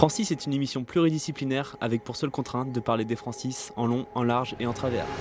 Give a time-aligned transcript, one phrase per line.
[0.00, 4.06] Francis est une émission pluridisciplinaire avec pour seule contrainte de parler des Francis en long,
[4.14, 5.04] en large et en travers.
[5.04, 5.12] J'ai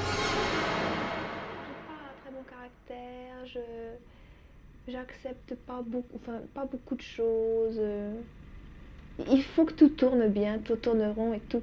[1.86, 3.60] pas un très bon caractère, je
[4.90, 7.82] j'accepte pas beaucoup, enfin pas beaucoup de choses.
[9.30, 11.62] Il faut que tout tourne bien, tout tourne rond et tout,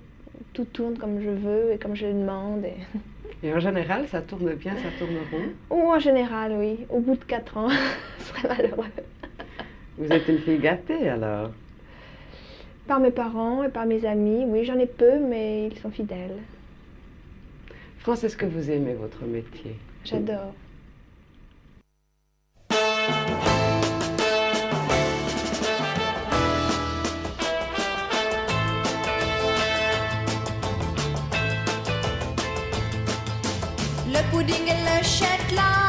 [0.53, 2.67] tout tourne comme je veux et comme je le demande.
[2.67, 2.77] Et...
[3.47, 5.48] Et en général, ça tourne bien, ça tourne rond?
[5.75, 7.70] Ou en général, oui, au bout de quatre ans,
[8.19, 8.92] ce serait malheureux.
[9.97, 11.48] Vous êtes une fille gâtée alors?
[12.87, 16.39] Par mes parents et par mes amis, oui, j'en ai peu, mais ils sont fidèles.
[17.98, 19.77] France, est-ce que vous aimez votre métier?
[20.05, 20.55] J'adore.
[34.06, 35.86] Le pudding et le Shetland,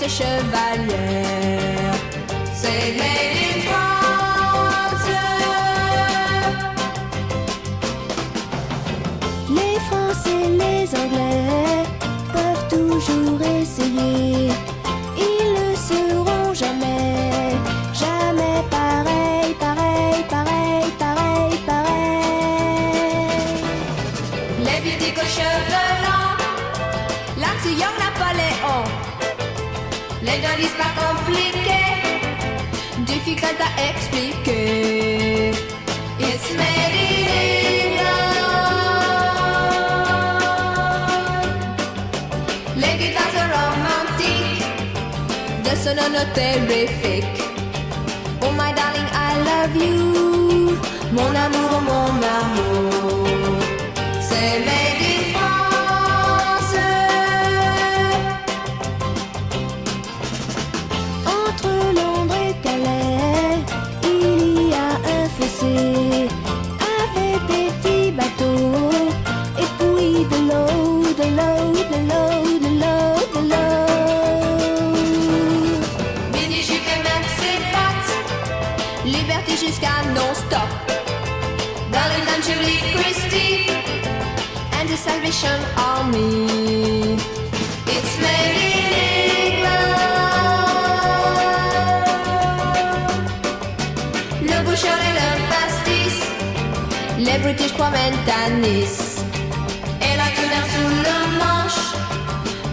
[0.00, 1.94] et Maurice est chevalière.
[2.54, 5.08] C'est in France.
[9.50, 11.84] Les Français, les Anglais
[12.32, 14.57] peuvent toujours essayer.
[33.48, 35.52] Difficile à expliquer.
[36.20, 36.88] It's England.
[42.76, 44.64] Les guitares romantiques,
[45.64, 47.42] de sonono terrifique.
[48.42, 50.78] Oh my darling, I love you.
[51.12, 53.17] Mon amour, mon amour.
[79.68, 80.70] Jusqu'à non-stop.
[82.34, 83.70] And Julie Christie.
[84.78, 87.16] And the Salvation Army.
[87.94, 88.82] It's made in
[89.46, 89.88] England.
[94.50, 96.18] Le bouchon et le pastis.
[97.18, 99.16] Les British promènent à Nice.
[100.06, 101.82] Et la tuna sous le manche.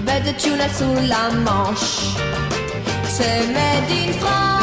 [0.05, 1.97] But the tuna sous la manche.
[3.07, 4.55] C'est made in France.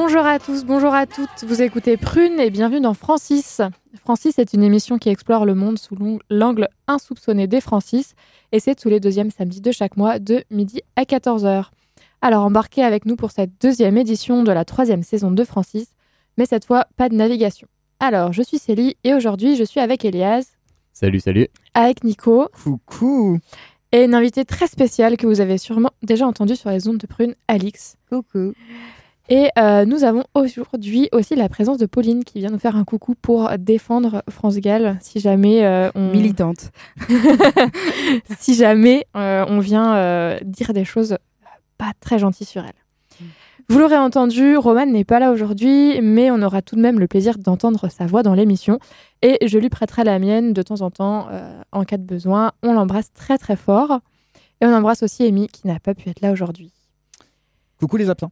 [0.00, 1.42] Bonjour à tous, bonjour à toutes.
[1.44, 3.60] Vous écoutez Prune et bienvenue dans Francis.
[4.04, 8.14] Francis est une émission qui explore le monde sous l'angle insoupçonné des Francis
[8.52, 11.70] et c'est tous les deuxièmes samedis de chaque mois de midi à 14h.
[12.22, 15.88] Alors embarquez avec nous pour cette deuxième édition de la troisième saison de Francis,
[16.36, 17.66] mais cette fois pas de navigation.
[17.98, 20.44] Alors je suis Célie et aujourd'hui je suis avec Elias,
[20.92, 21.48] Salut, salut.
[21.74, 23.40] avec Nico Coucou.
[23.90, 27.06] et une invitée très spéciale que vous avez sûrement déjà entendue sur les ondes de
[27.08, 27.96] Prune, Alix.
[28.08, 28.52] Coucou.
[29.30, 32.84] Et euh, nous avons aujourd'hui aussi la présence de Pauline qui vient nous faire un
[32.84, 36.70] coucou pour défendre France Gall si jamais euh, on Militante.
[38.38, 41.18] si jamais euh, on vient euh, dire des choses
[41.76, 42.72] pas très gentilles sur elle.
[43.70, 47.06] Vous l'aurez entendu, Romane n'est pas là aujourd'hui, mais on aura tout de même le
[47.06, 48.78] plaisir d'entendre sa voix dans l'émission
[49.20, 52.52] et je lui prêterai la mienne de temps en temps euh, en cas de besoin.
[52.62, 54.00] On l'embrasse très très fort
[54.62, 56.72] et on embrasse aussi Amy qui n'a pas pu être là aujourd'hui.
[57.78, 58.30] Coucou les absents.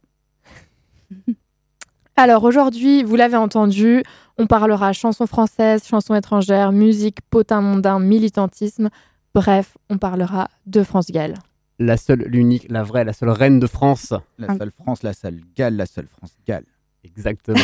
[2.15, 4.03] Alors aujourd'hui, vous l'avez entendu,
[4.39, 8.89] on parlera chansons françaises, chansons étrangères, musique, potin mondain, militantisme.
[9.35, 11.35] Bref, on parlera de France Gall.
[11.77, 14.13] La seule, l'unique, la vraie, la seule reine de France.
[14.39, 16.65] La seule France, la seule Galles, la seule France Galles.
[17.03, 17.59] Exactement.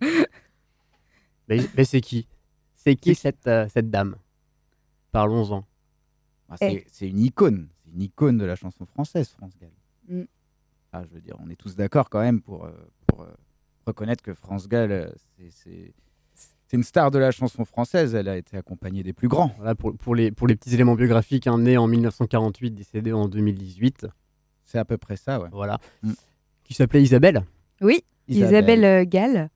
[1.48, 2.26] mais mais c'est qui?
[2.74, 4.16] C'est qui cette, euh, cette dame?
[5.12, 5.64] Parlons-en.
[6.48, 7.68] Ah, c'est c'est une icône.
[7.84, 9.70] C'est une icône de la chanson française, France Gall.
[10.08, 10.24] Mm.
[10.92, 12.70] Ah, je veux dire, on est tous d'accord quand même pour, euh,
[13.06, 13.26] pour euh,
[13.86, 15.08] reconnaître que France Gall, euh,
[15.50, 15.92] c'est-
[16.72, 18.14] une star de la chanson française.
[18.14, 19.52] Elle a été accompagnée des plus grands.
[19.56, 23.26] Voilà, pour, pour, les, pour les petits éléments biographiques, hein, né en 1948, décédé en
[23.26, 24.06] 2018.
[24.64, 25.48] C'est à peu près ça, ouais.
[25.50, 25.78] Voilà.
[26.04, 26.12] Mm.
[26.62, 27.42] Qui s'appelait Isabelle.
[27.80, 29.50] Oui, Isabelle, euh, Gall.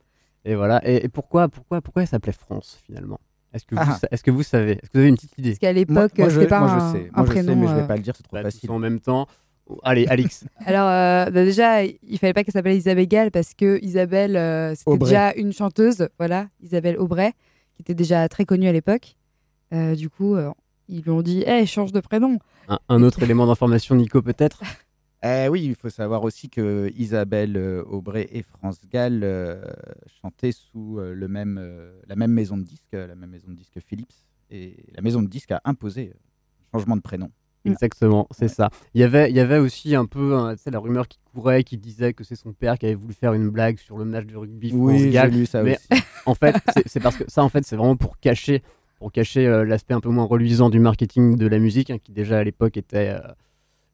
[0.44, 0.80] Et voilà.
[0.84, 3.20] Et, et pourquoi, pourquoi, pourquoi elle s'appelait France finalement?
[3.52, 3.98] Est-ce que, vous Ah.
[4.10, 4.72] est-ce que vous savez?
[4.72, 5.50] Est-ce que vous avez une petite idée?
[5.50, 7.10] Parce qu'à l'époque, moi, euh, je- c'était pas moi, je un, sais.
[7.14, 7.60] un Moi, je sais, prénom.
[7.60, 8.70] mais je vais euh, pas le dire, c'est trop Bah, facile.
[8.72, 9.28] En même temps.
[9.82, 10.44] Allez, Alix.
[10.66, 14.74] Alors euh, bah déjà, il fallait pas qu'elle s'appelle Isabelle Gall parce que Isabelle, euh,
[14.74, 15.10] c'était Aubray.
[15.10, 17.32] déjà une chanteuse, voilà, Isabelle Aubray,
[17.74, 19.16] qui était déjà très connue à l'époque.
[19.72, 20.50] Euh, du coup, euh,
[20.88, 22.38] ils lui ont dit, hey, change de prénom.
[22.68, 24.62] un, un autre élément d'information, Nico, peut-être?
[25.26, 27.56] Eh oui, il faut savoir aussi que Isabelle
[27.86, 29.64] Aubray et France Gall euh,
[30.20, 33.48] chantaient sous euh, le même, euh, la même maison de disques, euh, la même maison
[33.48, 34.12] de disques Philips.
[34.50, 36.12] Et la maison de disques a imposé
[36.74, 37.30] un changement de prénom.
[37.64, 38.70] Exactement, c'est ça.
[38.94, 41.18] Il y avait, il y avait aussi un peu hein, tu sais, la rumeur qui
[41.32, 44.04] courait, qui disait que c'est son père qui avait voulu faire une blague sur le
[44.04, 45.30] match de rugby Oui, j'ai France-Galles.
[45.30, 46.02] lu ça mais aussi.
[46.26, 46.56] en fait,
[46.86, 48.62] c'est- parce que ça, en fait, c'est vraiment pour cacher,
[48.98, 52.12] pour cacher euh, l'aspect un peu moins reluisant du marketing de la musique, hein, qui
[52.12, 53.32] déjà à l'époque était, euh,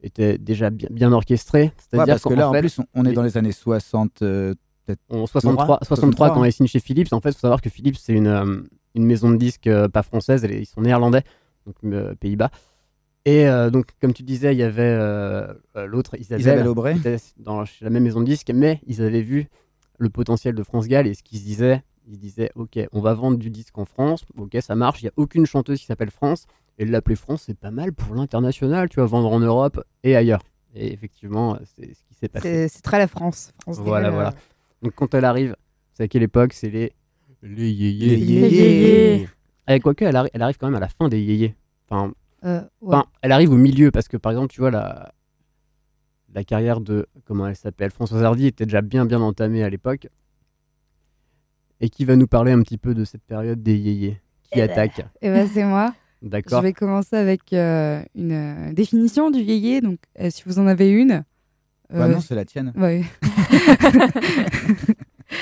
[0.03, 1.63] était déjà bien, bien orchestré.
[1.63, 4.23] Ouais, C'est-à-dire parce que là, en fait, plus, on, on est dans les années 60,
[4.23, 4.55] euh,
[4.87, 5.01] peut-être.
[5.11, 7.97] en 63, 63, quand il signe chez Philips, en fait, il faut savoir que Philips,
[7.97, 8.61] c'est une, euh,
[8.95, 11.23] une maison de disques euh, pas française, est- ils sont néerlandais,
[11.67, 12.51] donc euh, Pays-Bas.
[13.27, 16.95] Et euh, donc, comme tu disais, il y avait euh, euh, l'autre Isabelle, Isabelle Aubray.
[16.95, 19.47] qui était dans chez la même maison de disques, mais ils avaient vu
[19.99, 23.01] le potentiel de France Gall et ce qu'ils se disaient, ils se disaient, ok, on
[23.01, 25.85] va vendre du disque en France, ok, ça marche, il n'y a aucune chanteuse qui
[25.87, 26.47] s'appelle France,
[26.79, 30.41] et l'appeler France, c'est pas mal pour l'international, tu vas vendre en Europe et ailleurs.
[30.75, 32.69] Et effectivement, c'est ce qui s'est passé.
[32.69, 33.53] C'est très la France.
[33.61, 34.35] France Voilà, Gall, voilà.
[34.83, 35.57] Donc quand elle arrive,
[35.93, 36.55] c'est à quelle époque?
[36.55, 36.93] C'est les
[37.43, 38.17] les yéyés.
[38.17, 39.29] Les yéyés.
[39.69, 41.55] Eh, quoique, elle, arri- elle arrive quand même à la fin des yéyés.
[41.89, 42.13] Enfin,
[42.45, 42.97] euh, ouais.
[42.97, 45.13] enfin, elle arrive au milieu parce que par exemple, tu vois la
[46.33, 50.09] la carrière de comment elle s'appelle Françoise Hardy était déjà bien bien entamée à l'époque.
[51.81, 54.67] Et qui va nous parler un petit peu de cette période des yéyés qui Eh
[54.67, 55.07] ben, attaque.
[55.23, 55.95] Eh ben, c'est moi.
[56.23, 56.61] Je D'accord.
[56.61, 59.81] vais commencer avec euh, une euh, définition du yéyé.
[59.81, 61.25] Donc, euh, si vous en avez une.
[61.89, 62.73] Bah non, c'est la tienne.
[62.77, 63.03] ouais.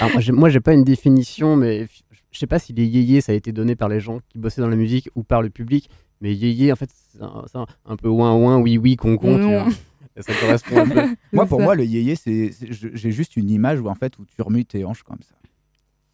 [0.01, 1.87] Alors, moi, j'ai- pas une définition, mais
[2.31, 4.61] je sais pas si les yéyés, ça a été donné par les gens qui bossaient
[4.61, 5.91] dans la musique ou par le public.
[6.21, 9.17] Mais yéyé, en fait, c'est un, c'est un- un peu ouin ouin, oui oui, con
[9.17, 9.63] con, tu Non.
[9.65, 9.73] vois.
[10.17, 11.01] Et ça correspond un peu.
[11.33, 11.65] Moi, pour ça.
[11.65, 14.43] moi, le yéyé, c'est, c'est- je- j'ai juste une image où en fait où tu
[14.43, 15.35] remues tes hanches comme ça.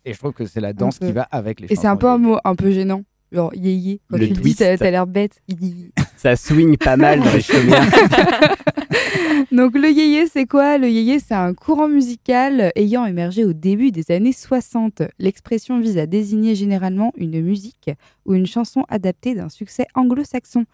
[0.05, 1.06] Et je trouve que c'est la danse peu.
[1.06, 3.03] qui va avec les Et c'est un peu un mot un peu gênant.
[3.33, 4.01] Genre yéyé.
[4.11, 4.59] Quand Le tu le dis, twist.
[4.59, 5.41] t'as t'as l'air bête.
[5.49, 5.93] Yéyé.
[6.16, 7.90] Ça swing pas mal dans les chaumières.
[9.52, 10.78] Donc le yéyé, c'est quoi?
[10.78, 15.02] Le yéyé, c'est un courant musical ayant émergé au début des années 60.
[15.19, 17.90] L'expression vise à désigner généralement une musique
[18.26, 20.64] ou une chanson adaptée d'un succès anglo-saxon.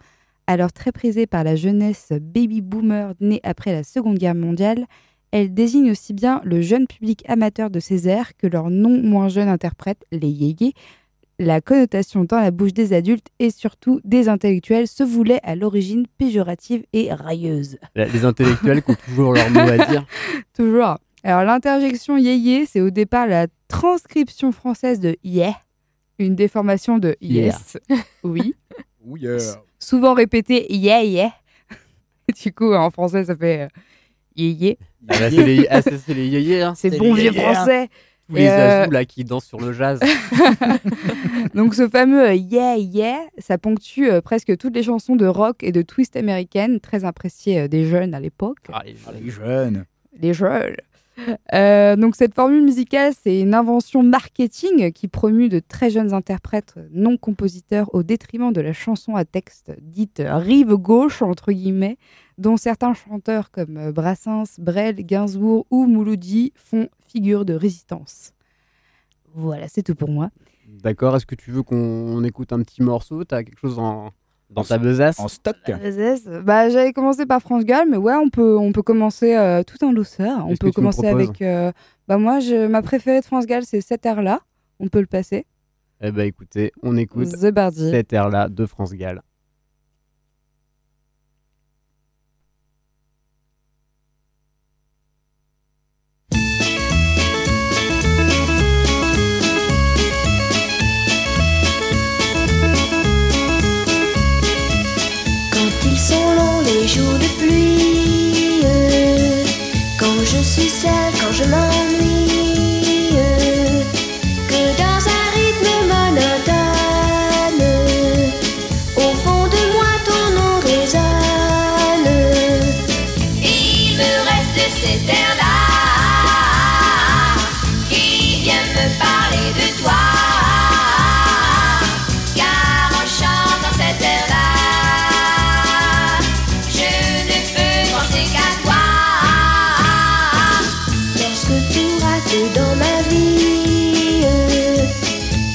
[0.47, 4.85] Alors très prisée par la jeunesse baby-boomer née après la Seconde Guerre mondiale,
[5.31, 9.29] elle désigne aussi bien le jeune public amateur de ces airs que leur non moins
[9.29, 10.73] jeune interprète, les yéyés.
[11.41, 16.05] La connotation dans la bouche des adultes et surtout des intellectuels se voulait à l'origine
[16.19, 17.79] péjorative et railleuse.
[17.95, 20.05] Les intellectuels qui ont toujours leur mot à dire.
[20.55, 20.99] Toujours.
[21.23, 25.55] Alors l'interjection yéyé, c'est au départ la transcription française de yeah,
[26.19, 27.75] une déformation de yes.
[28.23, 28.53] Oui.
[29.15, 29.39] Yeah.
[29.79, 31.33] Souvent répété yeah yeah.
[32.43, 33.67] Du coup, en français, ça fait euh,
[34.35, 34.77] yéyé.
[35.09, 36.73] Ah bah, c'est les, ah, les yéyés, hein.
[36.75, 37.53] C'est bon les vieux hein.
[37.55, 37.89] français.
[38.31, 39.99] Tous les euh, azous là qui dansent sur le jazz.
[41.55, 45.63] Donc ce fameux euh, yeah yeah, ça ponctue euh, presque toutes les chansons de rock
[45.63, 48.57] et de twist américaines, très appréciées euh, des jeunes à l'époque.
[48.71, 49.85] Ah, les- Les jeunes.
[50.19, 50.75] les jeunes.
[51.53, 56.75] Euh, donc cette formule musicale, c'est une invention marketing qui promue de très jeunes interprètes
[56.93, 61.97] non compositeurs au détriment de la chanson à texte dite rive gauche entre guillemets,
[62.41, 68.33] dont certains chanteurs comme euh, Brassens, Brel, Gainsbourg ou Mouloudji font figure de résistance.
[69.33, 70.29] Voilà, c'est tout pour moi.
[70.67, 73.23] D'accord, est-ce que tu veux qu'on écoute un petit morceau?
[73.23, 74.11] T'as quelque chose en,
[74.49, 75.19] dans ta besace?
[75.19, 75.55] En stock.
[76.43, 79.83] Bah, j'avais commencé par France Gall, mais ouais, on peut, on peut commencer euh, tout
[79.83, 80.45] en douceur.
[80.47, 81.41] On peut tu me commencer avec.
[81.41, 81.71] euh,
[82.07, 84.39] bah, moi, je, ma préférée de France Gall, c'est cette air-là.
[84.79, 85.45] On peut le passer.
[86.01, 87.91] Eh ben écoutez, on écoute The Bardi.
[87.91, 89.21] cette air-là de France Gall.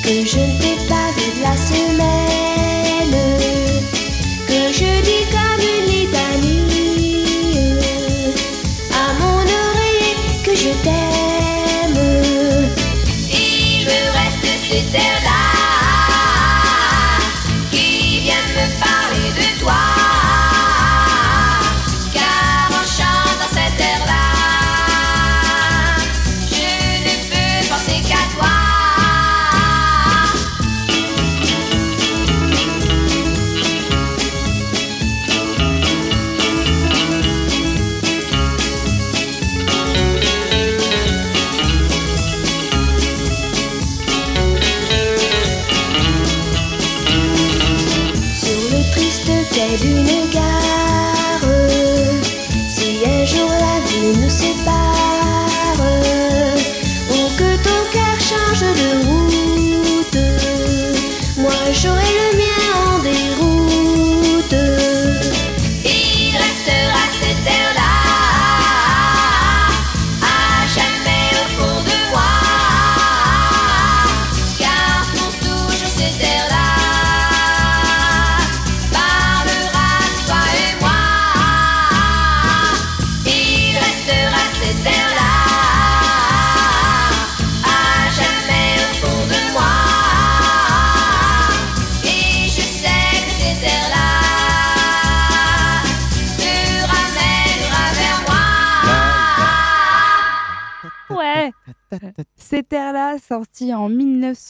[0.06, 0.65] Que je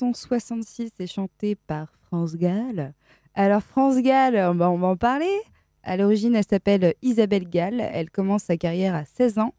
[0.02, 2.92] 1966 et chanté par France Gall.
[3.34, 5.40] Alors France Gall, on va, on va en parler.
[5.82, 7.80] À l'origine, elle s'appelle Isabelle Gall.
[7.80, 9.54] Elle commence sa carrière à 16 ans.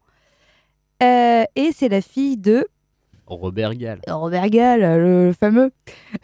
[1.02, 2.66] Euh, et c'est la fille de
[3.26, 4.00] Robert Gall.
[4.06, 5.70] Robert Gall, le fameux.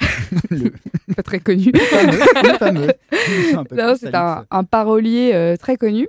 [1.16, 1.71] Pas très connu.
[1.73, 3.97] Le fameux, le fameux.
[3.99, 6.09] C'est un parolier euh, très connu.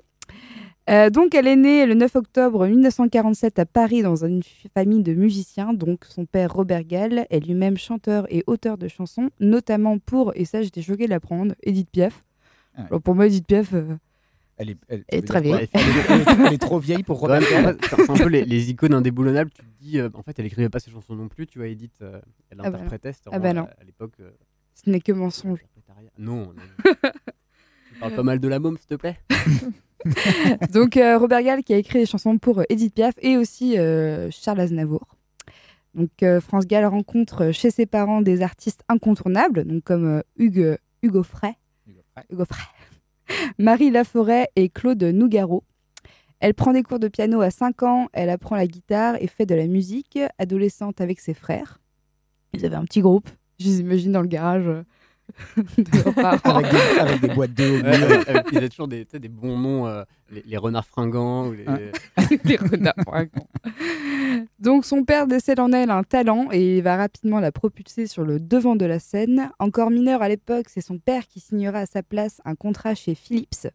[0.89, 4.41] Euh, donc, elle est née le 9 octobre 1947 à Paris dans une
[4.73, 5.73] famille de musiciens.
[5.73, 10.45] Donc, son père Robert Gall est lui-même chanteur et auteur de chansons, notamment pour, et
[10.45, 12.23] ça j'étais choquée de l'apprendre, Edith Piaf.
[12.75, 12.87] Ah ouais.
[12.89, 13.95] Alors, pour moi, Edith Piaf, euh,
[14.57, 15.67] Elle est, elle, Elle est très vieille.
[15.73, 17.77] Elle est, elle est- elle est trop vieille pour Robert Gall.
[17.81, 19.49] c'est un peu les, les icônes indéboulonnables.
[19.51, 21.47] Tu te dis, euh, en fait, elle écrivait pas ses chansons non plus.
[21.47, 23.13] Tu vois, Edith, euh, elle Ah bah interprétait.
[23.13, 23.67] c'était Ah bah vraiment, non.
[23.67, 24.13] À, à l'époque.
[24.19, 24.29] euh,
[24.75, 25.59] ce n'est que mensonge.
[26.19, 26.53] non.
[26.53, 26.55] non.
[27.91, 29.17] tu parles pas mal de la môme, s'il te plaît?
[30.73, 33.77] donc, euh, Robert Gall qui a écrit des chansons pour euh, Edith Piaf et aussi
[33.77, 35.05] euh, Charles Aznavour.
[35.93, 41.53] Donc, France Gall rencontre chez ses parents des artistes incontournables, donc comme Hugues, Hugo Frey,
[42.29, 42.65] Hugo Frey,
[43.59, 45.63] Marie Laforêt et Claude Nougaro.
[46.41, 49.45] Elle prend des cours de piano à 5 ans, elle apprend la guitare et fait
[49.45, 51.79] de la musique, adolescente avec ses frères.
[52.51, 53.29] Ils avaient un petit groupe,
[53.61, 54.69] je les imagine dans le garage
[55.57, 56.59] de leurs parents.
[56.59, 59.57] Avec des- avec des boîtes de haut Ouais, avec- ils avaient toujours des, des bons
[59.57, 61.47] noms, euh, les, les renards fringants.
[61.47, 61.65] Ou les...
[62.45, 63.47] les renards fringants.
[64.59, 68.23] Donc son père décèle en elle un talent et il va rapidement la propulser sur
[68.23, 69.49] le devant de la scène.
[69.59, 73.15] Encore mineur à l'époque, c'est son père qui signera à sa place un contrat chez
[73.15, 73.67] Philips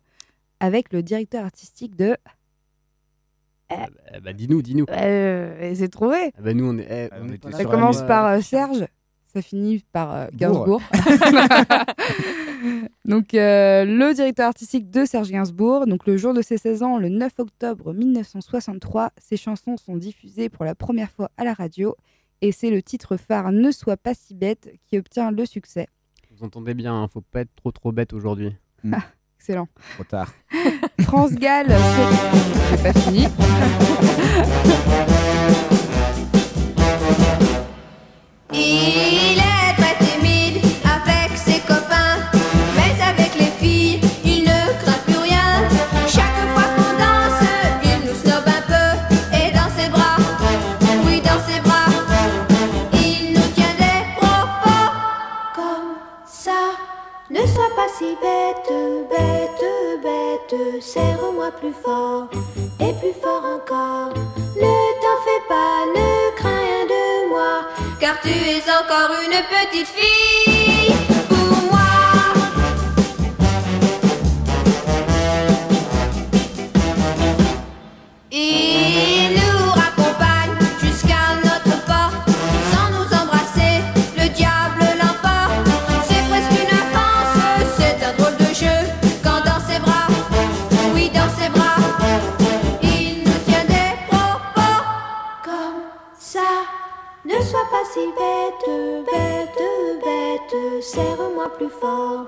[0.61, 2.17] avec le directeur artistique de...
[3.73, 4.87] Eh bah, dis-nous, dis-nous.
[4.91, 6.33] Euh, c'est trouvé.
[6.37, 6.87] Ah bah, nous, on est.
[6.91, 8.85] eh, on on était Ça commence par euh, Serge,
[9.33, 10.83] ça finit par euh, Gainsbourg.
[13.05, 16.99] donc euh, le directeur artistique de Serge Gainsbourg, donc le jour de ses 16 ans,
[16.99, 21.95] le 9 octobre 1963, ses chansons sont diffusées pour la première fois à la radio
[22.43, 25.87] et c'est le titre phare Ne sois pas si bête qui obtient le succès.
[26.37, 28.57] Vous entendez bien, hein, faut pas être trop trop bête aujourd'hui.
[28.93, 29.03] Ah,
[29.39, 29.69] excellent.
[29.95, 30.33] Trop tard.
[31.01, 33.27] France Gall, c'est c'est pas fini.
[60.81, 62.29] serre-moi plus fort
[62.81, 64.30] et plus fort encore.
[68.23, 71.20] Tu es encore une petite fille
[97.93, 99.63] si bête, bête,
[100.05, 102.25] bête, serre-moi plus fort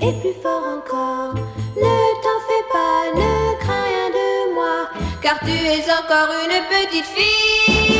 [0.00, 1.34] et plus fort encore.
[1.76, 4.88] Ne t'en fais pas, ne crains rien de moi,
[5.22, 7.93] car tu es encore une petite fille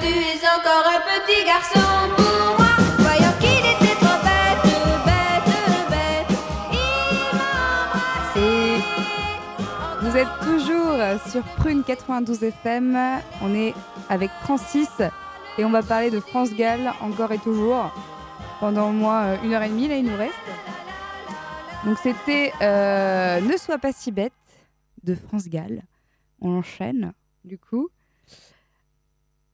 [0.00, 2.72] tu es encore un petit garçon pour moi.
[2.98, 4.64] Voyant qu'il était trop bête,
[5.04, 5.50] bête,
[5.90, 6.30] bête,
[8.36, 8.80] il
[10.00, 10.98] vous êtes toujours
[11.30, 12.98] sur Prune 92 FM.
[13.42, 13.74] On est
[14.08, 14.90] avec Francis
[15.58, 17.92] et on va parler de France Gall encore et toujours
[18.60, 19.88] pendant au moins euh, une heure et demie.
[19.88, 20.34] Là, il nous reste.
[21.84, 24.32] Donc, c'était euh, Ne sois pas si bête
[25.02, 25.82] de France Gall.
[26.40, 27.12] On enchaîne
[27.44, 27.88] du coup.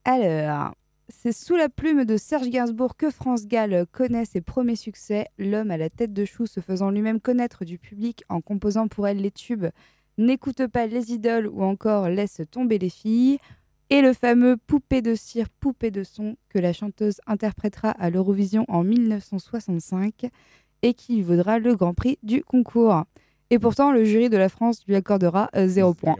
[0.06, 0.74] Alors,
[1.08, 5.70] c'est sous la plume de Serge Gainsbourg que France Gall connaît ses premiers succès, l'homme
[5.70, 9.22] à la tête de chou se faisant lui-même connaître du public en composant pour elle
[9.22, 9.66] les tubes
[10.18, 13.38] N'écoute pas les idoles ou encore Laisse tomber les filles,
[13.88, 18.66] et le fameux Poupée de cire, poupée de son que la chanteuse interprétera à l'Eurovision
[18.68, 20.26] en 1965
[20.82, 23.04] et qui lui vaudra le Grand Prix du concours.
[23.50, 26.16] Et pourtant, le jury de la France lui accordera euh, zéro point.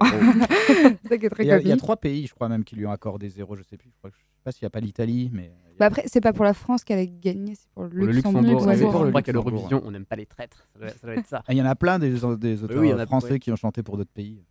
[0.69, 2.77] C'est ça qui est très Il y, a, a trois pays, je crois même, qui
[2.77, 3.57] lui ont accordé zéro.
[3.57, 3.91] Je sais plus.
[3.91, 5.53] Je, crois, je sais pas s'il n'y a pas l'Italie, mais.
[5.79, 8.43] Bah après, c'est pas pour la France qu'elle a gagné, c'est pour le Luxembourg.
[8.43, 8.91] Luxembourg, Ouais, c'est ouais.
[8.93, 10.69] pour le le qu'à Luxembourg, l'Eurovision, on n'aime pas les traîtres.
[10.75, 11.43] Ça doit, ça doit être ça.
[11.49, 13.83] Ah, Il y en a plein des, des auteurs oui, a- français qui ont chanté
[13.83, 14.45] pour d'autres pays.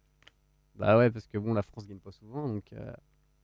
[0.76, 2.92] Bah ouais, parce que bon, la France gagne pas souvent, donc euh,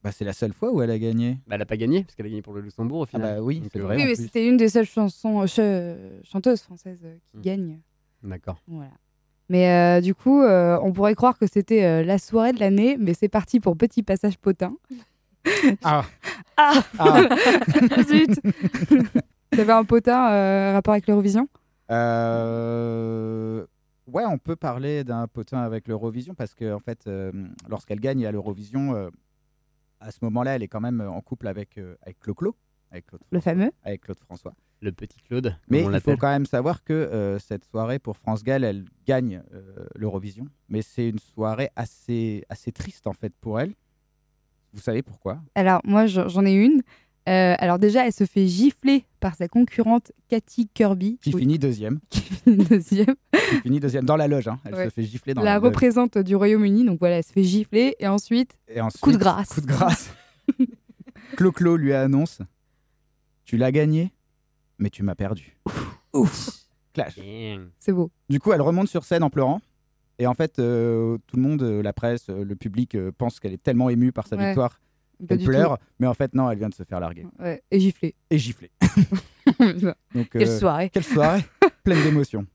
[0.03, 1.39] Bah, c'est la seule fois où elle a gagné.
[1.47, 3.37] bah, elle a pas gagné, parce qu'elle a gagné pour le Luxembourg au final.
[3.37, 3.95] bah oui, c'est euh, vrai.
[3.95, 7.41] Oui, en mais c'était une des seules chansons, euh, ch- chanteuses françaises euh, qui Mm.
[7.41, 7.79] gagne.
[8.23, 8.61] D'accord.
[8.67, 8.91] Voilà.
[9.49, 12.97] Mais euh, du coup, euh, on pourrait croire que c'était euh, la soirée de l'année,
[12.99, 14.73] mais c'est parti pour Petit Passage Potin.
[15.83, 16.05] Ah,
[16.57, 17.21] Ah, Ah.
[18.07, 18.39] Zut
[19.51, 21.47] T'avais un potin euh, rapport avec l'Eurovision?
[21.91, 23.65] Euh,
[24.12, 27.31] Ouais, on peut parler d'un potin avec l'Eurovision parce que en fait, euh,
[27.67, 29.09] lorsqu'elle gagne à l'Eurovision, euh,
[29.99, 32.55] à ce moment-là, elle est quand même en couple avec euh, avec Clo-Clo,
[32.91, 34.53] avec Claude, Le fameux avec Claude François.
[34.81, 38.15] Le petit Claude, Mais on il faut quand même savoir que euh, cette soirée pour
[38.15, 43.33] France Gall, elle gagne euh, l'Eurovision, mais c'est une soirée assez assez triste en fait
[43.41, 43.73] pour elle.
[44.73, 45.41] Vous savez pourquoi?
[45.55, 46.81] Alors, moi, j'en ai une.
[47.27, 51.17] Euh, alors déjà, elle se fait gifler par sa concurrente Cathy Kirby.
[51.21, 51.99] Qui Oui, finit deuxième.
[52.09, 53.15] qui finit deuxième.
[53.33, 54.47] Qui finit deuxième dans la loge.
[54.47, 54.59] hein.
[54.63, 54.85] Elle Ouais.
[54.85, 55.65] se fait gifler dans la la, loge.
[55.65, 56.85] représente du Royaume-Uni.
[56.85, 57.95] Donc voilà, elle se fait gifler.
[57.99, 59.49] Et ensuite, Et ensuite, coup de grâce.
[59.49, 60.13] Coup de grâce.
[61.35, 62.39] Clo-Clo lui annonce
[63.45, 64.11] Tu l'as gagné,
[64.79, 65.57] mais tu m'as perdu.
[66.13, 66.49] Ouf
[66.93, 67.15] Clash.
[67.17, 67.69] Damn.
[67.79, 68.09] C'est beau.
[68.29, 69.61] Du coup, elle remonte sur scène en pleurant.
[70.17, 73.39] Et en fait, euh, tout le monde, euh, la presse, euh, le public, euh, pense
[73.39, 74.47] qu'elle est tellement émue par sa Ouais.
[74.47, 74.81] victoire
[75.27, 75.77] Pas qu'elle pleure.
[75.99, 77.25] Mais en fait, non, elle vient de se faire larguer.
[77.39, 78.15] Ouais, et gifler.
[78.29, 78.71] Et gifler.
[80.13, 80.89] Donc, Quelle soirée.
[80.89, 81.41] Quelle soirée
[81.83, 82.45] Pleine d'émotions.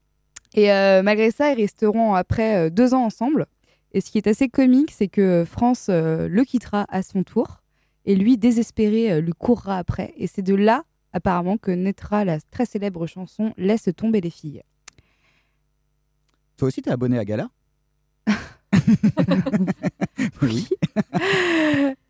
[0.55, 3.47] Et euh, malgré ça, ils resteront après euh, deux ans ensemble.
[3.93, 7.61] Et ce qui est assez comique, c'est que France euh, le quittera à son tour.
[8.05, 10.13] Et lui, désespéré, euh, lui courra après.
[10.17, 10.85] Et c'est de là,
[11.15, 14.63] apparemment, que naîtra la très célèbre chanson Laisse tomber les filles.
[16.57, 17.49] Toi aussi, t'es abonné à Gala
[20.43, 20.69] Oui.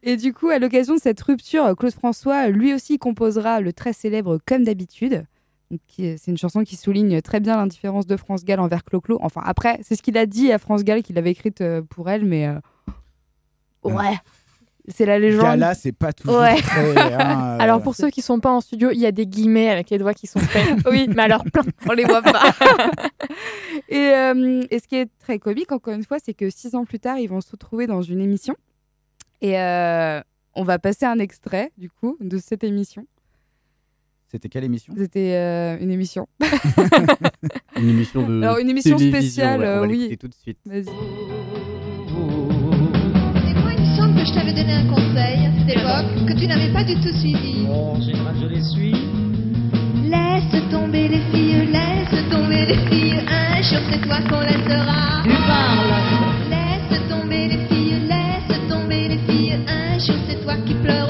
[0.03, 3.93] Et du coup, à l'occasion de cette rupture, Claude François, lui aussi, composera le très
[3.93, 5.25] célèbre Comme d'habitude.
[5.88, 9.19] C'est une chanson qui souligne très bien l'indifférence de France Gall envers Clo-Clo.
[9.23, 12.11] Enfin, après, c'est ce qu'il a dit à France Gall qu'il avait écrite euh, pour
[12.11, 12.59] elle, mais euh,
[13.83, 14.17] ouais,
[14.88, 15.42] c'est la légende.
[15.42, 16.61] Gala, c'est pas toujours Ouais.
[16.61, 16.97] très.
[17.14, 19.70] hein, euh, Alors pour ceux qui sont pas en studio, il y a des guillemets
[19.70, 20.66] avec les doigts qui sont faits.
[20.90, 21.62] oui, mais alors plein.
[21.88, 22.53] on les voit pas.
[23.88, 26.85] et, euh, et ce qui est très comique, encore une fois, c'est que six ans
[26.85, 28.55] plus tard, ils vont se retrouver dans une émission.
[29.40, 30.20] Et euh,
[30.55, 33.07] on va passer un extrait, du coup, de cette émission.
[34.31, 34.92] C'était quelle émission?
[34.97, 36.27] C'était euh, une émission.
[37.77, 40.16] Une émission de Alors, une émission spéciale, ouais, on va euh, oui.
[40.18, 40.59] tout de suite.
[40.66, 40.87] Vas-y.
[44.25, 47.13] Que je t'avais donné un conseil à cette époque que tu n'avais pas du tout
[47.13, 47.67] suivi.
[47.69, 48.95] En général, je les suis.
[50.09, 55.23] Laisse tomber les filles, laisse tomber les filles, un jour c'est toi qu'on laissera.
[55.25, 55.93] Tu parles
[56.49, 61.04] Laisse tomber les filles, laisse tomber les filles, un jour c'est toi qui pleureras.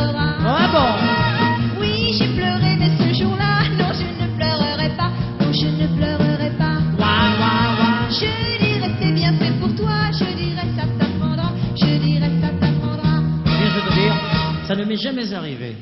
[14.67, 15.75] Ça ne m'est jamais arrivé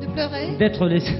[0.00, 1.12] De pleurer d'être laissé.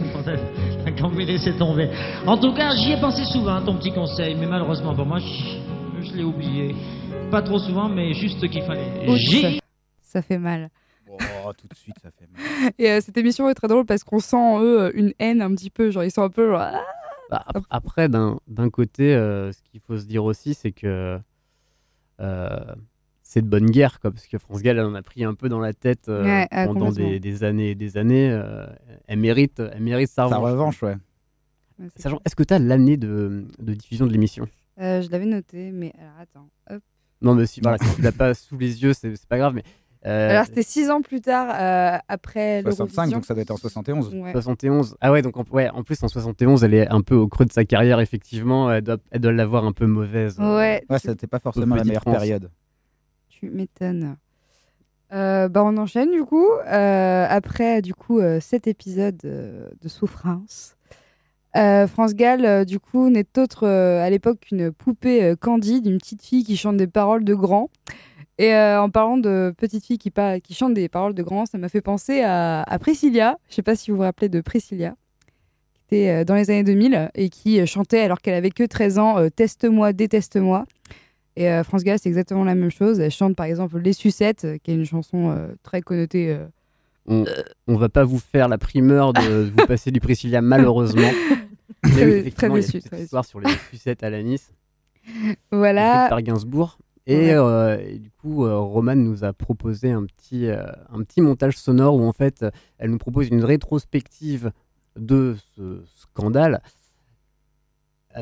[0.99, 1.89] Quand me laisser tomber.
[2.27, 6.03] En tout cas, j'y ai pensé souvent, ton petit conseil, mais malheureusement pour moi, je,
[6.03, 6.75] je l'ai oublié.
[7.31, 9.09] Pas trop souvent, mais juste qu'il fallait.
[9.09, 9.61] Oups, J'y
[10.03, 10.71] ça fait mal.
[11.09, 12.73] Oh, tout de suite, ça fait mal.
[12.79, 15.53] Et euh, cette émission est très drôle parce qu'on sent en eux une haine un
[15.55, 15.91] petit peu.
[15.91, 16.49] Genre, ils sont un peu.
[16.51, 16.83] genre, Ah
[17.31, 21.19] Bah, ap- après, d'un d'un côté, euh, ce qu'il faut se dire aussi, c'est que
[22.21, 22.59] euh,
[23.37, 25.51] c'est de bonne guerre, quoi, parce que France Gall, elle en a pris un peu
[25.51, 28.31] dans la tête euh, Ouais, pendant des, des années et des années.
[28.31, 28.65] euh,
[29.09, 30.51] elle, mérite, elle mérite sa Sa revanche.
[30.53, 30.97] revanche, ouais.
[31.79, 34.49] Ouais, c'est Sachant, est-ce que tu as l'année de, de diffusion de l'émission?
[34.81, 36.49] Euh, je l'avais noté, mais alors attends.
[36.71, 36.83] Hop.
[37.21, 39.63] Non, mais si, voilà, si tu l'as pas sous les yeux, c'est pas grave, mais.
[40.07, 43.17] euh, Alors, c'était six ans plus tard, euh, après 65, l'Eurovision.
[43.19, 44.15] donc ça doit être en 71.
[44.15, 44.33] Ouais.
[44.33, 44.97] 71.
[45.03, 47.45] Ah ouais, donc en, ouais, en plus en 71, elle est un peu au creux
[47.45, 48.71] de sa carrière, effectivement.
[48.73, 50.37] Elle doit, elle doit l'avoir un peu mauvaise.
[50.41, 52.17] euh, Ouais, c'était pas forcément la meilleure France.
[52.17, 52.51] période.
[53.39, 54.17] Tu m'étonnes.
[55.13, 56.49] Euh, bah, on enchaîne du coup.
[56.67, 60.77] Euh, après du coup euh, cet épisode de souffrance,
[61.55, 66.57] France Gall du coup n'est autre à l'époque qu'une poupée candide, une petite fille qui
[66.57, 67.71] chante des paroles de grand.
[68.39, 71.71] Et en parlant de petite fille qui, qui chante des paroles de grand, ça m'a
[71.71, 73.39] fait penser à, à Priscilla.
[73.49, 74.97] Je sais pas si vous vous rappelez de Priscilla,
[75.89, 79.31] qui était dans les années 2000 et qui chantait alors qu'elle avait que 13 ans
[79.35, 80.67] Teste-moi, déteste-moi.
[81.37, 82.99] Et euh, France Gall, c'est exactement la même chose.
[82.99, 86.31] Elle chante par exemple Les Sucettes, euh, qui est une chanson euh, très connotée.
[86.33, 86.47] euh.
[87.07, 87.25] On,
[87.69, 91.09] on va pas vous faire la primeur de vous passer du Priscilla, malheureusement.
[91.83, 94.53] A Très- eu très déçu, très histoire sur les sucettes à la Nice,
[95.53, 96.07] Voilà.
[96.09, 96.79] par Gainsbourg.
[97.07, 97.87] Et, Ouais.
[97.95, 102.13] et du coup, Romane nous a proposé un petit, un petit montage sonore où en
[102.13, 102.45] fait,
[102.79, 104.51] elle nous propose une rétrospective
[104.97, 106.61] de ce scandale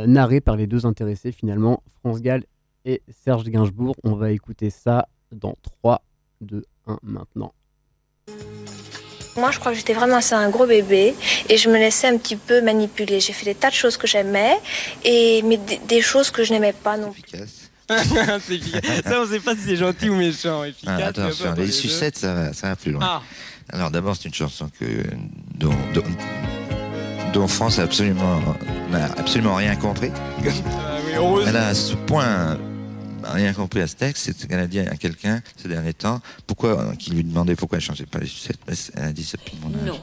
[0.07, 2.44] narré par les deux intéressés finalement, France Gall
[2.85, 3.94] et Serge Gainsbourg.
[4.05, 6.03] On va écouter ça dans 3,
[6.40, 7.53] 2, 1 maintenant.
[9.37, 11.14] Moi, je crois que j'étais vraiment assez un gros bébé
[11.49, 13.18] et je me laissais un petit peu manipuler.
[13.18, 14.57] J'ai fait des tas de choses que j'aimais,
[15.05, 17.23] et mais des, des choses que je n'aimais pas non plus.
[17.88, 19.03] c'est efficace.
[19.05, 20.62] Ça, on sait pas si c'est gentil ou méchant.
[20.62, 20.94] Efficace.
[21.03, 23.03] Ah, peu attention, les sucettes, ça va, ça va plus loin.
[23.03, 23.23] Ah.
[23.70, 24.85] Alors d'abord, c'est une chanson que,
[25.55, 26.03] dont, dont,
[27.33, 28.40] dont France absolument,
[28.90, 30.11] n'a absolument rien compris.
[30.14, 31.44] Ah oui.
[31.47, 32.59] Elle a à ce point
[33.24, 36.20] rien compris à ce texte, c'est ce qu'elle a dit à quelqu'un ces derniers temps,
[36.46, 38.60] pourquoi, qui lui demandait pourquoi elle ne changeait pas les sucettes?
[38.94, 39.87] Elle a dit ça depuis mon âge.
[39.87, 40.00] Non.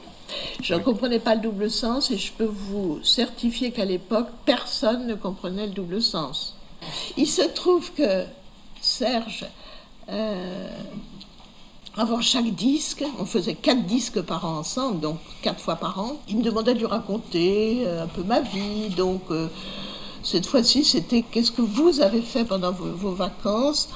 [0.62, 5.07] Je ne comprenais pas le double sens et je peux vous certifier qu'à l'époque, personne
[5.07, 6.55] ne comprenait le double sens.
[7.17, 8.23] Il se trouve que
[8.79, 9.45] Serge,
[10.10, 10.69] euh,
[11.97, 16.17] avant chaque disque, on faisait quatre disques par an ensemble, donc quatre fois par an,
[16.27, 18.89] il me demandait de lui raconter euh, un peu ma vie.
[18.95, 19.47] Donc euh,
[20.23, 23.89] cette fois-ci, c'était qu'est-ce que vous avez fait pendant vos, vacances?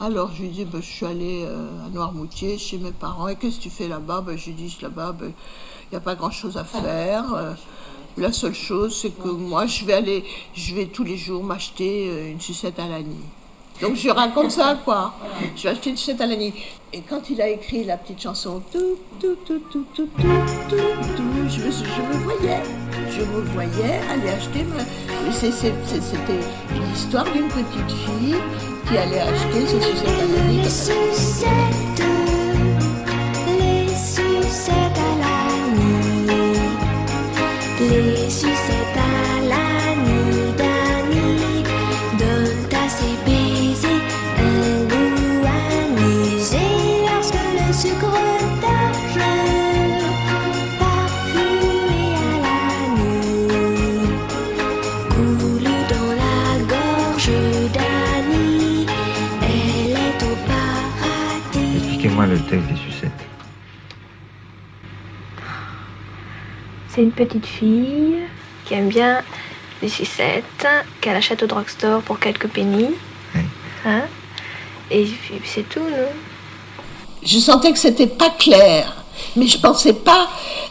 [0.00, 3.28] Alors je lui dis, ben, je suis allée euh, à Noirmoutier chez mes parents.
[3.28, 4.20] Et qu'est-ce que tu fais là-bas?
[4.20, 5.32] Ben, Je lui dis, là-bas, il
[5.90, 7.34] n'y a pas grand-chose à faire.
[7.34, 7.52] Euh,
[8.16, 12.08] la seule chose, c'est que moi, je vais aller, je vais tous les jours m'acheter
[12.08, 13.16] euh, une sucette à l'année.
[13.80, 15.14] Donc je raconte ça, quoi.
[15.56, 16.52] Je vais acheter une chaussette à l'année.
[16.92, 20.22] Et quand il a écrit la petite chanson tout, tout, tout, tout, tout, tout,
[20.68, 20.76] tout,
[21.16, 22.62] tout je, me, je me voyais,
[23.10, 24.64] je me voyais aller acheter.
[24.64, 24.82] Ma...
[25.30, 26.40] C'était
[26.90, 28.36] l'histoire d'une petite fille
[28.88, 30.62] qui allait acheter ses chaussettes à l'année.
[30.62, 32.02] Les sucettes,
[33.46, 36.18] les sucettes à l'année,
[37.80, 39.37] les sucettes à l'année.
[62.50, 63.10] Des sucettes.
[66.88, 68.20] C'est une petite fille
[68.64, 69.22] qui aime bien
[69.82, 70.66] les sucettes,
[71.00, 72.94] qu'elle achète au drugstore pour quelques pennies.
[73.84, 74.02] Hein?
[74.90, 75.06] Et
[75.44, 76.08] c'est tout, non?
[77.22, 78.96] Je sentais que c'était pas clair.
[79.36, 80.28] Mais je pensais pas.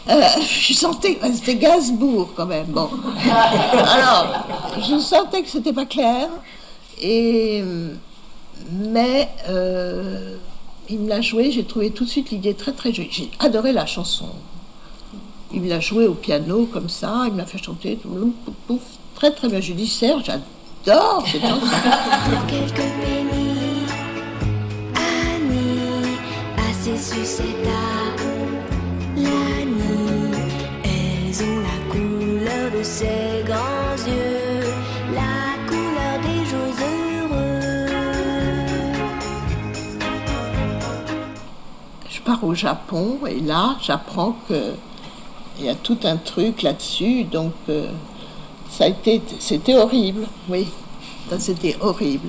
[0.08, 1.18] euh, je sentais.
[1.34, 2.66] C'était Gainsbourg quand même.
[2.66, 2.90] Bon.
[3.30, 4.46] Alors,
[4.78, 6.28] je sentais que c'était pas clair.
[7.00, 7.62] Et.
[8.72, 9.28] Mais.
[9.48, 10.36] euh,
[10.90, 13.08] il me l'a joué, j'ai trouvé tout de suite l'idée très très jolie.
[13.10, 14.28] J'ai adoré la chanson.
[15.52, 18.32] Il me l'a joué au piano comme ça, il me l'a fait chanter, tout, pouf,
[18.44, 18.82] pouf, pouf,
[19.14, 19.60] très très bien.
[19.60, 21.66] Je lui dis Serge, j'adore cette chanson.
[30.84, 33.77] Elles ont la couleur de grands
[42.42, 44.74] Au Japon et là, j'apprends que
[45.58, 47.24] il y a tout un truc là-dessus.
[47.24, 47.90] Donc, euh,
[48.70, 50.26] ça a été, c'était horrible.
[50.48, 50.68] Oui,
[51.28, 52.28] ça c'était horrible.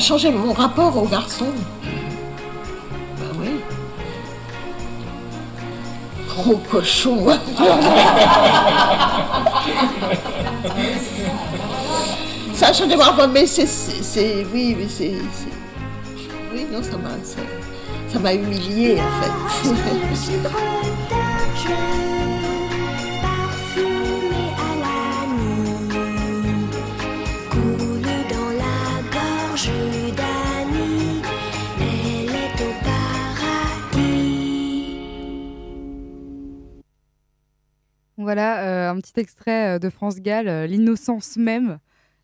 [0.00, 1.52] A changé mon rapport aux garçons.
[1.82, 3.60] Ben oui.
[6.26, 7.26] Gros cochon.
[12.54, 15.18] ça mon rapport, mais c'est, c'est, oui, mais c'est,
[16.54, 17.42] oui, non, ça m'a, ça,
[18.10, 20.79] ça m'a humilié en fait.
[38.22, 41.78] Voilà euh, un petit extrait euh, de France Gall, euh, l'innocence même,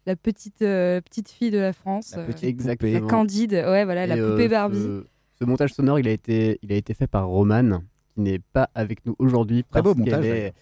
[0.06, 3.00] la petite, euh, petite fille de la France, La euh, petite la poupée.
[3.08, 4.78] Candide, ouais, voilà, la poupée euh, Barbie.
[4.82, 5.04] Ce,
[5.40, 7.82] ce montage sonore, il a été, il a été fait par Romane,
[8.14, 9.64] qui n'est pas avec nous aujourd'hui.
[9.70, 10.54] Très beau parce qu'elle montage, est-.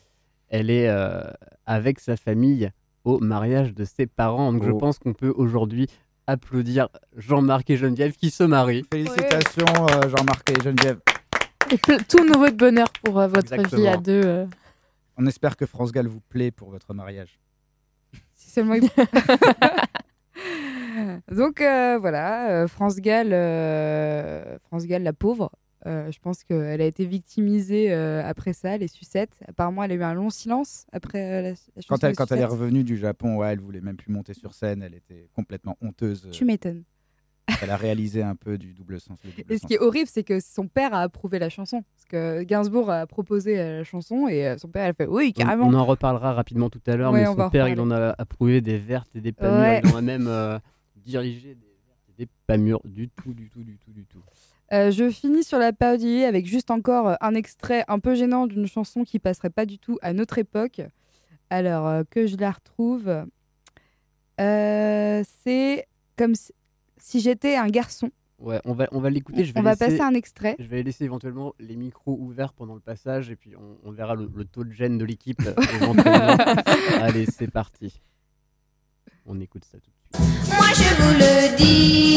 [0.51, 1.23] Elle est euh,
[1.67, 2.71] avec sa famille
[3.05, 4.53] au mariage de ses parents.
[4.53, 4.79] Donc je Oh.
[4.79, 5.89] pense qu'on peut aujourd'hui
[6.27, 8.85] applaudir Jean-Marc et Geneviève qui se marient.
[8.93, 10.99] Félicitations euh, Jean-Marc et Geneviève.
[11.71, 14.01] Et ple- tout nouveau de bonheur pour euh, votre vie à Exactement.
[14.01, 14.47] deux.
[15.17, 17.39] On espère que France Gall vous plaît pour votre mariage.
[18.35, 18.89] Si seulement il-
[21.33, 25.51] Donc euh, voilà, euh, France Gall, euh, France Gall, la pauvre.
[25.87, 29.39] euh, je pense qu'elle a été victimisée après ça, les sucettes.
[29.49, 31.55] Apparemment, elle a eu un long silence après la, la
[31.89, 34.35] Quand elle, Les quand elle est revenue du Japon, ouais, elle voulait même plus monter
[34.35, 34.83] sur scène.
[34.83, 36.29] Elle était complètement honteuse.
[36.33, 36.85] Tu m'étonnes.
[37.63, 39.19] Elle a réalisé un peu du double sens.
[39.25, 39.69] double Et ce sens.
[39.69, 41.83] qui est horrible, c'est que son père a approuvé la chanson.
[41.95, 45.07] Parce que Gainsbourg a proposé euh, la chanson et euh, son père, elle a fait
[45.07, 45.67] oui, On, carrément.
[45.69, 48.15] on en reparlera rapidement tout à l'heure, Ouais, mais on son père, il en a
[48.19, 49.81] approuvé des vertes et des pas mûres.
[49.85, 50.59] Il en a même euh,
[50.97, 54.21] dirigé des vertes et des pas mûres du tout, du tout, du tout, du tout.
[54.73, 58.67] Euh, je finis sur la parodie avec juste encore un extrait un peu gênant d'une
[58.67, 60.81] chanson qui passerait pas du tout à notre époque.
[61.51, 63.25] Alors euh, que je la retrouve,
[64.41, 65.87] Euh, c'est
[66.17, 66.53] comme si,
[67.07, 68.11] si j'étais un garçon.
[68.39, 69.47] Ouais, on va, on va l'écouter.
[69.57, 70.57] On va laisser- passer un extrait.
[70.59, 74.15] Je vais laisser éventuellement les micros ouverts pendant le passage et puis on, on verra
[74.15, 75.41] le, le taux de gêne de l'équipe.
[77.01, 78.01] Allez, c'est parti.
[79.27, 80.49] On écoute ça tout de suite.
[80.57, 82.14] Moi je vous le dis,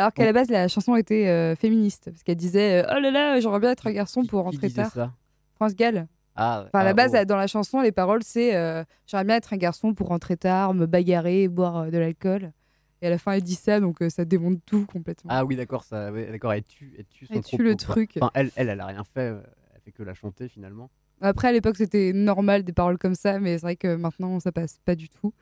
[0.00, 3.10] Alors qu'à la base la chanson était euh, féministe parce qu'elle disait euh, oh là
[3.10, 4.92] là j'aimerais bien être un garçon pour rentrer disait tard.
[4.92, 5.12] ça?
[5.54, 6.08] France Gall.
[6.36, 7.24] Ah, Enfin, à la ah, base, oh.
[7.26, 10.72] dans la chanson, les paroles, c'est euh, J'aimerais bien être un garçon pour rentrer tard,
[10.72, 12.52] me bagarrer, boire euh, de l'alcool.
[13.02, 15.30] Et à la fin, elle dit ça, donc euh, ça démonte tout complètement.
[15.32, 17.70] Ah oui, d'accord, ça, ouais, d'accord, elle tue, elle tue son Elle tue propos, le
[17.70, 17.76] quoi.
[17.76, 18.12] truc.
[18.16, 19.40] Enfin, elle, elle, elle a rien fait, euh,
[19.74, 20.90] elle fait que la chanter finalement.
[21.20, 24.52] Après, à l'époque, c'était normal des paroles comme ça, mais c'est vrai que maintenant, ça
[24.52, 25.34] passe pas du tout.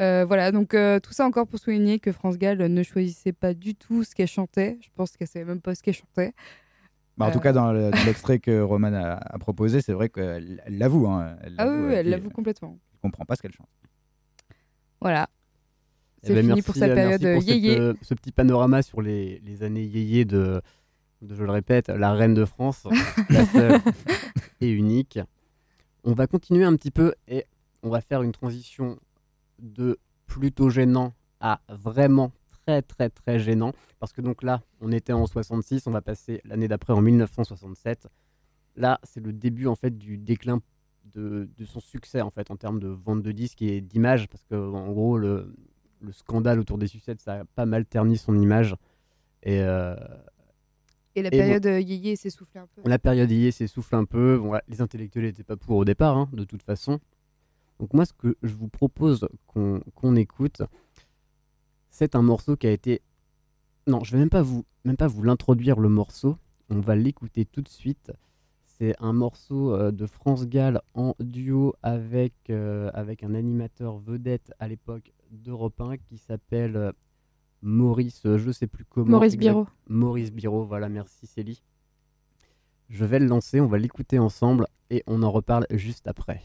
[0.00, 3.52] Euh, voilà, donc euh, tout ça encore pour souligner que France Gall ne choisissait pas
[3.54, 4.78] du tout ce qu'elle chantait.
[4.80, 6.32] Je pense qu'elle savait même pas ce qu'elle chantait.
[7.16, 7.40] Bah, en tout Euh.
[7.40, 11.08] cas, dans le- dans l'extrait que Roman a, a proposé, c'est vrai qu'elle elle l'avoue.
[11.08, 11.36] hein.
[11.42, 12.78] Elle Ah oui, elle l'avoue complètement.
[12.94, 13.68] Je comprends pas ce qu'elle chante.
[15.00, 15.28] Voilà.
[16.22, 17.78] Eh C'est ben, fini merci, pour sa période pour yéyé.
[17.78, 20.60] euh, ce petit panorama sur les, les années yéyé de,
[21.22, 22.86] de, je le répète, la reine de France,
[23.30, 23.80] la seule
[24.60, 25.18] et unique.
[26.04, 27.44] On va continuer un petit peu et
[27.82, 28.98] on va faire une transition
[29.58, 32.32] de plutôt gênant à vraiment
[32.66, 33.72] très très très gênant.
[33.98, 38.08] Parce que donc là, on était en 66, on va passer l'année d'après en 1967.
[38.76, 40.60] Là, c'est le début en fait du déclin
[41.14, 44.44] de, de son succès en fait en termes de vente de disques et d'image parce
[44.44, 45.54] que en gros le,
[46.00, 48.76] le scandale autour des sucettes ça a pas mal terni son image
[49.42, 49.96] et euh,
[51.16, 52.82] Et la bon- période euh, yéyé s'est soufflée un peu.
[52.88, 54.38] la période y s'essouffle un peu.
[54.38, 57.00] Bon, les intellectuels n'étaient pas pour au départ, hein, de toute façon.
[57.78, 60.62] Donc moi, ce que je vous propose qu'on qu'on écoute,
[61.90, 63.02] c'est un morceau qui a été...
[63.86, 66.36] Non, je vais même pas vous, même pas vous l'introduire le morceau.
[66.68, 68.12] On va l'écouter tout de suite.
[68.66, 74.52] C'est un morceau euh, de France Gall en duo avec, euh, avec un animateur vedette
[74.60, 76.92] à l'époque d'Europe 1 qui s'appelle euh,
[77.60, 79.10] Maurice, je sais plus comment.
[79.10, 79.66] Maurice Biro.
[79.88, 81.64] Maurice Biro, voilà, merci Célie.
[82.88, 86.40] Je vais le lancer, on va l'écouter ensemble et on en reparle juste après.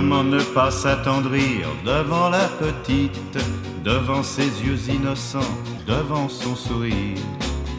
[0.00, 3.36] Comment ne pas s'attendrir devant la petite,
[3.82, 5.56] devant ses yeux innocents,
[5.88, 7.18] devant son sourire.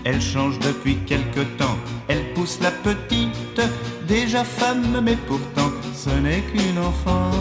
[0.04, 1.78] Elle change depuis quelque temps,
[2.10, 3.62] elle pousse la petite,
[4.06, 7.32] déjà femme, mais pourtant ce n'est qu'une enfant.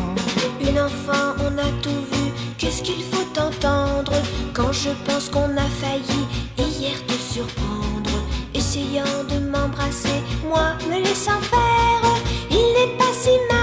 [0.60, 4.12] Une enfant, on a tout vu, qu'est-ce qu'il faut entendre
[4.54, 6.22] Quand je pense qu'on a failli
[6.56, 8.14] hier te surprendre?
[8.54, 12.14] Essayant de m'embrasser, moi me laissant faire
[12.48, 13.57] Il n'est pas si mal,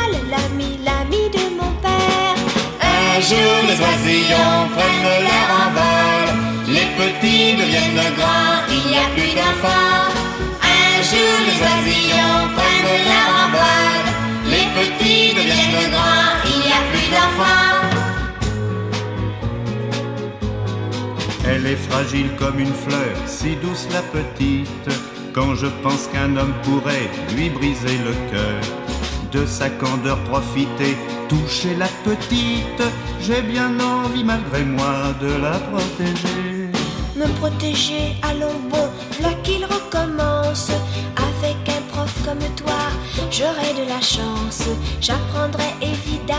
[3.15, 6.27] Un jour les oisillons prennent leur envol,
[6.67, 10.11] les petits deviennent grands, il n'y a plus d'enfants.
[10.61, 14.03] Un jour les oisillons prennent leur envol
[14.49, 17.85] Les petits deviennent grands, il n'y a plus d'enfants
[21.47, 24.89] Elle est fragile comme une fleur, si douce la petite.
[25.31, 28.84] Quand je pense qu'un homme pourrait lui briser le cœur,
[29.35, 30.95] de sa candeur profiter,
[31.27, 32.83] toucher la petite,
[33.19, 36.69] j'ai bien envie malgré moi de la protéger.
[37.15, 38.87] Me protéger, allons bon,
[39.21, 40.71] là qu'il recommence.
[41.27, 42.81] Avec un prof comme toi,
[43.31, 44.63] j'aurai de la chance.
[45.01, 46.34] J'apprendrai évidemment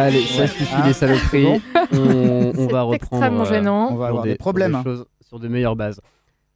[0.00, 1.46] Allez, ça suffit les saloperies.
[1.92, 2.94] on, on va reprendre.
[2.94, 3.88] extrêmement gênant.
[3.92, 6.00] On va avoir des problèmes, choses- sur de meilleures bases.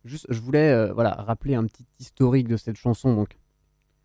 [0.05, 3.37] Juste, je voulais euh, voilà, rappeler un petit historique de cette chanson, donc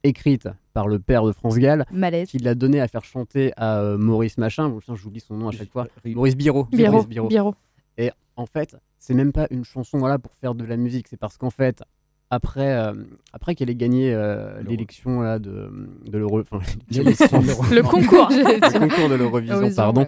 [0.03, 2.29] écrite par le père de France Gall, Malaise.
[2.29, 4.69] qui l'a donné à faire chanter à euh, Maurice Machin.
[4.69, 5.87] Bon, j'oublie son nom à chaque fois.
[6.05, 6.65] Maurice Biro.
[6.71, 7.03] Biro.
[7.03, 7.53] Biro.
[7.97, 11.07] Et en fait, c'est même pas une chanson voilà, pour faire de la musique.
[11.09, 11.83] C'est parce qu'en fait,
[12.29, 12.93] après, euh,
[13.33, 15.71] après qu'elle ait gagné euh, l'élection là, de,
[16.05, 16.39] de l'Euro.
[16.91, 20.01] Le concours, le de l'Eurovision, Eurovision, pardon.
[20.01, 20.07] ouais.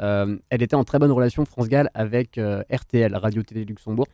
[0.00, 4.06] Euh, elle était en très bonne relation, France Gall, avec euh, RTL, Radio Télé Luxembourg.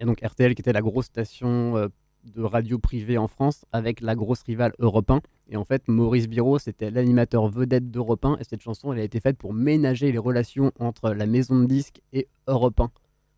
[0.00, 1.88] Et donc RTL, qui était la grosse station euh,
[2.24, 5.20] de radio privée en France, avec la grosse rivale Europe 1.
[5.50, 8.38] Et en fait, Maurice Biro, c'était l'animateur vedette d'Europe 1.
[8.38, 11.66] Et cette chanson, elle a été faite pour ménager les relations entre la maison de
[11.66, 12.90] disques et Europe 1.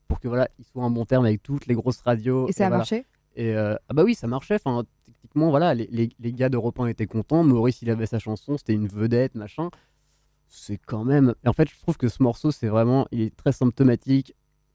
[0.06, 2.48] Pour que voilà, ils soient en bon terme avec toutes les grosses radios.
[2.48, 2.78] Et ça a voilà.
[2.78, 3.04] marché?
[3.36, 4.56] Et euh, ah bah oui, ça marchait.
[4.56, 7.44] Enfin, techniquement, voilà, les, les, les gars d'Europe 1 étaient contents.
[7.44, 9.70] Maurice, il avait sa chanson, c'était une vedette, machin.
[10.48, 11.34] C'est quand même.
[11.44, 14.34] Et en fait, je trouve que ce morceau, c'est vraiment, il est très symptomatique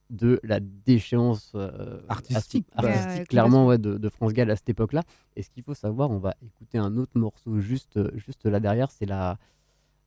[0.09, 4.69] de la déchéance euh, Artistique, artistique, Ouais, clairement, ouais, de, de France Gall à cette
[4.69, 5.01] époque-là.
[5.35, 8.91] Et ce qu'il faut savoir, on va écouter un autre morceau juste, juste là derrière.
[8.91, 9.39] C'est la,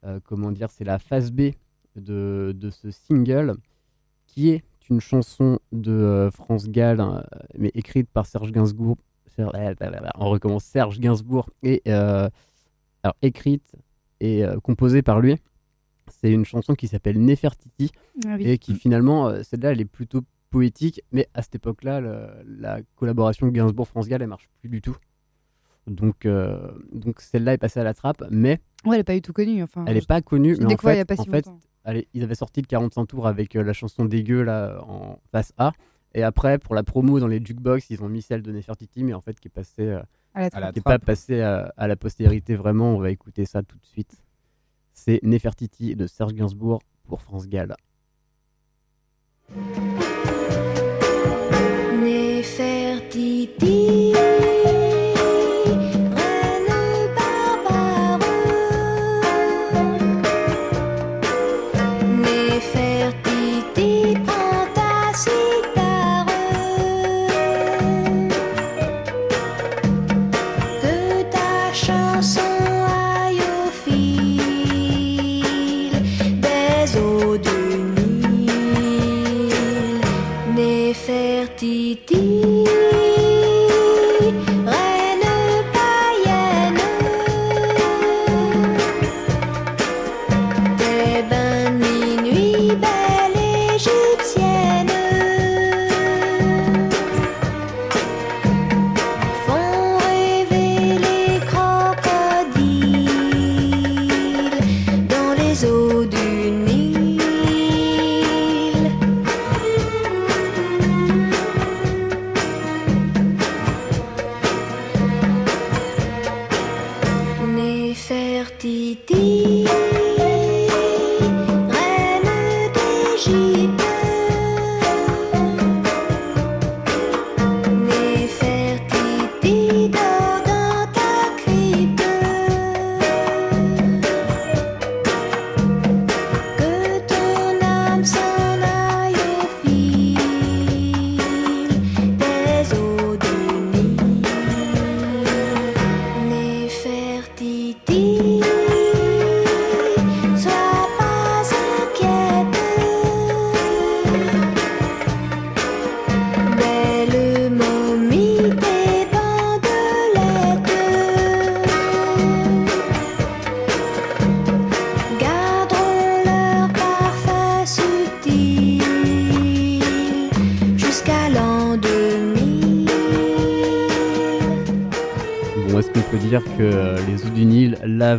[0.04, 1.50] euh, comment dire, c'est la phase B
[1.96, 3.56] de, de ce single,
[4.26, 7.20] qui est une chanson de euh, France Gall, euh,
[7.58, 8.96] mais écrite par Serge Gainsbourg.
[9.34, 9.48] Ser-
[10.16, 12.28] On recommence Serge Gainsbourg et euh,
[13.02, 13.72] alors écrite
[14.20, 15.36] et euh, composée par lui.
[16.08, 17.90] C'est une chanson qui s'appelle Nefertiti
[18.26, 18.48] Ah oui.
[18.48, 22.28] et qui finalement, euh, celle-là, elle est plutôt poétique, mais à cette époque-là, le-
[22.60, 24.96] la collaboration Gainsbourg-France Gall, elle marche plus du tout.
[25.86, 29.22] Donc, euh, donc celle-là est passée à la trappe, mais Ouais, elle est pas du
[29.22, 29.62] tout connue.
[29.62, 30.56] Enfin, elle n'est pas connue.
[30.58, 31.60] Mais en il y fait, a pas en si fait, longtemps.
[31.86, 35.52] Allez, ils avaient sorti le 45 tours avec euh, la chanson Dégueu là en face
[35.56, 35.72] A.
[36.14, 39.14] Et après, pour la promo dans les jukebox, ils ont mis celle de Nefertiti, mais
[39.14, 40.02] en fait, qui est passée, euh,
[40.34, 42.94] À la qui est pas passée à, à la postérité vraiment.
[42.94, 44.22] On va écouter ça tout de suite.
[44.92, 47.76] C'est Nefertiti de Serge Gainsbourg pour France Gall.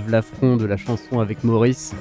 [0.07, 1.93] L'affront de la chanson avec Maurice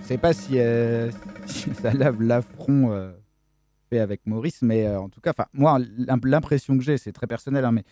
[0.00, 1.10] Je sais pas si, euh,
[1.82, 3.12] ça lave l'affront euh,
[3.90, 7.26] fait avec Maurice, mais euh, en tout cas, moi, l'im- l'impression que j'ai, c'est très
[7.26, 7.84] personnel, hein, mais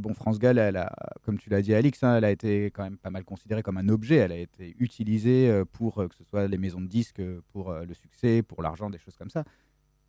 [0.00, 0.92] bon, France Gall, elle a,
[1.22, 3.76] comme tu l'as dit, Alix, hein, elle a été quand même pas mal considérée comme
[3.78, 4.16] un objet.
[4.16, 8.42] Elle a été utilisée pour que ce soit les maisons de disques, pour le succès,
[8.42, 9.44] pour l'argent, des choses comme ça.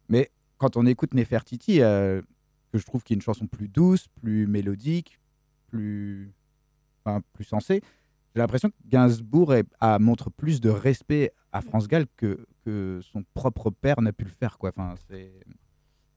[0.07, 2.23] Mais quand on écoute Nefertiti, que
[2.73, 5.19] je trouve qu'il y a une chanson plus douce, plus mélodique,
[5.67, 6.31] plus,
[7.05, 7.81] enfin, plus sensée,
[8.39, 13.01] j'ai l'impression que Gainsbourg est- a, montre plus de respect à France Gall que, que
[13.11, 14.57] son propre père n'a pu le faire.
[14.57, 14.69] Quoi.
[14.69, 15.31] Enfin, c'est...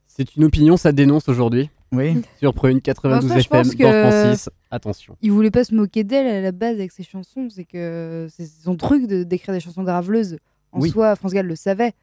[0.07, 1.69] C'est une opinion, ça dénonce aujourd'hui.
[1.91, 2.21] Oui.
[2.39, 4.49] Sur Prune 92 Moi, ça, je FM dans que- Francis.
[4.69, 5.17] Attention.
[5.21, 8.45] Il voulait pas se moquer d'elle à la base avec ses chansons, c'est que c'est
[8.45, 10.37] son truc de- d'écrire des chansons graveleuses.
[10.71, 10.91] En Oui.
[10.91, 11.93] soi, France Gall le savait.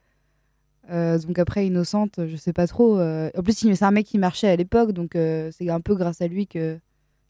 [0.91, 2.99] Euh, donc après, Innocente, je sais pas trop.
[2.99, 5.95] euh, En plus, c'est un mec qui marchait à l'époque, donc euh, c'est un peu
[5.95, 6.79] grâce à lui que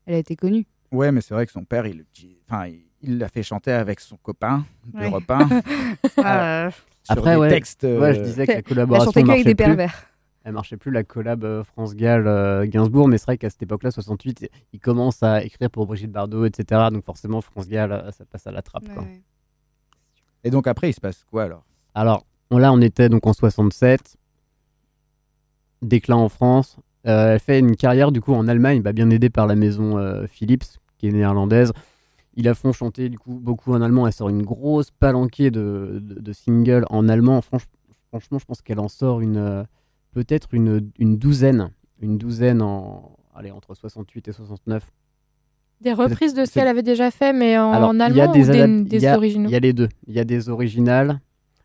[0.07, 0.67] elle a été connue.
[0.93, 2.05] Ouais, mais c'est vrai que son père, il
[2.49, 5.09] enfin, il- il l'a fait chanter avec son copain de Ouais.
[5.09, 5.39] repas.
[7.03, 7.85] Sur Après, ouais, textes.
[7.85, 9.65] ouais, je euh, disais que la Elle collaboration que avec marchait des plus.
[9.65, 10.07] pervers.
[10.45, 13.63] Elle marchait plus la collab euh, France Gall euh, Gainsbourg, mais c'est vrai qu'à cette
[13.63, 16.89] époque-là, 68, il commence à écrire pour Brigitte Bardot, etc.
[16.93, 18.89] Donc forcément, France Gall, ça passe à la trappe.
[18.93, 19.05] quoi.
[20.45, 21.65] Et donc après, il se passe quoi alors?
[21.95, 24.17] Alors on- là, on était donc en 67,
[25.83, 26.77] déclin en France.
[27.07, 29.99] Euh, elle fait une carrière du coup en Allemagne, bah, bien aidée par la maison
[29.99, 30.65] euh, Philips,
[30.99, 31.73] qui est néerlandaise.
[32.37, 34.07] Ils la font chanter du coup beaucoup en allemand.
[34.07, 37.41] Elle sort une grosse palanquée de, de, de singles en allemand.
[37.41, 37.67] Franch-
[38.09, 39.63] franchement, je pense qu'elle en sort une euh,
[40.13, 41.71] peut-être une, une douzaine,
[42.01, 44.85] une douzaine en allez entre 68 et 69.
[45.81, 48.29] Des reprises de ce qu'elle avait déjà fait, mais en, Alors, allemand il y a
[48.29, 49.49] ou des, des, des il y a- originaux?
[49.49, 49.89] Il y a les deux.
[50.07, 51.21] Il y a des originales,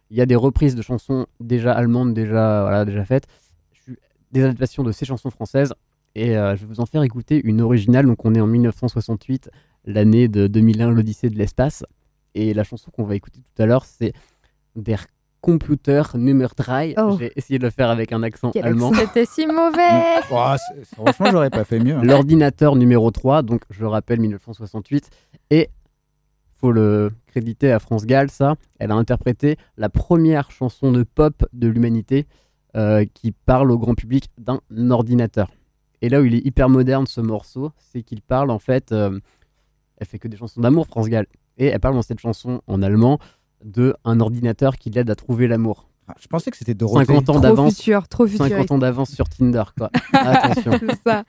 [0.10, 3.26] il y a des reprises de chansons déjà allemandes, déjà, voilà, déjà faites,
[4.36, 5.74] des adaptations de ces chansons françaises.
[6.14, 8.06] Et euh, je vais vous en faire écouter une originale.
[8.06, 9.50] Donc, on est en 1968,
[9.86, 11.84] l'année de 2001, l'Odyssée de l'espace.
[12.36, 14.14] Et la chanson qu'on va écouter tout à l'heure, c'est
[14.76, 15.06] Der
[15.42, 16.82] Computer Nummer 3.
[16.98, 17.18] Oh.
[17.20, 18.92] J'ai essayé de le faire avec un accent Quel allemand.
[18.94, 20.56] C'était si mauvais Oh,
[20.94, 21.96] franchement, j'aurais pas fait mieux.
[21.96, 22.04] hein.
[22.04, 25.10] L'ordinateur numéro 3, donc je rappelle 1968.
[25.52, 25.70] Et
[26.58, 28.56] faut le créditer à France Gall, ça.
[28.80, 32.26] Elle a interprété la première chanson de pop de l'humanité
[32.76, 34.60] euh, qui parle au grand public d'un
[34.92, 35.50] ordinateur.
[36.02, 38.92] Et là où il est hyper moderne ce morceau, c'est qu'il parle en fait.
[38.92, 39.20] euh,
[39.98, 41.26] elle fait que des chansons d'amour, France Gall.
[41.58, 43.18] Et elle parle dans cette chanson en allemand
[43.64, 45.88] de un ordinateur qui l'aide à trouver l'amour.
[46.20, 47.06] Je pensais que c'était Dorothée.
[47.06, 47.78] 50 ans Trop d'avance.
[47.78, 48.72] futur, trop 50 futuriste.
[48.72, 49.90] ans d'avance sur Tinder, quoi.
[50.14, 50.74] Attention.
[51.04, 51.24] Ça.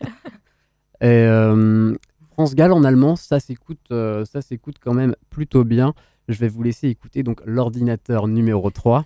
[1.01, 1.95] Et euh,
[2.33, 5.95] France Gall en allemand, ça s'écoute, euh, ça s'écoute quand même plutôt bien.
[6.29, 9.03] Je vais vous laisser écouter donc l'ordinateur numéro 3 euh,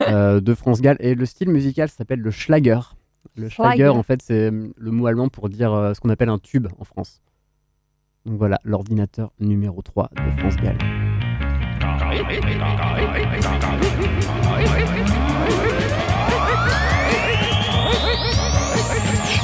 [0.00, 0.96] de France Gall.
[1.00, 2.80] Et le style musical s'appelle le Schlager.
[3.36, 3.88] Le Schlager, Schlager.
[3.88, 6.66] en fait, c'est euh, le mot allemand pour dire euh, ce qu'on appelle un tube
[6.78, 7.22] en France.
[8.24, 10.76] Donc voilà, l'ordinateur numéro 3 de France Gall.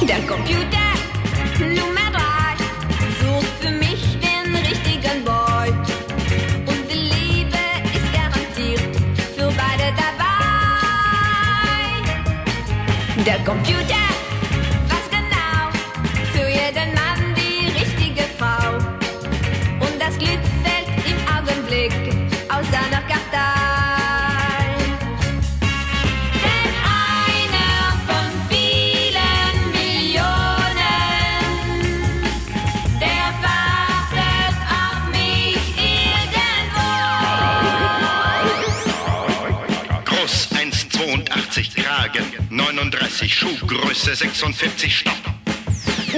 [0.05, 1.94] Der Computer
[13.25, 14.04] the computer.
[43.15, 45.13] 39 Schuhgröße, 46 Stopp.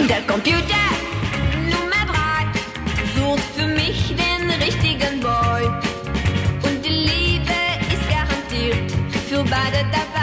[0.09, 0.87] Der Computer
[1.69, 5.65] Nummer 3 sucht für mich den richtigen Boy.
[6.63, 7.53] Und die Liebe
[7.91, 8.91] ist garantiert
[9.29, 10.16] für beide dabei.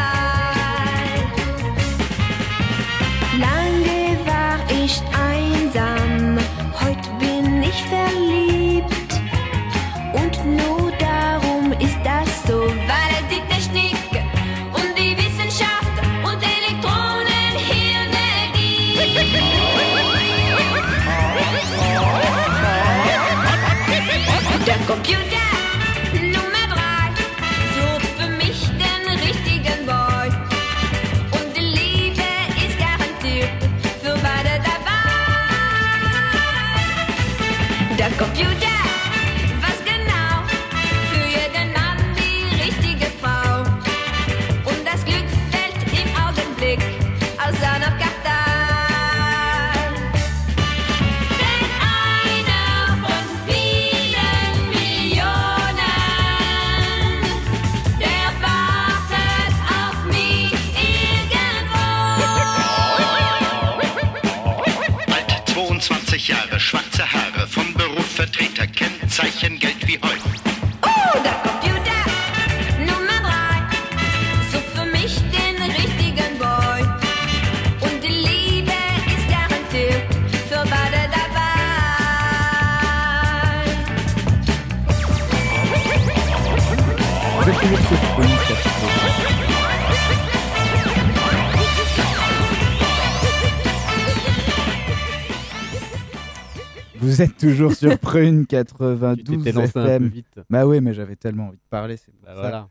[97.14, 100.02] Vous êtes toujours sur Prune 92 Tu t'étais lancé un FM.
[100.02, 100.40] peu vite.
[100.50, 101.96] Bah oui, mais j'avais tellement envie de parler.
[101.96, 102.40] c'est Bah ça.
[102.40, 102.68] voilà.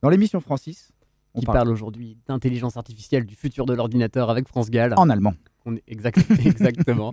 [0.00, 0.90] Dans l'émission Francis,
[1.34, 4.94] on qui parle- parle aujourd'hui d'intelligence artificielle, du futur de l'ordinateur avec France Gall.
[4.96, 5.34] En allemand.
[5.66, 6.16] On est exact,
[6.46, 7.12] exactement.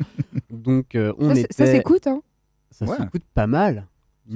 [0.50, 1.54] Donc euh, on Ça, c'est- était.
[1.54, 2.22] ça s'écoute, hein.
[2.70, 2.96] Ça Ouais.
[2.98, 3.88] s'écoute pas mal.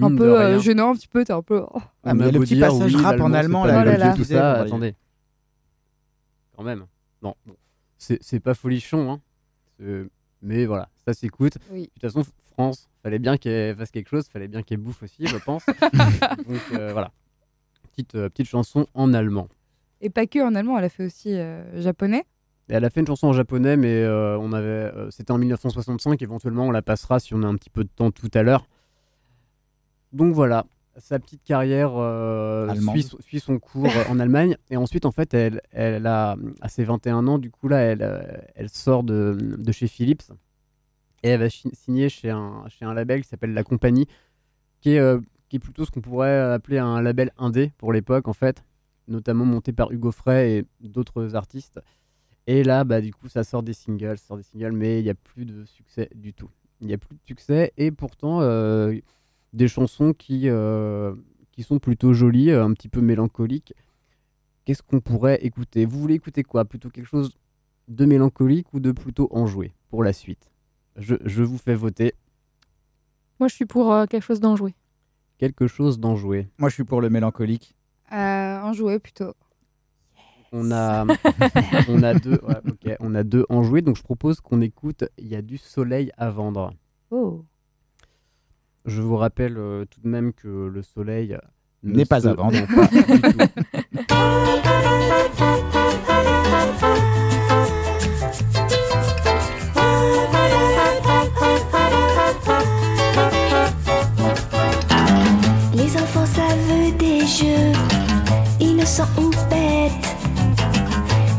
[0.02, 1.64] Un peu euh, gênant, un petit peu, t'es un peu.
[1.74, 1.80] oh.
[2.04, 4.56] Ah, mais le petit dire, passage oui, rap en allemand, là, tout ça.
[4.62, 4.94] Attendez.
[6.58, 6.86] Quand même.
[7.22, 7.34] Non,
[7.98, 9.22] c'est pas folichon, hein.
[10.42, 11.58] Mais voilà, ça s'écoute.
[11.72, 11.84] Oui.
[11.84, 15.28] De toute façon, France, fallait bien qu'elle fasse quelque chose, fallait bien qu'elle bouffe aussi,
[15.28, 15.66] je pense.
[16.48, 17.12] Donc euh, voilà,
[17.92, 19.48] petite euh, petite chanson en allemand.
[20.02, 22.26] Et pas que en allemand, elle a fait aussi euh, japonais.
[22.70, 26.22] Et elle a fait une chanson en japonais, mais euh, on avait, c'était en 1965.
[26.22, 28.68] Éventuellement, on la passera si on a un petit peu de temps tout à l'heure.
[30.14, 30.66] Donc voilà,
[30.98, 34.56] sa petite carrière euh, suit, son- suit son cours euh, en Allemagne.
[34.70, 38.02] Et ensuite, en fait, elle, elle a, à ses 21 ans, du coup, là, elle,
[38.02, 38.22] euh,
[38.56, 40.24] elle sort de, de chez Philips.
[41.24, 44.08] Et elle va signer chez un, chez un label qui s'appelle La Compagnie,
[44.80, 45.20] qui est, euh,
[45.50, 48.64] qui est plutôt ce qu'on pourrait appeler un label indé pour l'époque, en fait,
[49.08, 51.80] notamment monté par Hugo Frey et d'autres artistes.
[52.48, 55.04] Et là, bah, du coup, ça sort des singles, ça sort des singles, mais il
[55.04, 56.50] n'y a plus de succès du tout.
[56.80, 58.94] Il n'y a plus de succès, et pourtant, euh,
[59.56, 61.16] des chansons qui, euh,
[61.52, 63.74] qui sont plutôt jolies, euh, un petit peu mélancoliques.
[64.66, 65.86] Qu'est-ce qu'on pourrait écouter?
[65.86, 66.66] Vous voulez écouter quoi?
[66.66, 67.38] Plutôt quelque chose
[67.88, 70.52] de mélancolique ou de plutôt enjoué pour la suite?
[70.98, 72.14] Je, je vous fais voter
[73.40, 74.76] Moi, je suis pour euh, quelque chose d'enjoué.
[75.38, 76.50] quelque chose d'enjoué.
[76.58, 77.76] Moi, je suis pour le mélancolique.
[78.12, 79.34] Euh, en jouet plutôt.
[80.52, 81.06] On a,
[81.90, 85.28] on a deux, ouais, ok, on a deux enjoués, donc je propose qu'on écoute Il
[85.28, 86.74] y a du soleil à vendre.
[87.12, 87.44] Oh.
[88.86, 91.36] Je vous rappelle euh, tout de même que le soleil
[91.82, 92.56] ne N'est pas se à vendre.
[105.74, 107.72] Les enfants savent des jeux,
[108.60, 110.16] innocents ou bêtes.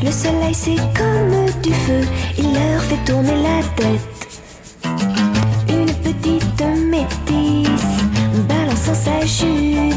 [0.02, 2.00] Le soleil c'est comme du feu,
[2.38, 4.15] il leur fait tourner la tête.
[8.48, 9.92] Balançant sa jupe.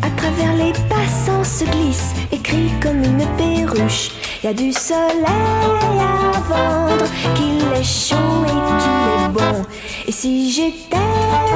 [0.00, 4.12] À travers les passants se glisse et crie comme une perruche.
[4.42, 7.04] Y a du soleil à vendre,
[7.34, 9.64] qu'il est chaud et qu'il est bon.
[10.06, 10.96] Et si j'étais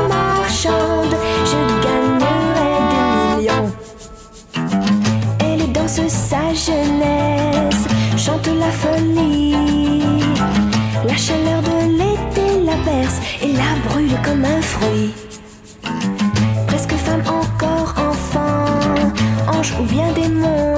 [0.08, 3.04] marchande, je gagnerais des
[3.40, 3.72] millions.
[5.40, 7.86] Elle danse sa jeunesse,
[8.18, 9.54] chante la folie.
[11.06, 13.20] La chaleur de l'été la berce
[13.52, 15.12] la brûle comme un fruit.
[16.66, 18.64] Presque femme, encore enfant,
[19.48, 20.74] ange ou bien démon.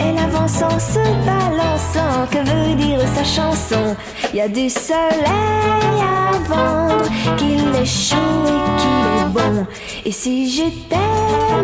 [0.00, 3.96] Elle avance en se balançant, que veut dire sa chanson?
[4.34, 9.66] Y a du soleil à vendre, qu'il est chaud et qu'il est bon.
[10.04, 10.96] Et si j'étais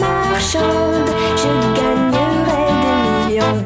[0.00, 3.64] marchande, je gagnerais des millions.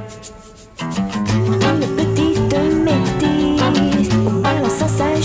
[5.19, 5.21] À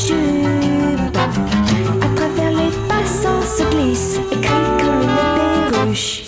[2.15, 5.15] travers les passants se glisse, écrit comme une
[5.71, 6.23] perruche.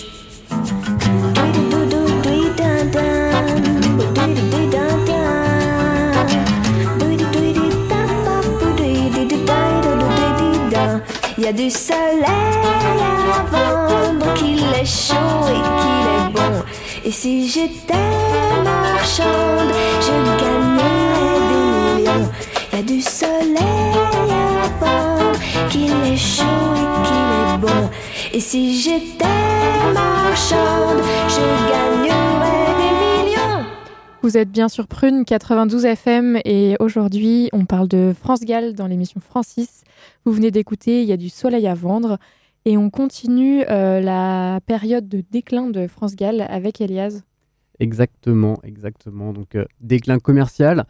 [11.36, 16.62] Il y a du soleil à vendre, qu'il est chaud et qu'il est bon.
[17.04, 17.94] Et si j'étais
[18.62, 21.64] marchande, je gagnerais des
[22.02, 22.30] millions.
[22.76, 25.38] Il y a du soleil à vendre,
[25.70, 27.90] qu'il est chaud et qu'il est bon.
[28.34, 29.24] Et si j'étais
[29.94, 33.66] marchande, je gagnerais des millions.
[34.20, 38.88] Vous êtes bien sur Prune 92 FM et aujourd'hui on parle de France Gall dans
[38.88, 39.82] l'émission Francis.
[40.26, 42.18] Vous venez d'écouter Il y a du soleil à vendre
[42.66, 47.22] et on continue euh, la période de déclin de France Gall avec Elias.
[47.78, 49.32] Exactement, exactement.
[49.32, 50.84] Donc euh, déclin commercial,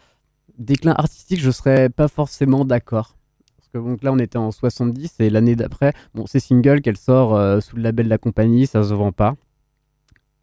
[0.59, 3.17] déclin artistique, je serais pas forcément d'accord.
[3.57, 6.97] Parce que donc là on était en 70 et l'année d'après, bon c'est single qu'elle
[6.97, 9.37] sort euh, sous le label de la compagnie, ça se vend pas.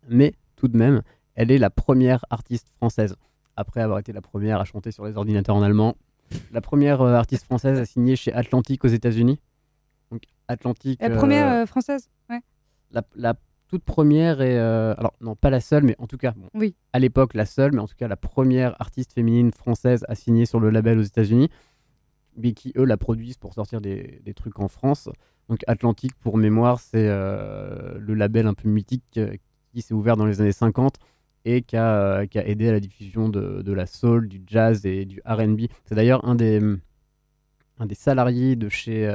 [0.09, 1.01] Mais tout de même,
[1.35, 3.15] elle est la première artiste française.
[3.55, 5.95] Après avoir été la première à chanter sur les ordinateurs en allemand,
[6.51, 9.39] la première euh, artiste française à signer chez Atlantic aux États-Unis.
[10.11, 10.99] Donc Atlantic.
[11.01, 12.41] La première euh, française Ouais.
[12.91, 13.33] la, la
[13.67, 16.75] toute première et euh, alors non pas la seule mais en tout cas bon, Oui.
[16.93, 20.45] à l'époque la seule mais en tout cas la première artiste féminine française à signer
[20.45, 21.49] sur le label aux États-Unis
[22.37, 25.09] mais qui eux la produisent pour sortir des, des trucs en France
[25.49, 29.35] donc Atlantic pour mémoire c'est euh, le label un peu mythique euh,
[29.73, 30.95] qui s'est ouvert dans les années 50
[31.45, 34.41] et qui a, euh, qui a aidé à la diffusion de, de la soul, du
[34.47, 35.63] jazz et du R&B.
[35.83, 36.61] C'est d'ailleurs un des,
[37.79, 39.13] un des salariés de chez,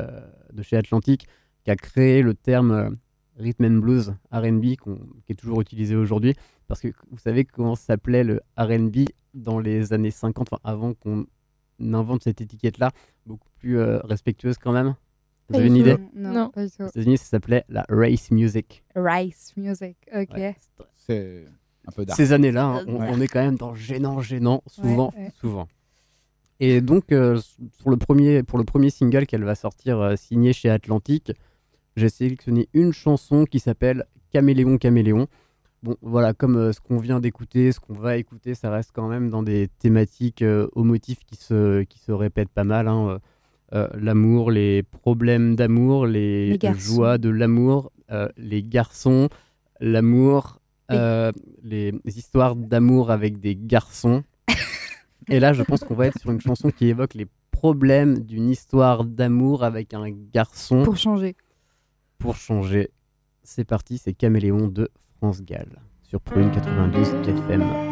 [0.52, 1.26] de chez Atlantic
[1.64, 2.98] qui a créé le terme
[3.38, 6.34] rhythm and blues R&B qu'on- qui est toujours utilisé aujourd'hui
[6.66, 11.24] parce que vous savez comment s'appelait le R&B dans les années 50 enfin, avant qu'on
[11.80, 12.90] invente cette étiquette là
[13.26, 14.94] beaucoup plus euh, respectueuse quand même?
[15.48, 15.96] Vous avez une idée?
[16.14, 16.50] Non, Non.
[16.50, 16.82] pas du tout.
[16.82, 20.28] aux États-Unis ça s'appelait la race music Rice Music, ok.
[20.34, 20.56] Ouais,
[20.94, 21.44] C'est
[21.86, 22.16] un peu dark.
[22.16, 23.08] ces années-là, hein, on, Ouais.
[23.10, 25.32] on est quand même dans gênant, gênant, souvent, Ouais, ouais.
[25.40, 25.68] souvent.
[26.60, 27.38] Et donc, euh,
[27.78, 31.32] sur le premier, pour le premier single qu'elle va sortir euh, signé chez Atlantic,
[31.98, 35.26] j'ai sélectionné une chanson qui s'appelle Caméléon, Caméléon.
[35.82, 39.08] Bon, voilà, comme euh, ce qu'on vient d'écouter, ce qu'on va écouter, ça reste quand
[39.08, 42.88] même dans des thématiques euh, aux motifs qui se, qui se répètent pas mal.
[42.88, 43.18] hein,
[43.74, 47.92] euh, l'amour, les problèmes d'amour, les, joies de l'amour,
[48.38, 49.28] les garçons,
[49.78, 54.22] l'amour, les histoires d'amour avec des garçons.
[55.28, 58.48] Et là, je pense qu'on va être sur une chanson qui évoque les problèmes d'une
[58.48, 60.82] histoire d'amour avec un garçon.
[60.84, 61.36] Pour changer.
[62.18, 62.90] Pour changer.
[63.42, 67.88] C'est parti, c'est Caméléon de France Gall sur Prune 92 FM.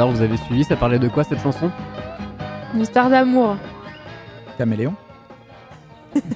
[0.00, 1.70] Alors, vous avez suivi, ça parlait de quoi cette chanson?
[2.72, 3.58] Une histoire d'amour.
[4.56, 4.94] Caméléon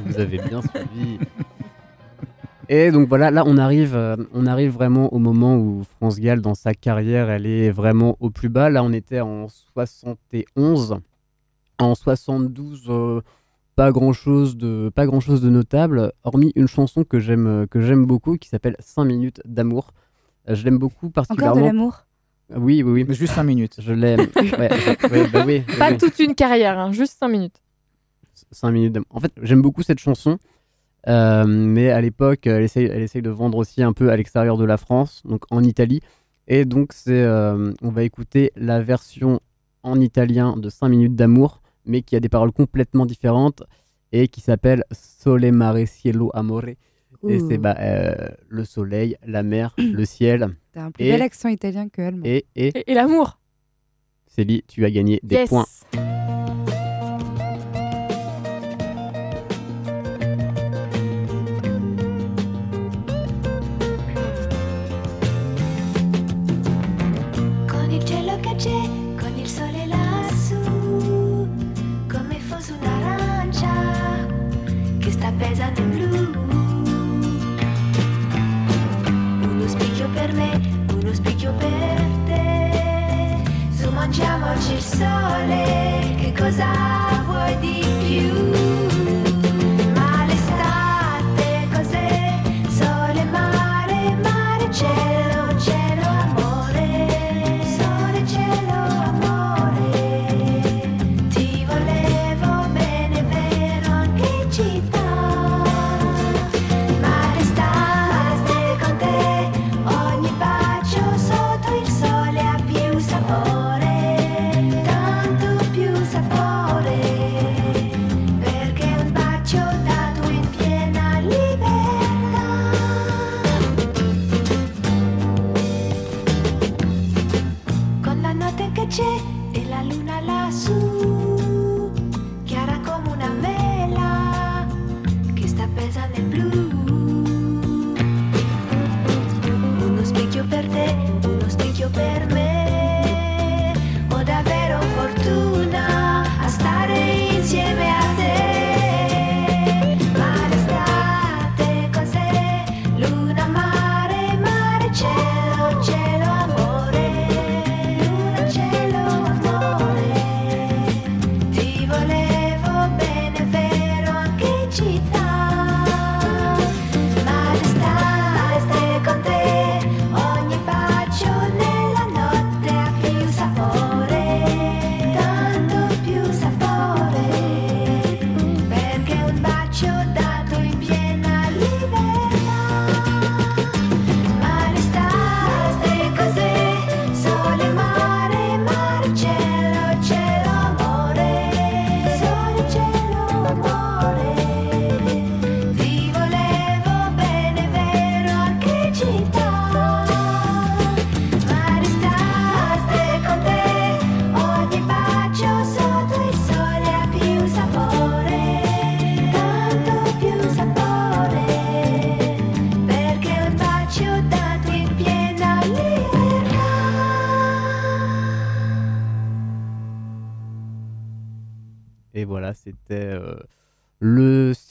[0.05, 1.19] Vous avez bien suivi.
[2.69, 6.43] Et donc voilà, là on arrive, euh, on arrive vraiment au moment où France Gall,
[6.43, 8.69] dans sa carrière, elle est vraiment au plus bas.
[8.69, 10.99] Là on était en 71.
[11.79, 13.23] En 72, euh,
[13.77, 17.81] pas grand chose de, pas grand chose de notable, hormis une chanson que j'aime, que
[17.81, 19.95] j'aime beaucoup, qui s'appelle 5 minutes d'amour.
[20.51, 21.53] Euh, je l'aime beaucoup particulièrement.
[21.53, 22.04] Encore de l'amour?
[22.51, 23.05] Oui, oui, oui.
[23.09, 23.77] Mais juste 5 minutes.
[23.79, 24.21] Je l'aime.
[24.37, 25.99] Ouais, je- ouais, bah oui, Pas oui.
[25.99, 27.57] toute une carrière, hein, juste 5 minutes.
[28.51, 29.07] 5 minutes d'amour.
[29.11, 30.39] En fait, j'aime beaucoup cette chanson,
[31.09, 34.57] euh, mais à l'époque, elle essaye, elle essaye de vendre aussi un peu à l'extérieur
[34.57, 36.01] de la France, donc en Italie.
[36.47, 39.41] Et donc, c'est, euh, on va écouter la version
[39.83, 43.63] en italien de 5 minutes d'amour, mais qui a des paroles complètement différentes
[44.13, 46.63] et qui s'appelle Sole mare cielo amore.
[47.29, 48.15] Et c'est bah, euh,
[48.49, 50.49] le soleil, la mer, le ciel.
[50.73, 52.23] T'as un plus et, bel accent italien que allemand.
[52.25, 53.39] et, et, Et, et l'amour.
[54.27, 55.49] Célie, tu as gagné des Yes.
[55.49, 55.67] points.
[67.69, 68.05] Con il
[80.25, 80.59] per me,
[80.95, 83.43] uno specchio per te.
[83.77, 89.04] Su mangiamoci il sole, che cosa vuoi di più?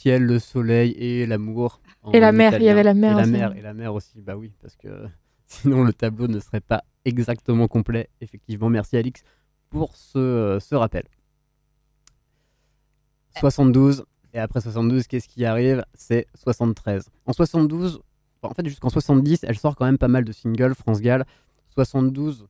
[0.03, 1.81] Ciel, le soleil et l'amour.
[2.11, 3.31] Et la mer, il y avait la mer Et la aussi.
[3.31, 5.05] mer, et la mer aussi, bah oui, parce que
[5.45, 8.09] sinon le tableau ne serait pas exactement complet.
[8.19, 9.23] Effectivement, merci Alix
[9.69, 11.03] pour ce, euh, ce rappel.
[13.39, 15.85] 72, et après 72, qu'est-ce qui arrive?
[15.93, 17.09] C'est 73.
[17.25, 18.01] En 72,
[18.41, 21.23] enfin, en fait jusqu'en 70, elle sort quand même pas mal de singles, France Gall.
[21.69, 22.47] 72,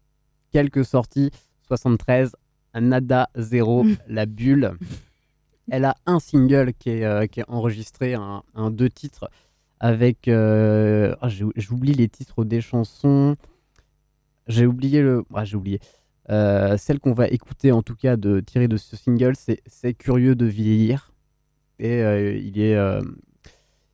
[0.51, 1.29] quelques sorties.
[1.67, 2.35] 73,
[2.75, 4.73] Nada, Zéro, La Bulle.
[5.71, 9.29] Elle a un single qui est, euh, qui est enregistré, un, un deux titres,
[9.79, 10.27] avec...
[10.27, 13.35] euh, ah, J'oublie les titres des chansons.
[14.47, 15.23] J'ai oublié le...
[15.33, 15.79] ah, j'ai oublié.
[16.29, 20.35] Euh, celle qu'on va écouter, en tout cas, de tirée de ce single, c'est curieux
[20.35, 21.13] de vieillir.
[21.79, 21.99] Et
[22.39, 22.77] il est...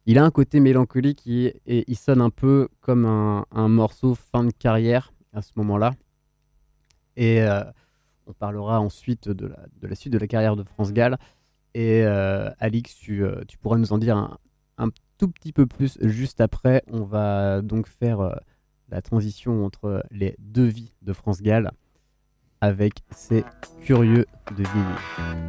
[0.05, 4.15] il a un côté mélancolique et, et il sonne un peu comme un, un morceau
[4.15, 5.93] fin de carrière à ce moment-là.
[7.15, 7.41] Et
[8.27, 11.17] on parlera ensuite de la, de la suite de la carrière de France Gall.
[11.73, 14.37] Et euh, Alix, tu, euh, tu pourras nous en dire un,
[14.77, 16.83] un tout petit peu plus juste après.
[16.87, 18.35] On va donc faire euh,
[18.89, 21.71] la transition entre les deux vies de France Gall.
[22.61, 23.45] avec C'est
[23.81, 24.99] curieux de vieillir.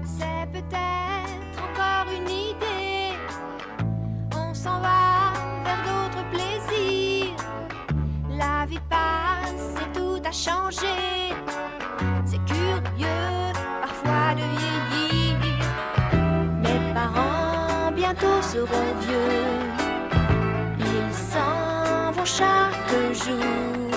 [0.04, 3.16] C'est peut-être encore une idée.
[4.36, 5.32] On s'en va
[5.64, 7.36] vers d'autres plaisirs.
[8.30, 11.19] La vie passe et tout a changé.
[18.52, 19.46] Seront vieux.
[20.78, 23.90] Ils s'en vont chaque jour.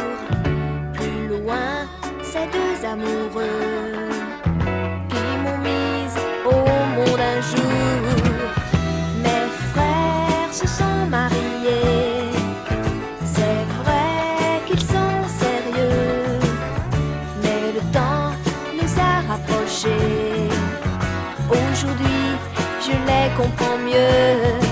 [0.94, 1.70] Plus loin,
[2.22, 3.73] ces deux amoureux
[23.36, 24.63] comprends mieux.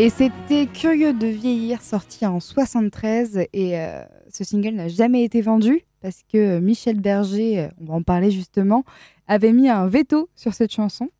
[0.00, 3.40] Et c'était Curieux de vieillir, sorti en 73.
[3.52, 7.94] Et euh, ce single n'a jamais été vendu parce que Michel Berger, euh, on va
[7.96, 8.84] en parler justement,
[9.26, 11.10] avait mis un veto sur cette chanson.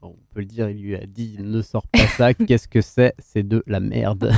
[0.00, 3.12] On peut le dire, il lui a dit ne sors pas ça, qu'est-ce que c'est?
[3.18, 4.32] C'est de la merde.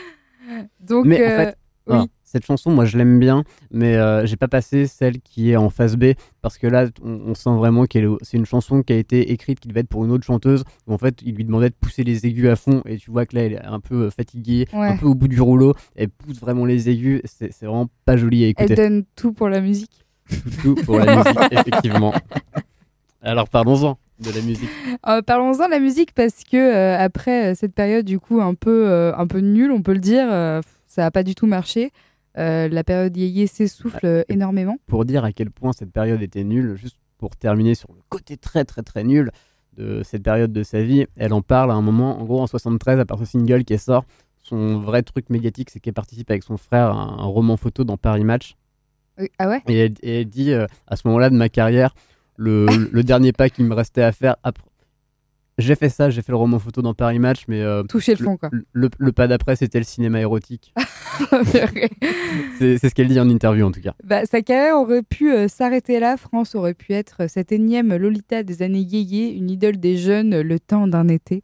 [0.80, 2.10] Donc, mais en euh, fait, oui.
[2.34, 5.70] Cette chanson, moi je l'aime bien, mais euh, j'ai pas passé celle qui est en
[5.70, 6.12] phase B
[6.42, 9.32] parce que là, on, on sent vraiment qu'elle est- c'est une chanson qui a été
[9.32, 10.64] écrite qui devait être pour une autre chanteuse.
[10.86, 13.24] Où en fait, il lui demandait de pousser les aigus à fond et tu vois
[13.24, 14.88] que là, elle est un peu euh, fatiguée, Ouais.
[14.88, 15.74] un peu au bout du rouleau.
[15.96, 17.22] Elle pousse vraiment les aigus.
[17.24, 18.72] C'est vraiment pas joli à écouter.
[18.72, 20.04] Elle donne tout pour la musique.
[20.62, 22.12] Tout pour la musique, effectivement.
[23.22, 24.68] Alors parlons-en de la musique.
[25.08, 28.86] Euh, Parlons-en de la musique parce que euh, après cette période du coup un peu
[28.88, 30.26] euh, un peu nulle, on peut le dire,
[30.86, 31.90] ça a pas du tout marché.
[32.36, 34.76] Euh, la période yéyé s'essouffle énormément.
[34.86, 38.36] pour dire à quel point cette période était nulle, juste pour terminer sur le côté
[38.36, 39.30] très très très nul
[39.76, 42.46] de cette période de sa vie, elle en parle à un moment, en gros en
[42.46, 44.04] 73, à part ce single qui sort,
[44.42, 47.96] son vrai truc médiatique, c'est qu'elle participe avec son frère à un roman photo dans
[47.96, 48.56] Paris Match.
[49.38, 49.62] Ah ouais?
[49.68, 51.94] Et elle, et elle dit, euh, à ce moment-là de ma carrière,
[52.36, 54.64] le, le dernier pas qu'il me restait à faire, après,
[55.58, 57.62] j'ai fait ça, j'ai fait le roman photo dans Paris Match, mais...
[57.62, 58.50] euh, Toucher le fond, quoi.
[58.72, 60.74] Le, le pas d'après, c'était le cinéma érotique.
[62.58, 63.94] c'est ce qu'elle dit en interview, en tout cas.
[64.02, 66.16] Bah, sa carrière aurait pu euh, s'arrêter là.
[66.16, 70.40] France aurait pu être euh, cette énième Lolita des années yéyé, une idole des jeunes,
[70.40, 71.42] le temps d'un été.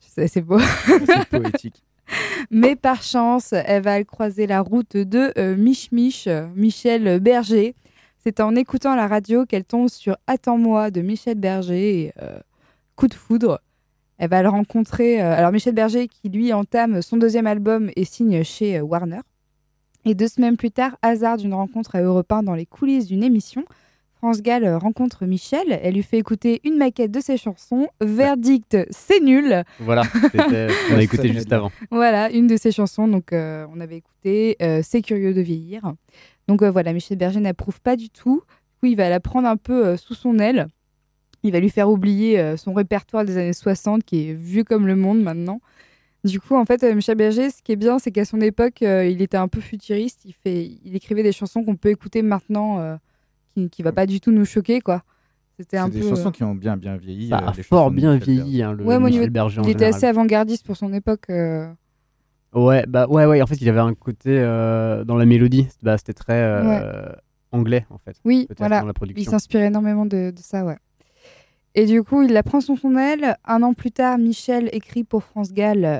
[0.00, 0.58] C'est c'est beau.
[0.58, 1.82] C'est poétique.
[2.50, 7.74] Mais par chance, elle va croiser la route de euh, Mich Mich, Michel Berger.
[8.18, 12.04] C'est en écoutant la radio qu'elle tombe sur Attends-moi de Michel Berger.
[12.04, 12.38] Et, euh,
[13.02, 13.60] coup de foudre.
[14.18, 15.20] Elle va le rencontrer.
[15.20, 19.22] euh, alors, Michel Berger, qui lui entame son deuxième album et signe chez euh, Warner.
[20.04, 23.24] Et deux semaines plus tard, hasard d'une rencontre à Europe 1 dans les coulisses d'une
[23.24, 23.64] émission,
[24.18, 25.80] France Gall euh, rencontre Michel.
[25.82, 27.88] Elle lui fait écouter une maquette de ses chansons.
[28.00, 29.64] Verdict, c'est nul.
[29.80, 30.04] Voilà,
[30.92, 31.72] on a écouté juste avant.
[31.90, 33.08] Voilà, une de ses chansons.
[33.08, 35.92] Donc, euh, on avait écouté euh, C'est curieux de vieillir.
[36.46, 38.44] Donc, euh, voilà, Michel Berger n'approuve pas du tout.
[38.44, 40.68] Du coup, il va la prendre un peu sous son aile.
[41.42, 44.86] Il va lui faire oublier euh, son répertoire des années 60 qui est vieux comme
[44.86, 45.60] le monde maintenant.
[46.24, 48.82] Du coup, en fait, euh, Michel Berger, ce qui est bien, c'est qu'à son époque,
[48.82, 50.20] euh, il était un peu futuriste.
[50.24, 52.96] Il, fait, il écrivait des chansons qu'on peut écouter maintenant, euh,
[53.54, 55.02] qui, qui va pas du tout nous choquer, quoi.
[55.58, 56.00] C'était un C'est peu.
[56.00, 57.28] des chansons qui ont bien bien vieilli.
[57.28, 60.64] Bah, euh, fort bien vieilli, hein, le Ouais, Michel Berger en il était assez avant-gardiste
[60.64, 61.24] pour son époque.
[61.28, 61.68] euh.
[62.54, 63.42] Ouais, bah ouais, ouais.
[63.42, 65.66] En fait, il avait un côté euh, dans la mélodie.
[65.82, 67.12] Bah, c'était très euh,
[67.50, 68.16] anglais en fait.
[68.24, 68.80] Oui, voilà.
[68.80, 69.30] Dans la Il production.
[69.32, 70.76] s'inspire énormément de, de ça, ouais.
[71.74, 73.36] Et du coup, il la prend sous son aile.
[73.44, 75.98] Un an plus tard, Michel écrit pour France Gall euh,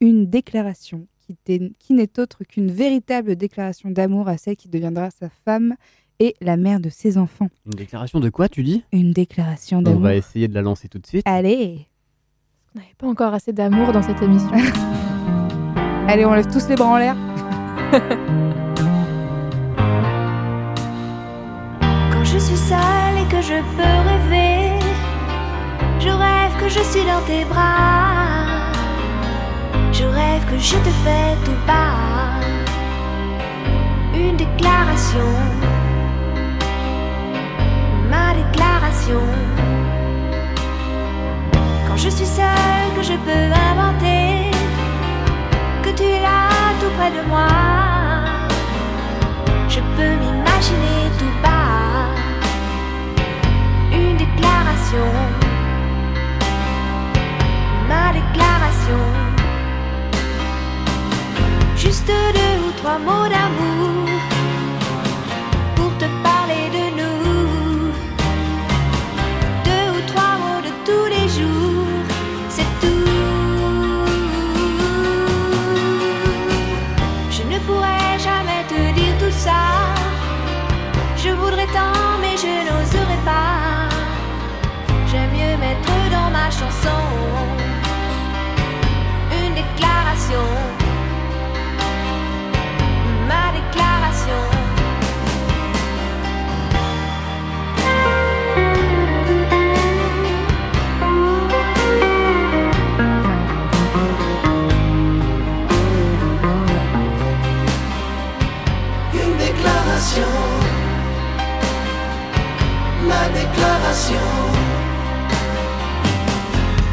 [0.00, 1.06] une déclaration
[1.46, 5.76] qui, n'est autre qu'une véritable déclaration d'amour à celle qui deviendra sa femme
[6.18, 7.48] et la mère de ses enfants.
[7.66, 8.82] Une déclaration de quoi, tu dis?
[8.92, 10.00] Une déclaration On d'amour.
[10.00, 11.22] va essayer de la lancer tout de suite.
[11.26, 11.86] Allez
[12.74, 14.50] On n'avait pas encore assez d'amour dans cette émission.
[16.08, 17.14] Allez, on lève tous les bras en l'air.
[22.12, 24.69] Quand je suis seule et que je peux rêver,
[26.00, 28.72] je rêve que je suis dans tes bras.
[29.92, 32.40] Je rêve que je te fais tout bas.
[34.14, 35.30] Une déclaration.
[38.10, 39.24] Ma déclaration.
[41.86, 44.50] Quand je suis seule, que je peux inventer,
[45.82, 46.48] que tu es là
[46.80, 47.48] tout près de moi.
[49.68, 51.60] Je peux m'imaginer tout bas
[53.92, 55.10] une déclaration,
[57.90, 59.02] ma déclaration.
[61.76, 64.09] Juste deux ou trois mots d'amour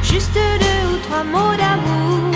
[0.03, 2.26] Juste deux ou trois mots d'amour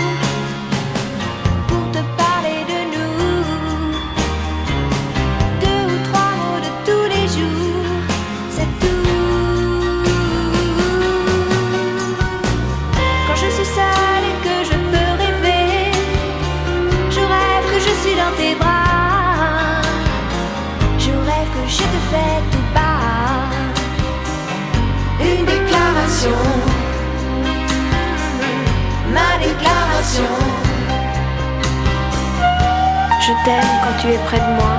[33.44, 34.74] t'aime quand tu es près de moi.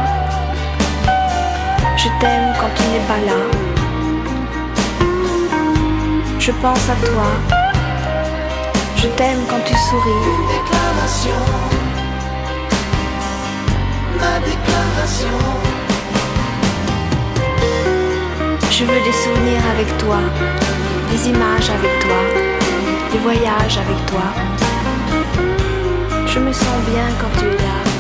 [1.98, 3.40] Je t'aime quand tu n'es pas là.
[6.40, 7.30] Je pense à toi.
[8.96, 10.24] Je t'aime quand tu souris.
[10.32, 11.42] Une déclaration,
[14.22, 15.40] ma déclaration.
[18.72, 20.20] Je veux des souvenirs avec toi,
[21.12, 22.22] des images avec toi,
[23.12, 24.28] des voyages avec toi.
[26.26, 27.93] Je me sens bien quand tu es là.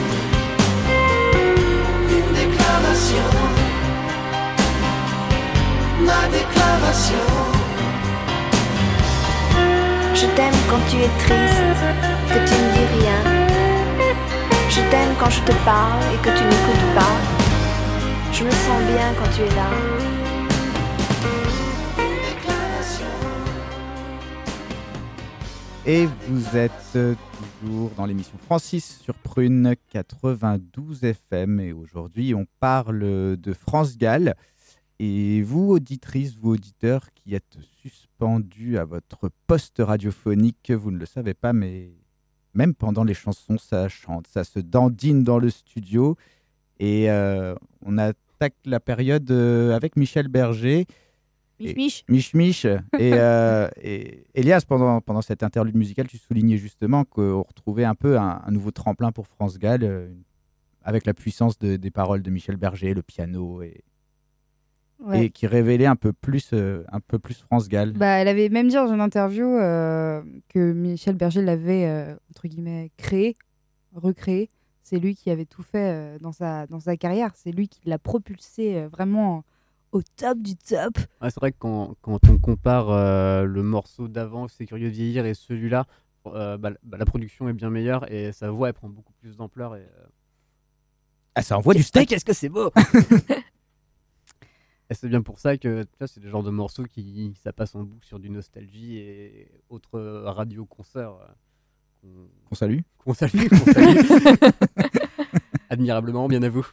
[3.03, 3.23] Déclaration,
[6.01, 7.27] ma déclaration.
[10.13, 11.83] Je t'aime quand tu es triste,
[12.29, 13.19] que tu ne dis rien.
[14.69, 17.15] Je t'aime quand je te parle et que tu n'écoutes pas.
[18.31, 19.69] Je me sens bien quand tu es là.
[25.85, 27.13] Et vous êtes euh,
[27.97, 31.59] dans l'émission Francis sur Prune 92 FM.
[31.59, 32.99] Et aujourd'hui, on parle
[33.37, 34.35] de France Gall.
[34.99, 41.05] Et vous, auditrices, vous, auditeurs, qui êtes suspendus à votre poste radiophonique, vous ne le
[41.05, 41.91] savez pas, mais
[42.53, 46.17] même pendant les chansons, ça chante, ça se dandine dans le studio.
[46.79, 50.85] Et euh, on attaque la période euh, avec Michel Berger.
[51.59, 52.33] Mich mich.
[52.33, 52.65] Mich.
[52.99, 57.95] Et, euh, et Elias, pendant, pendant cette interlude musicale, tu soulignais justement qu'on retrouvait un
[57.95, 60.09] peu un, un nouveau tremplin pour France Gall, euh,
[60.83, 63.83] avec la puissance de- des paroles de Michel Berger, le piano, et,
[64.99, 65.25] Ouais.
[65.25, 67.91] et qui révélait un peu plus, euh, un peu plus France Gall.
[67.93, 69.43] Bah, elle avait même dit dans une interview
[70.49, 73.35] que Michel Berger l'avait, entre guillemets, créé,
[73.93, 74.49] recréé.
[74.81, 77.31] C'est lui qui avait tout fait dans, sa, dans sa carrière.
[77.35, 79.43] C'est lui qui l'a propulsé vraiment
[79.93, 80.97] au top du top.
[81.21, 84.93] Ouais, c'est vrai que quand, quand on compare euh, le morceau d'avant, C'est curieux de
[84.95, 85.85] vieillir, et celui-là,
[86.27, 89.37] euh, bah, bah, la production est bien meilleure et sa voix elle prend beaucoup plus
[89.37, 89.75] d'ampleur.
[89.75, 90.05] Et, euh,
[91.35, 92.71] Ah, ça envoie du steak Qu'est-ce que c'est beau?
[94.89, 97.83] Et c'est bien pour ça que c'est le genre de morceaux qui ça passe en
[97.83, 101.13] boucle sur du nostalgie et autres radio-concerts.
[101.13, 101.25] euh,
[102.01, 102.79] qu'on- Qu'on salue.
[102.97, 103.97] Qu'on salue, qu'on salue.
[105.69, 106.67] Admirablement, bien à vous.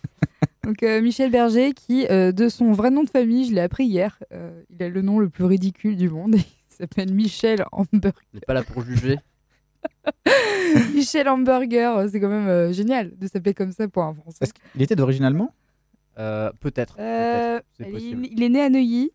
[0.64, 3.84] Donc euh, Michel Berger, qui, euh, de son vrai nom de famille, je l'ai appris
[3.86, 6.36] hier, euh, il a le nom le plus ridicule du monde.
[6.80, 8.12] Il s'appelle Michel Hamburger.
[8.32, 9.18] On n'est pas là pour juger.
[10.94, 14.38] Michel Hamburger, c'est quand même euh, génial de s'appeler comme ça pour un Français.
[14.40, 15.48] Est-ce qu'il était d'origine allemande?
[16.18, 16.96] Euh, Peut-être.
[16.98, 19.11] Euh, il, il est né à Neuilly.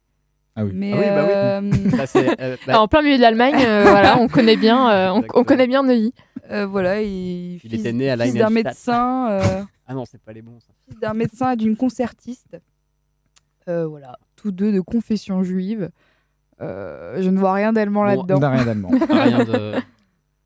[0.55, 0.71] Ah oui.
[0.73, 1.31] Mais Ah oui, bah oui.
[1.33, 2.05] euh, Bah,
[2.39, 5.43] euh, bah- en plein milieu de l'Allemagne, euh, voilà, on connaît bien, euh, on, on
[5.43, 6.13] connaît bien Neuilly.
[6.51, 10.21] euh, voilà, il, Il fils, était né à fils d'un médecin, euh, Ah non, c'est
[10.21, 10.73] pas les bons ça.
[10.85, 12.57] fils d'un médecin et d'une concertiste.
[13.67, 15.89] Euh, voilà, tous deux de confession juive.
[16.61, 18.37] Euh, je ne vois rien d'allemand Bon, là-dedans.
[18.37, 18.89] on n'a rien d'allemand.
[19.09, 19.73] rien, de,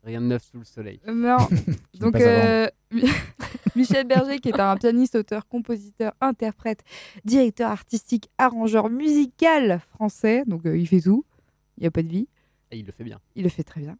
[0.04, 1.00] rien de neuf sous le soleil.
[1.06, 1.36] Non.
[1.94, 2.68] Je Donc, euh,
[3.76, 6.82] Michel Berger, qui est un pianiste, auteur, compositeur, interprète,
[7.24, 10.42] directeur artistique, arrangeur musical français.
[10.46, 11.24] Donc, euh, il fait tout.
[11.78, 12.28] Il n'y a pas de vie.
[12.72, 13.18] Et il le fait bien.
[13.36, 13.96] Il le fait très bien.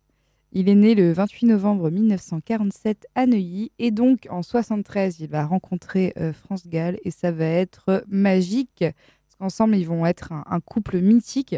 [0.52, 3.70] Il est né le 28 novembre 1947 à Neuilly.
[3.78, 6.98] Et donc, en 73, il va rencontrer euh, France Gall.
[7.04, 8.78] Et ça va être euh, magique.
[8.80, 11.54] Parce qu'ensemble, ils vont être un, un couple mythique.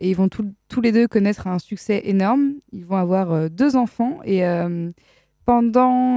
[0.00, 2.54] Et ils vont tous- tous les deux connaître un succès énorme.
[2.72, 4.20] Ils vont avoir euh, deux enfants.
[4.24, 4.90] Et euh,
[5.44, 6.16] pendant,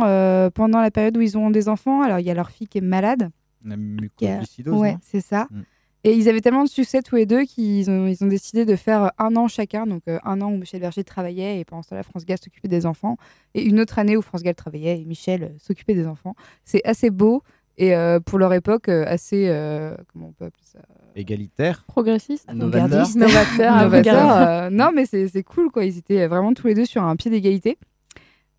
[0.51, 2.77] pendant la période où ils auront des enfants, alors il y a leur fille qui
[2.77, 3.29] est malade.
[3.65, 5.47] La qui a- mucoviscidose, Ouais, c'est ça.
[5.51, 5.61] Mm.
[6.07, 8.77] Et ils avaient tellement de succès tous les deux qu'ils ont, ils ont décidé de
[8.77, 9.85] faire un an chacun.
[9.85, 12.69] Donc euh, un an où Michel Berger travaillait et pendant ce temps-là, France Gall s'occupait
[12.69, 13.17] des enfants.
[13.53, 16.33] Et une autre année où France Gall travaillait et Michel euh, s'occupait des enfants.
[16.63, 17.43] C'est assez beau
[17.77, 19.47] et euh, pour leur époque, euh, assez.
[19.49, 20.79] euh, comment on peut appeler ça?
[21.15, 21.83] Égalitaire.
[21.87, 22.49] Progressiste.
[22.53, 23.05] Novateur.
[23.17, 25.83] Novateur, euh, non, mais c'est c'est cool, quoi.
[25.83, 27.77] Ils étaient vraiment tous les deux sur un pied d'égalité.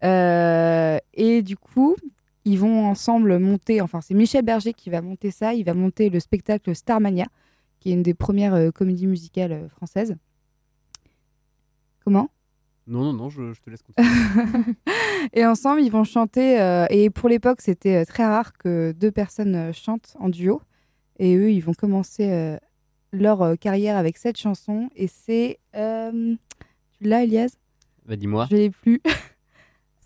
[0.04, 1.96] Euh, et du coup,
[2.44, 5.54] ils vont ensemble monter, enfin, c'est Michel Berger qui va monter ça.
[5.54, 7.26] Il va monter le spectacle Starmania,
[7.80, 10.16] qui est une des premières euh, comédies musicales euh, françaises.
[12.04, 12.30] Comment?
[12.86, 14.74] Non, non, non, je, je te laisse continuer.
[15.34, 16.58] et ensemble, ils vont chanter.
[16.60, 20.62] euh, et pour l'époque, c'était euh, très rare que deux personnes euh, chantent en duo.
[21.18, 22.56] Et eux, ils vont commencer euh,
[23.12, 24.88] leur euh, carrière avec cette chanson.
[24.96, 25.58] Et c'est.
[25.76, 26.34] euh,
[26.92, 27.56] tu l'as, Elias?
[28.06, 28.46] Bah dis-moi.
[28.50, 29.02] Je l'ai plus.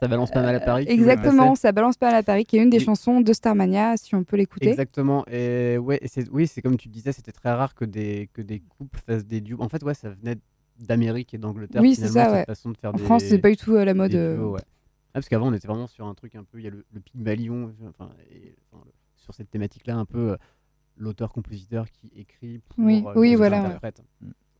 [0.02, 0.84] Ça balance pas mal à Paris.
[0.88, 4.16] Exactement, ça balance pas mal à Paris, qui est une des chansons de Starmania, si
[4.16, 4.68] on peut l'écouter.
[4.68, 5.24] Exactement.
[5.28, 8.42] Et ouais, et c'est oui, c'est comme tu disais, c'était très rare que des que
[8.42, 9.62] des couples fassent des duos.
[9.62, 10.38] En fait, ouais, ça venait
[10.80, 11.80] d'Amérique et d'Angleterre.
[11.82, 12.44] Oui, c'est ça, cette ouais.
[12.46, 14.34] façon de faire En des- France, c'est pas du tout à la mode, euh.
[14.34, 14.60] duos, ouais.
[14.64, 16.58] Ah, parce qu'avant, on était vraiment sur un truc un peu.
[16.58, 20.32] Il y a le, le Pygmalion, enfin, et, enfin, le- sur cette thématique-là, un peu
[20.32, 20.36] euh,
[20.96, 23.92] l'auteur-compositeur qui écrit pour Oui, euh, voilà, ouais.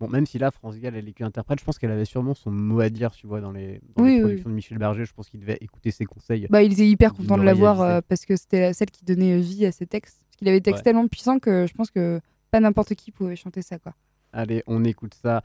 [0.03, 2.51] Bon, même si là, France Gall, elle est qu'interprète, je pense qu'elle avait sûrement son
[2.51, 4.21] mot à dire, tu vois, dans les, dans Oui, les oui.
[4.23, 5.05] productions de Michel Berger.
[5.05, 6.49] Je pense qu'il devait écouter ses conseils.
[6.51, 9.65] Bah, il était hyper content de l'avoir euh, parce que c'était celle qui donnait vie
[9.65, 10.21] à ses textes.
[10.25, 10.83] Parce qu'il avait des textes Ouais.
[10.93, 12.21] tellement puissants que je pense que
[12.51, 13.95] pas n'importe qui pouvait chanter ça, quoi.
[14.33, 15.45] Allez, on écoute ça.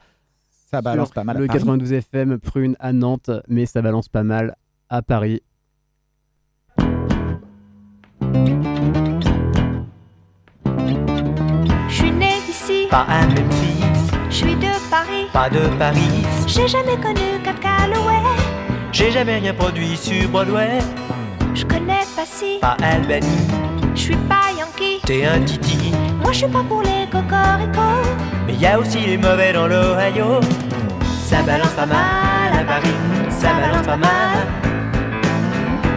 [0.72, 1.58] Ça balance pas mal à Le Paris.
[1.60, 4.56] 92 FM Prune à Nantes, mais ça balance pas mal
[4.90, 5.40] à Paris.
[11.88, 13.26] Je suis née ici, Pas à
[14.90, 15.26] Paris.
[15.32, 16.24] pas de Paris.
[16.46, 18.22] J'ai jamais connu Cap Calloway.
[18.92, 20.78] J'ai jamais rien produit sur Broadway.
[21.54, 23.26] Je connais pas si, Pas Albany,
[23.94, 25.00] je suis pas Yankee.
[25.04, 25.92] t'es un titi.
[26.22, 28.08] Moi je suis pas pour les cocoricots.
[28.46, 30.40] Mais y a aussi les mauvais dans l'Ohio.
[31.26, 32.94] Ça balance pas mal à Paris,
[33.30, 34.46] ça balance pas mal.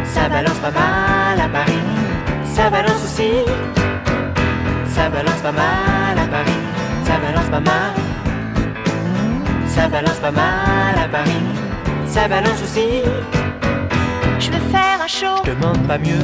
[0.03, 1.79] Ça balance pas mal à Paris,
[2.43, 3.31] ça balance aussi.
[4.87, 6.61] Ça balance pas mal à Paris,
[7.05, 7.80] ça balance pas mal.
[9.81, 11.41] Ça balance pas mal à Paris,
[12.05, 13.01] ça balance aussi.
[14.39, 16.21] Je veux faire un show, Je demande pas mieux,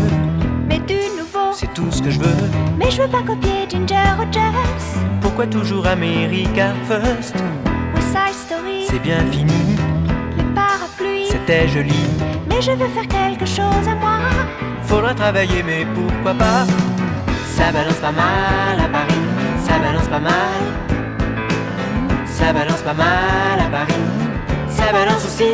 [0.70, 1.52] mais du nouveau.
[1.54, 2.50] c'est tout ce que je veux.
[2.78, 4.86] Mais je veux pas copier Ginger Rogers.
[5.22, 7.36] Pourquoi toujours America First?
[7.96, 9.76] West Side Story, C'est bien fini,
[10.38, 11.26] les parapluies.
[11.32, 12.06] c'était joli.
[12.48, 14.20] Mais je veux faire quelque chose à moi.
[14.84, 16.68] Faudra travailler, mais pourquoi pas?
[17.56, 19.26] Ça balance pas mal à Paris,
[19.66, 20.62] ça balance pas mal.
[22.38, 24.04] Ça balance pas mal à Paris,
[24.70, 25.54] ça balance aussi.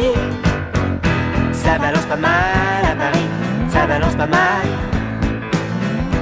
[1.53, 3.27] Ça balance pas mal à Paris,
[3.69, 4.68] ça balance pas mal.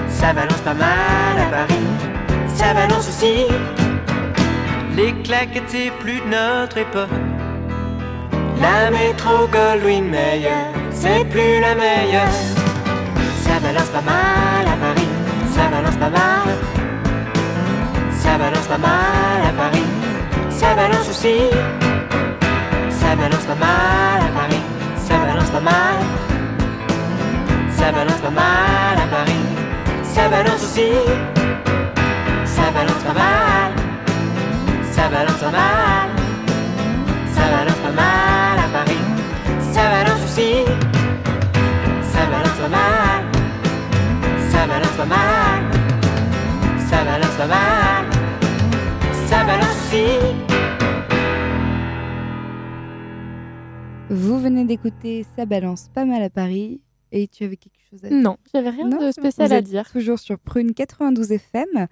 [0.07, 1.85] Ça balance pas mal à Paris,
[2.55, 3.47] ça balance aussi.
[4.95, 7.09] Les claquettes, c'est plus de notre époque.
[8.61, 12.37] La métro Goldwyn Mayer, c'est plus la meilleure.
[13.43, 15.09] Ça balance pas mal à Paris,
[15.55, 16.49] ça balance pas mal.
[18.23, 19.87] Ça balance pas mal à Paris,
[20.61, 21.37] ça balance aussi.
[22.99, 24.63] Ça balance pas mal à Paris,
[25.07, 25.97] ça balance pas mal.
[27.77, 29.43] Ça balance pas mal à Paris,
[30.13, 30.91] ça balance aussi.
[32.45, 33.69] Ça balance pas mal,
[34.95, 36.07] ça balance pas mal.
[37.33, 39.03] Ça balance pas mal à Paris,
[39.73, 40.51] ça balance aussi.
[42.13, 43.21] Ça balance pas mal,
[44.51, 45.59] ça balance pas mal.
[46.89, 48.03] Ça balance pas mal,
[49.27, 50.50] ça balance aussi.
[54.13, 56.81] Vous venez d'écouter Ça balance pas mal à Paris.
[57.13, 59.61] Et tu avais quelque chose à dire Non, j'avais rien Non, de spécial Vous à
[59.61, 59.89] dire.
[59.89, 61.87] Toujours sur Prune 92 FM.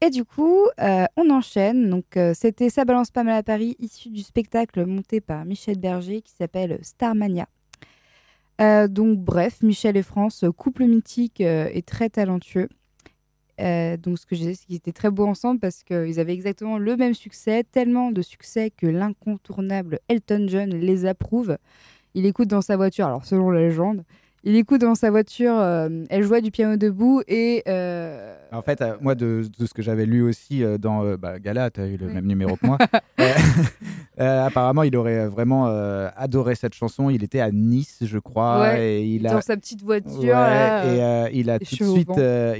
[0.00, 1.90] Et du coup, euh, on enchaîne.
[1.90, 5.78] Donc, euh, c'était Ça balance pas mal à Paris, issu du spectacle monté par Michel
[5.78, 7.46] Berger qui s'appelle Starmania.
[8.62, 12.70] Euh, donc, bref, Michel et France, couple mythique et très talentueux.
[13.60, 16.34] Euh, donc, ce que je disais, c'est qu'ils étaient très beaux ensemble parce qu'ils avaient
[16.34, 21.58] exactement le même succès, tellement de succès que l'incontournable Elton John les approuve.
[22.14, 24.04] Il écoute dans sa voiture, alors selon la légende,
[24.44, 27.62] il écoute dans sa voiture, euh, elle jouait du piano debout et.
[27.68, 31.70] euh, En fait, euh, moi, de, de ce que j'avais lu aussi dans bah, Gala,
[31.70, 32.14] tu as eu le Oui.
[32.14, 32.78] même numéro que moi.
[34.18, 35.66] Apparemment, il aurait vraiment
[36.16, 37.10] adoré cette chanson.
[37.10, 38.60] Il était à Nice, je crois.
[38.60, 39.42] Ouais, et il dans a...
[39.42, 42.08] sa petite voiture, Ouais, là, et il, a suite,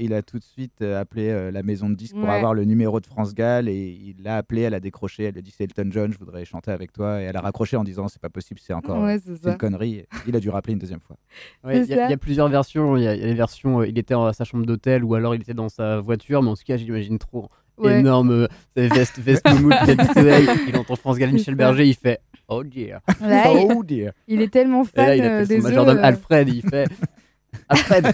[0.01, 2.35] il a tout de suite appelé la maison de disques pour Ouais.
[2.35, 3.67] avoir le numéro de France Gall.
[3.67, 3.87] Et
[4.17, 5.23] il l'a appelé, elle a décroché.
[5.23, 7.21] Elle a dit C'est Elton John, je voudrais chanter avec toi.
[7.21, 10.05] Et elle a raccroché en disant C'est pas possible, c'est encore une connerie.
[10.27, 11.17] Il a dû rappeler une deuxième fois.
[11.69, 12.97] Ouais, Il y, a- y plusieurs versions.
[12.97, 15.03] Il y, a il y a les versions, euh, il était à sa chambre d'hôtel
[15.03, 16.41] ou alors il était dans sa voiture.
[16.43, 18.01] Mais en tout cas, j'imagine trop Ouais.
[18.01, 20.47] énorme euh, veste, veste moumoute, il a du soleil.
[20.67, 21.55] Il entend France Gall, Michel.
[21.55, 22.19] Berger, il fait
[22.49, 22.99] Oh dear.
[23.21, 24.11] Là, oh dear.
[24.27, 26.49] Il est tellement fan là, il euh, appelle des son majordome euh, Alfred.
[26.49, 26.89] Il fait
[27.69, 28.11] Alfred,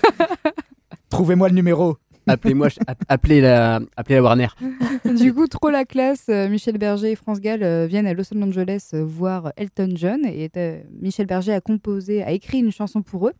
[1.09, 1.97] Trouvez-moi le numéro.
[2.27, 3.79] Appelez-moi, app- appelez la,
[4.21, 4.47] Warner.
[5.17, 6.25] du coup, trop la classe.
[6.29, 10.25] euh, Michel Berger et France Gall euh, viennent à Los Angeles euh, voir Elton John.
[10.25, 10.49] Et
[11.01, 13.33] Michel Berger a composé, a écrit une chanson pour eux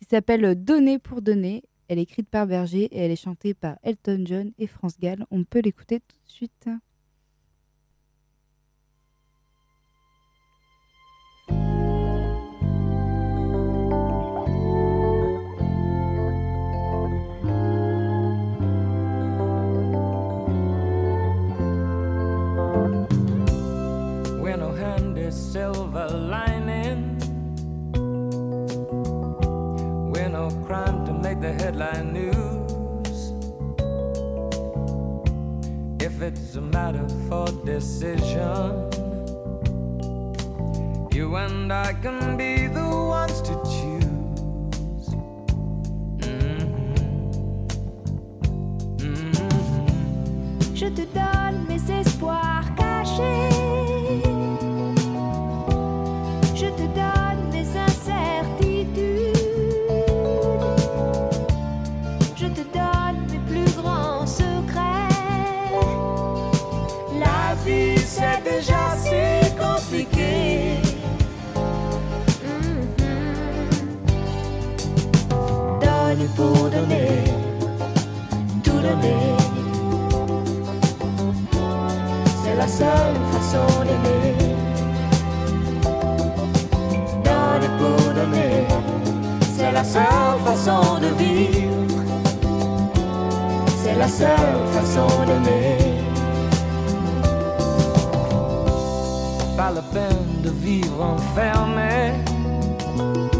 [0.00, 1.62] qui s'appelle Donner pour donner.
[1.88, 5.24] Elle est écrite par Berger et elle est chantée par Elton John et France Gall.
[5.30, 6.68] On peut l'écouter tout de suite.
[25.36, 27.18] Silver lining.
[30.12, 33.32] We're no crime to make the headline news.
[36.00, 38.90] If it's a matter for decision,
[41.12, 42.88] you and I can be the
[43.18, 45.08] ones to choose.
[46.20, 46.94] Mhm.
[48.98, 50.74] Mhm.
[50.74, 53.55] Je te donne mes espoirs cachés.
[78.86, 79.36] Donner.
[82.42, 84.34] C'est la seule façon d'aimer.
[87.24, 88.66] Donner pour donner,
[89.56, 92.02] c'est la seule façon de vivre.
[93.82, 95.78] C'est la seule façon d'aimer.
[99.56, 102.12] Pas la peine de vivre enfermé.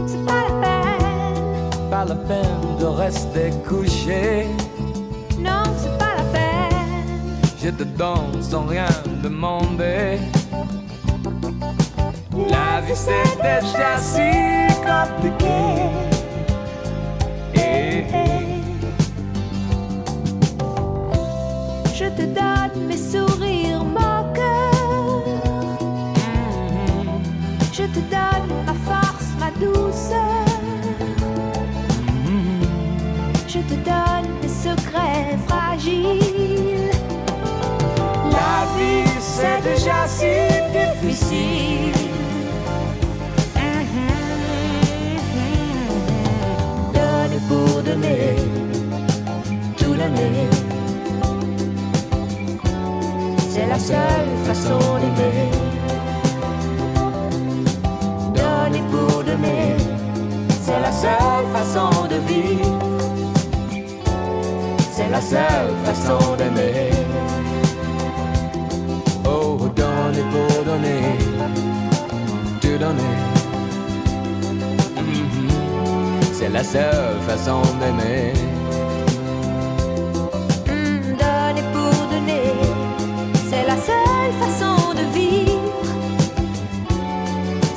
[0.06, 4.46] C'est pas la peine, Pas la peine de rester couché.
[7.66, 8.86] Te donne sans rien
[9.22, 10.18] demander.
[12.48, 14.30] La vie c'est déjà si
[14.86, 15.58] compliqué.
[17.54, 18.04] Eh.
[21.92, 25.26] Je te donne mes sourires moqueurs.
[27.72, 30.46] Je te donne ma force, ma douceur.
[33.48, 36.25] Je te donne mes secrets fragiles.
[39.36, 40.32] C'est déjà si
[40.78, 41.92] difficile.
[46.94, 48.36] Donner pour donner,
[49.76, 50.48] tout donner.
[53.50, 55.50] C'est la seule façon d'aimer.
[58.38, 59.76] Donner pour donner,
[60.64, 62.78] c'est la seule façon de vivre.
[64.92, 67.15] C'est la seule façon d'aimer.
[70.30, 71.18] Pour donner,
[72.60, 73.16] tout donner.
[74.96, 75.48] Mhm.
[76.32, 78.32] C'est la seule façon d'aimer.
[80.66, 82.52] Hmm, donner pour donner,
[83.50, 85.60] c'est la seule façon de vivre.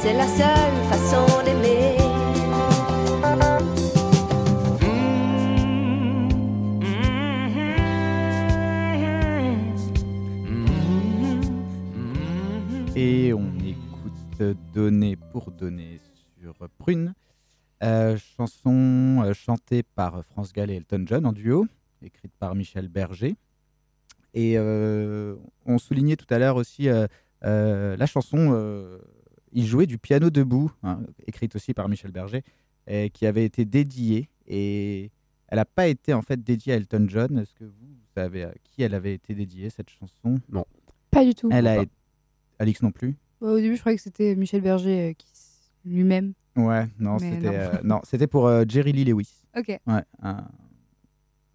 [0.01, 2.09] C'est la seule façon d'aimer.
[14.73, 15.99] Donner pour donner
[16.39, 17.13] sur Prune.
[17.81, 21.65] Euh, chanson euh, chantée par France Gall et Elton John en duo,
[22.01, 23.35] écrite par Michel Berger.
[24.33, 25.35] Et euh,
[25.65, 27.07] on soulignait tout à l'heure aussi euh,
[27.45, 28.99] euh, la chanson euh,
[29.53, 32.43] Il jouait du piano debout, hein, écrite aussi par Michel Berger,
[32.85, 34.29] et qui avait été dédiée.
[34.45, 35.09] Et
[35.47, 37.37] elle n'a pas été en fait dédiée à Elton John.
[37.39, 40.35] Est-ce que vous savez à qui elle avait été dédiée cette chanson?
[40.51, 40.65] Non.
[41.09, 41.49] Pas du tout.
[41.51, 41.91] Elle a été-
[42.59, 43.15] Alix non plus?
[43.41, 46.33] Bah, au début, je croyais que c'était Michel Berger euh, qui s- lui-même.
[46.55, 47.53] Ouais, non, Mais c'était non.
[47.53, 49.29] euh, non, c'était pour euh, Jerry Lee Lewis.
[49.57, 49.67] Ok.
[49.87, 50.43] Ouais, un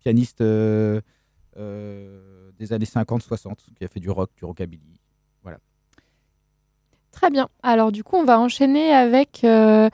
[0.00, 1.00] pianiste euh,
[1.58, 5.00] euh, des années 50-60 qui a fait du rock, du rockabilly.
[5.42, 5.58] Voilà.
[7.12, 7.48] Très bien.
[7.62, 9.88] Alors du coup, on va enchaîner avec euh,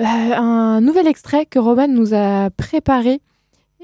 [0.00, 3.20] euh, un nouvel extrait que Roman nous a préparé.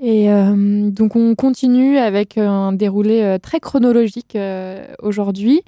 [0.03, 5.61] Et euh, donc on continue avec un déroulé euh, très chronologique euh, aujourd'hui.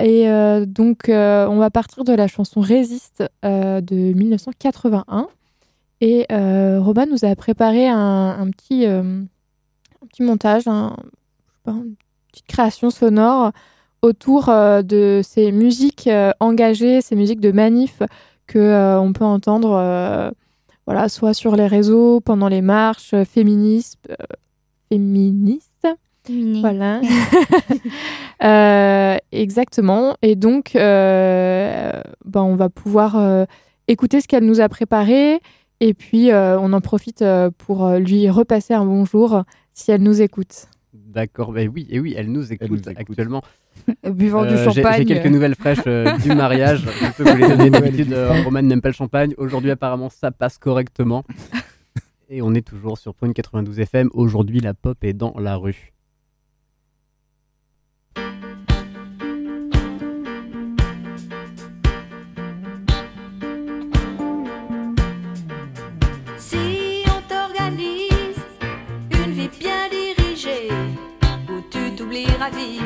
[0.00, 5.28] Et euh, donc euh, on va partir de la chanson Résiste euh, de 1981.
[6.02, 8.86] Et Roman nous a préparé un, petit,
[10.20, 11.96] montage, une
[12.30, 13.52] petite création sonore
[14.02, 18.02] autour de ces musiques engagées, ces musiques de manif
[18.46, 20.32] que on peut entendre
[20.84, 24.12] voilà, soit sur les réseaux, pendant les marches féministes.
[26.60, 27.00] Voilà.
[28.42, 30.14] Euh, exactement.
[30.20, 31.90] Et donc, euh,
[32.26, 33.44] ben, on va pouvoir euh,
[33.88, 35.40] écouter ce qu'elle nous a préparé.
[35.80, 39.42] Et puis, euh, on en profite euh, pour lui repasser un bonjour
[39.72, 40.66] si elle nous écoute.
[40.92, 43.40] D'accord, bah oui, et oui, elle nous écoute, actuellement.
[44.06, 44.98] Buvant du Euh, j'ai- champagne.
[44.98, 46.84] J'ai quelques nouvelles fraîches euh, du mariage.
[47.18, 48.12] Je peux vous les donner d'habitude.
[48.12, 49.32] euh, Roman n'aime pas le champagne.
[49.38, 51.24] Aujourd'hui, apparemment, ça passe correctement.
[52.28, 54.10] Et on est toujours sur Prune 92 FM.
[54.12, 55.92] Aujourd'hui, la pop est dans la rue.
[72.52, 72.80] Si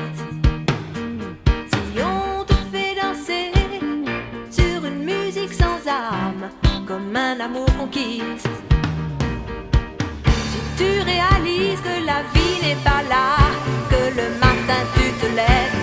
[2.03, 3.53] on te fait danser
[4.51, 6.49] sur une musique sans âme,
[6.87, 8.49] comme un amour qu'on quitte.
[10.51, 13.37] Si tu réalises que la vie n'est pas là,
[13.91, 15.80] que le matin tu te lèves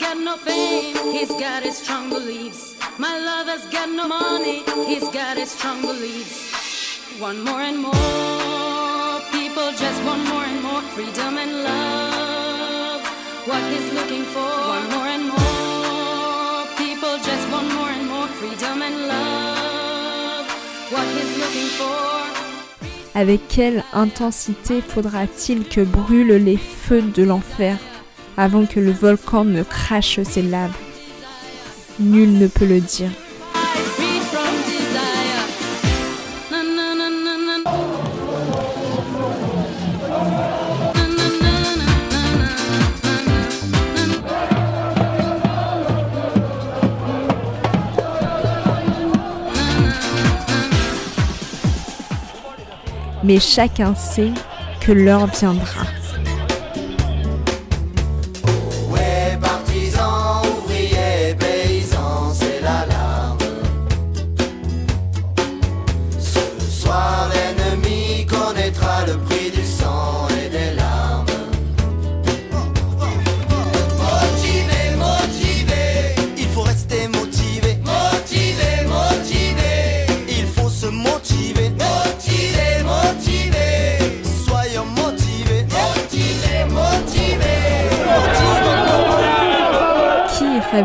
[0.00, 2.74] got no fame, he's got his strong beliefs.
[2.98, 7.20] My lover's got no money, he's got his strong beliefs.
[7.20, 12.53] One more and more, people just want more and more freedom and love.
[23.14, 27.76] Avec quelle intensité faudra-t-il que brûlent les feux de l'enfer
[28.36, 30.76] avant que le volcan ne crache ses laves?
[32.00, 33.10] Nul ne peut le dire.
[53.24, 54.32] Mais chacun sait
[54.80, 55.93] que l'heure viendra.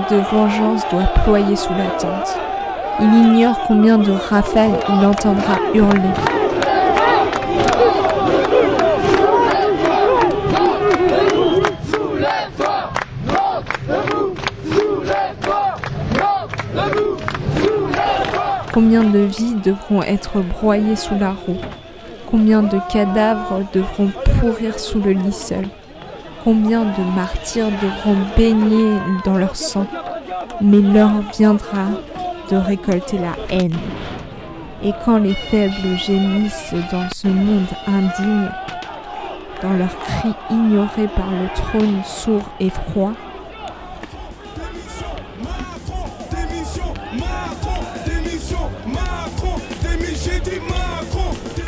[0.10, 2.38] De vengeance doit ployer sous la tente.
[3.00, 6.00] Il ignore combien de rafales il entendra hurler.
[18.74, 21.58] Combien de vies devront être broyées sous la roue?
[22.32, 25.68] Combien de cadavres devront pourrir sous le linceul
[26.44, 28.94] Combien de martyrs devront baigner
[29.26, 29.86] dans leur sang?
[30.62, 31.88] Mais l'heure viendra
[32.50, 33.78] de récolter la haine.
[34.84, 38.50] Et quand les faibles gémissent dans ce monde indigne,
[39.62, 43.14] dans leurs cris ignorés par le trône sourd et froid,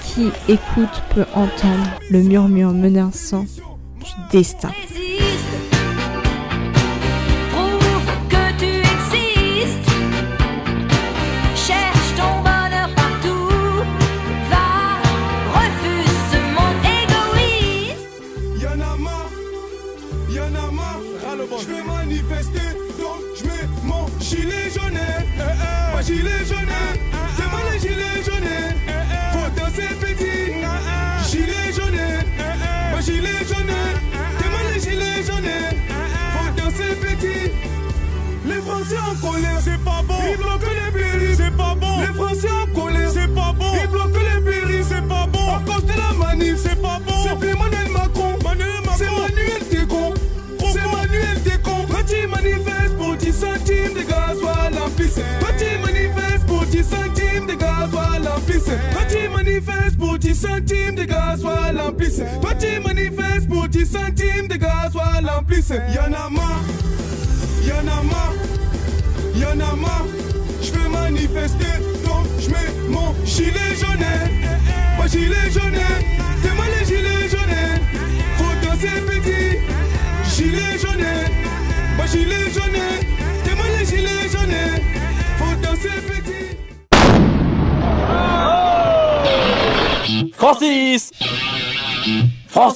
[0.04, 4.70] qui écoute peut entendre le murmure menaçant du destin.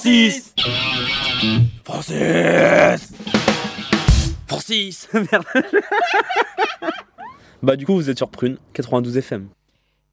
[0.06, 0.54] Francis
[1.82, 3.12] Francis
[4.46, 5.44] Francis Merde.
[7.60, 9.48] Bah du coup vous êtes sur Prune 92 FM.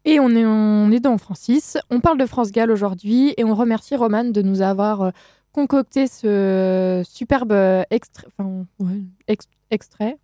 [0.04, 1.78] Et on est, on est dans Francis.
[1.90, 5.10] On parle de France Gall aujourd'hui et on remercie Roman de nous avoir euh,
[5.52, 8.26] concocté ce superbe euh, extrait.
[8.36, 10.16] Enfin, ouais, ex- extrait.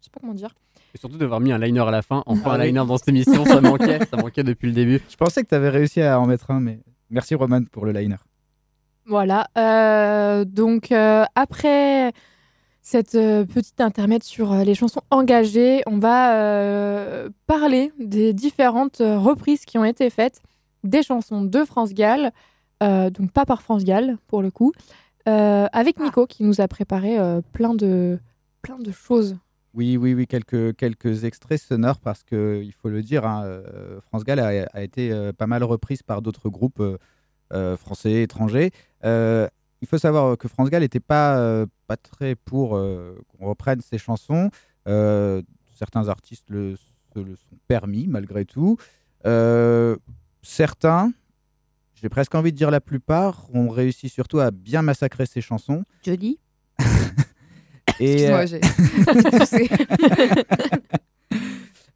[0.00, 0.54] Je sais pas comment dire.
[0.94, 2.22] Et surtout d'avoir mis un liner à la fin.
[2.24, 2.66] Enfin, Ah un oui.
[2.68, 3.98] liner dans cette émission, ça manquait.
[4.10, 5.02] ça manquait depuis le début.
[5.10, 6.80] Je pensais que tu avais réussi à en mettre un, mais
[7.10, 8.16] merci Roman pour le liner.
[9.08, 9.48] Voilà.
[9.56, 12.12] euh, donc, euh, après
[12.82, 19.78] cette euh, petite intermède sur les chansons engagées, on va parler des différentes reprises qui
[19.78, 20.42] ont été faites
[20.84, 22.32] des chansons de France Gall,
[22.80, 24.72] donc pas par France Gall pour le coup,
[25.24, 27.18] avec Nico qui nous a préparé
[27.52, 28.18] plein, de,
[28.62, 29.36] plein de choses.
[29.74, 33.60] Oui, oui, oui, quelques, quelques extraits sonores parce que il faut le dire, hein,
[34.06, 36.82] France Gall a, été pas mal reprise par d'autres groupes
[37.76, 38.70] français, étrangers.
[39.04, 39.48] Euh,
[39.80, 43.80] il faut savoir que France Gall n'était pas, euh, pas très pour euh, qu'on reprenne
[43.80, 44.50] ses chansons.
[44.88, 45.42] Euh,
[45.76, 48.76] certains artistes le, se le sont permis malgré tout.
[49.26, 49.96] Euh,
[50.42, 51.12] certains,
[51.94, 55.84] j'ai presque envie de dire la plupart, ont réussi surtout à bien massacrer ses chansons.
[58.00, 58.60] Et, Excuse-moi, euh, j'ai.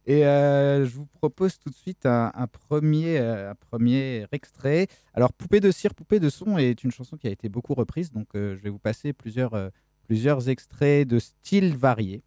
[0.05, 4.87] Et euh, je vous propose tout de suite un, un premier, euh, un premier extrait.
[5.13, 8.11] Alors, Poupée de cire, Poupée de son est une chanson qui a été beaucoup reprise.
[8.11, 9.69] Donc, euh, je vais vous passer plusieurs, euh,
[10.05, 12.21] plusieurs extraits de styles variés.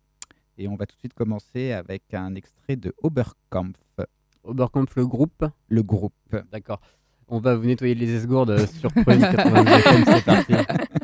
[0.56, 3.78] Et on va tout de suite commencer avec un extrait de Oberkampf.
[4.42, 6.14] Oberkampf, le groupe Le groupe.
[6.50, 6.80] D'accord.
[7.28, 10.54] On va vous nettoyer les esgourdes sur Prune 92 FM, c'est parti.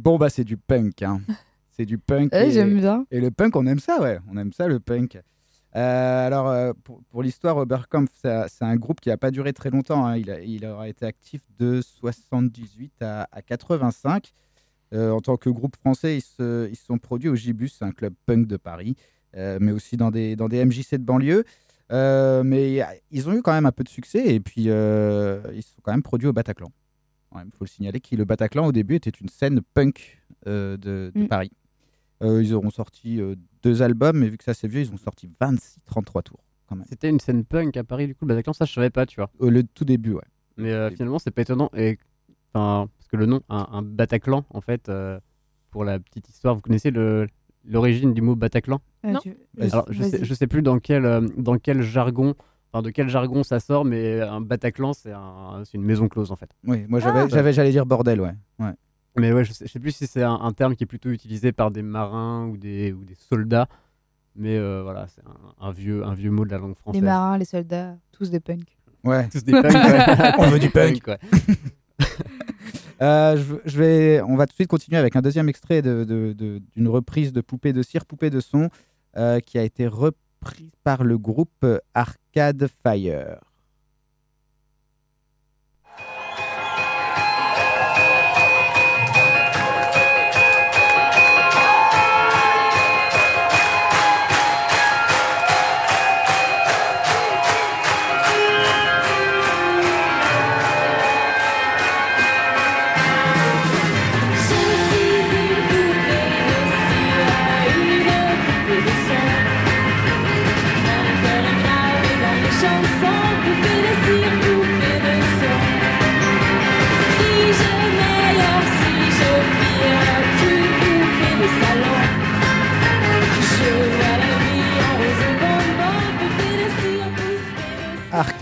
[0.00, 1.02] Bon, bah, c'est du punk.
[1.02, 1.20] hein.
[1.76, 2.32] C'est du punk.
[2.32, 3.06] Ouais, et- j'aime bien.
[3.10, 4.18] Et le punk, on aime ça, ouais.
[4.30, 5.18] On aime ça, le punk.
[5.76, 9.52] Euh, alors, euh, pour, pour l'histoire, Oberkampf, c'est c'est un groupe qui n'a pas duré
[9.54, 10.04] très longtemps.
[10.04, 10.16] hein.
[10.18, 14.32] Il, a- il aura été actif de 78 à, à 85.
[14.92, 18.12] Euh, en tant que groupe français, ils se, ils sont produits au Gibus, un club
[18.26, 18.96] punk de Paris,
[19.34, 21.44] mais aussi dans des, dans des MJC de banlieue.
[21.90, 25.80] Mais ils ont eu quand même un peu de succès et puis ils se sont
[25.82, 26.70] quand même produits au Bataclan.
[27.36, 31.12] Il faut le signaler que le Bataclan, au début, était une scène punk euh, de,
[31.14, 31.28] de Mm.
[31.28, 31.52] Paris.
[32.22, 34.96] Euh, ils auront sorti euh, deux albums, mais vu que ça c'est vieux, ils ont
[34.98, 36.40] sorti 26, 33 tours.
[36.88, 39.16] C'était une scène punk à Paris, du coup, le Bataclan, ça je savais pas, tu
[39.16, 39.30] vois.
[39.38, 40.22] Au le tout début, ouais.
[40.56, 41.70] Mais euh, finalement, c'est pas étonnant.
[41.76, 41.98] Et,
[42.52, 45.18] parce que le nom, un, un Bataclan, en fait, euh,
[45.70, 47.28] pour la petite histoire, vous connaissez le-
[47.64, 48.80] l'origine du mot Bataclan?
[49.04, 49.18] Non.
[49.20, 52.34] tu- Alors, je sais, je sais plus dans quel, euh, dans quel jargon,
[52.72, 56.30] enfin, de quel jargon ça sort, mais un Bataclan, c'est un, c'est une maison close,
[56.32, 56.50] en fait.
[56.66, 57.28] Oui, moi j'avais, Ah.
[57.28, 58.34] j'avais, j'allais dire bordel, ouais.
[58.58, 58.72] ouais.
[59.16, 61.10] Mais ouais, je sais, je sais plus si c'est un, un terme qui est plutôt
[61.10, 63.68] utilisé par des marins ou des, ou des soldats.
[64.36, 67.02] Mais euh, voilà, c'est un, un vieux, un vieux mot de la langue Les française.
[67.02, 68.78] marins, les soldats, tous des punks.
[69.02, 69.28] Ouais.
[69.28, 70.32] Tous des punks, ouais.
[70.38, 71.02] On veut du punk.
[71.08, 71.18] ouais.
[73.02, 76.04] Euh, je, je vais, on va tout de suite continuer avec un deuxième extrait de-
[76.04, 78.68] de- de- d'une reprise de Poupée de cire, Poupée de son,
[79.16, 80.20] euh, qui a été reprise
[80.82, 83.49] par le groupe Arcade Fire.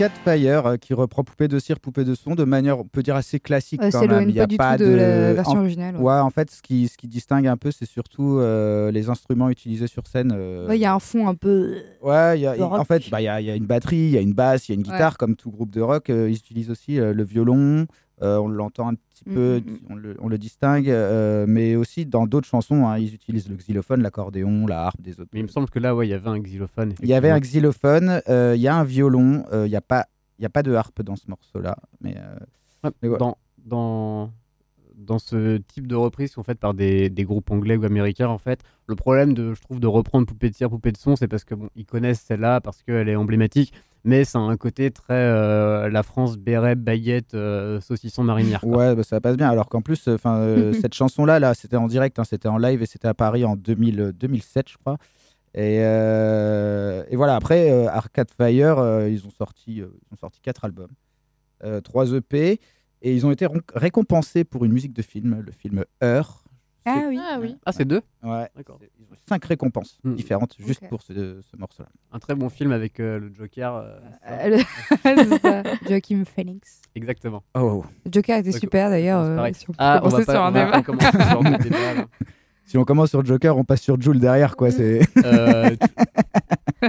[0.01, 3.03] Arcade Fire euh, qui reprend Poupée de cire, Poupée de son de manière, on peut
[3.03, 4.29] dire, assez classique quand même.
[4.29, 6.13] Il y a pas de la version en- originale, ouais.
[6.13, 9.87] En fait, ce qui, ce qui distingue un peu, c'est surtout euh, les instruments utilisés
[9.87, 10.33] sur scène.
[10.33, 11.75] euh, Ouais, Il y a un fond un peu.
[12.01, 12.79] Ouais, il y a- de rock.
[12.79, 14.33] en fait, bah, il y, a, il y a une batterie, il y a une
[14.33, 16.05] basse, il y a une guitare, comme tout groupe de rock.
[16.09, 17.85] ils utilisent aussi le violon,
[18.21, 19.79] euh, on l'entend un petit Mm, peu, mm, mm.
[19.89, 23.57] on, le, on le distingue, euh, mais aussi dans d'autres chansons, hein, ils utilisent le
[23.57, 25.29] xylophone, l'accordéon, la harpe, des autres.
[25.33, 26.93] Mais il me semble que là, ouais, il y avait un xylophone.
[27.01, 29.81] Il y avait un xylophone, euh, il y a un violon, euh, il n'y a,
[29.81, 30.05] pas-
[30.37, 31.77] il y a pas de harpe dans ce morceau-là.
[31.99, 32.35] Mais, euh,
[32.85, 33.17] Ouais, mais ouais.
[33.17, 34.31] dans, dans,
[34.99, 38.27] dans ce type de reprise qui sont faites par des, des groupes anglais ou américains,
[38.27, 41.15] en fait, le problème, de, je trouve, de reprendre Poupée de cire, Poupée de son,
[41.15, 43.73] c'est parce que bon, ils connaissent celle-là, parce qu'elle est emblématique,
[44.03, 48.61] mais ça a un côté très euh, la France, béret, baguette, euh, saucisson marinière.
[48.61, 48.77] quoi.
[48.77, 49.49] Ouais, bah, ça passe bien.
[49.49, 52.81] Alors qu'en plus, enfin, euh, cette chanson-là, là, c'était en direct, hein, c'était en live
[52.81, 54.97] et c'était à Paris en 2000, euh, 2007, je crois.
[55.55, 57.35] Et, et voilà.
[57.35, 60.91] Après, Arcade Fire, ils ont sorti, ils ont sorti quatre albums,
[61.63, 62.59] euh, trois EP,
[63.01, 66.43] et ils ont été récompensés pour une musique de film, le film Heure.
[66.85, 67.19] Ah oui.
[67.21, 67.55] Ah oui.
[67.65, 68.01] Ah, c'est deux?
[68.23, 68.47] Ouais.
[68.55, 68.79] D'accord.
[68.99, 70.15] Ils ont cinq récompenses Hmm.
[70.15, 71.89] différentes juste pour ce, ce morceau-là.
[72.11, 73.75] Un très bon film avec euh, le Joker.
[73.75, 74.57] euh, Euh,
[75.05, 76.81] le- Joachim Phoenix.
[76.95, 77.43] Exactement.
[77.53, 77.83] Oh.
[78.05, 79.19] Le Joker était super d'ailleurs.
[79.21, 80.81] Euh, si on Ah, on va pas- sur un débat.
[82.65, 84.69] Si on commence sur Joker, on passe sur Jules derrière, quoi.
[84.69, 85.01] C'est.
[85.25, 85.75] Euh,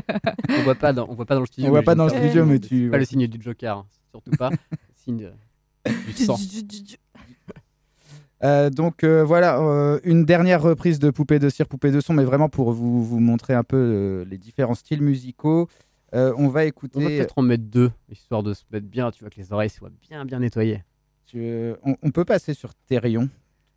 [0.50, 1.68] on voit pas dans, on voit pas dans le studio.
[1.68, 3.06] On voit pas dans le studio, mais tu- Pas le ouais.
[3.06, 3.86] signe du Joker, hein.
[4.10, 4.50] surtout pas.
[4.94, 5.30] signe
[6.12, 6.36] du sang.
[8.42, 12.14] Euh, donc euh, voilà, euh, une dernière reprise de Poupée de cire, Poupée de son,
[12.14, 15.68] mais vraiment pour vous, vous montrer un peu euh, les différents styles musicaux.
[16.14, 16.98] Euh, on va écouter.
[16.98, 19.52] On va peut-être en mettre deux, histoire de se mettre bien, tu vois, que les
[19.52, 20.82] oreilles soient bien, bien nettoyées.
[21.26, 23.28] tu- on, on peut passer sur Therion.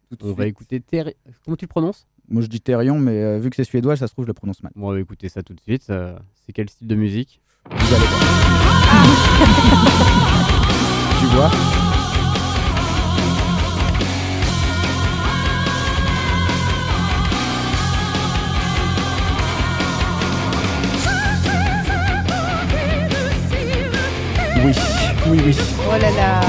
[0.09, 1.13] tout On va écouter Terry.
[1.43, 2.07] Comment tu le prononces?
[2.29, 4.33] Moi je dis Therion, mais euh, vu que c'est suédois, ça se trouve, je le
[4.33, 4.71] prononce mal.
[4.77, 5.89] Bon, on va écouter ça tout de suite.
[5.89, 7.41] euh, c'est quel style de musique?
[7.69, 8.21] Vous allez voir.
[11.19, 11.51] tu vois?
[24.63, 24.71] Oui,
[25.29, 25.55] oui, oui.
[25.87, 26.41] Oh là là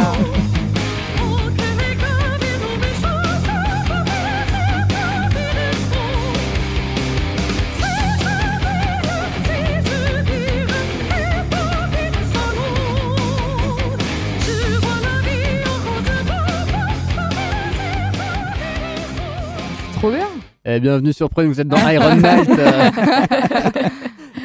[19.95, 20.27] Trop bien
[20.65, 22.51] Eh, bienvenue sur Prune, vous êtes dans Iron Night.
[22.59, 22.91] euh.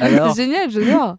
[0.00, 1.16] Alors, C'est génial, j'adore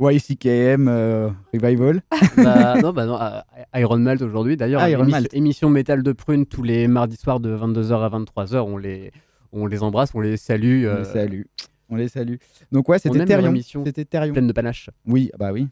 [0.00, 2.00] YCKM euh, Revival.
[2.36, 3.40] bah, non, bah non, euh,
[3.80, 4.56] Iron Malt aujourd'hui.
[4.56, 5.34] D'ailleurs, Ah, Iron émission, Malt.
[5.34, 8.58] émission métal de Prune tous les mardis soirs de 22h à 23h.
[8.60, 9.10] On les,
[9.52, 10.84] on les embrasse, on les salue.
[10.86, 11.42] On euh, les salue.
[11.90, 12.34] On les salue.
[12.70, 13.54] Donc ouais, c'était Therion.
[13.84, 14.90] C'était pleine de panache.
[15.06, 15.68] Oui, bah oui.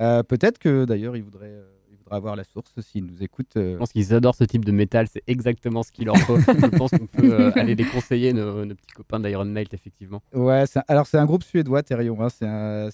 [0.00, 3.52] Euh, Peut-être que d'ailleurs il voudrait, euh, il voudrait avoir la source s'il nous écoute.
[3.56, 3.74] euh.
[3.74, 6.38] Je pense qu'ils adorent ce type de métal, c'est exactement ce qu'il leur faut.
[6.40, 10.22] Je pense qu'on peut euh, aller les conseiller, nos, nos petits copains d'Iron Malt, effectivement.
[10.34, 12.20] Ouais, un- alors c'est un groupe suédois, Therion.
[12.20, 12.28] hein.
[12.30, 12.88] C'est un,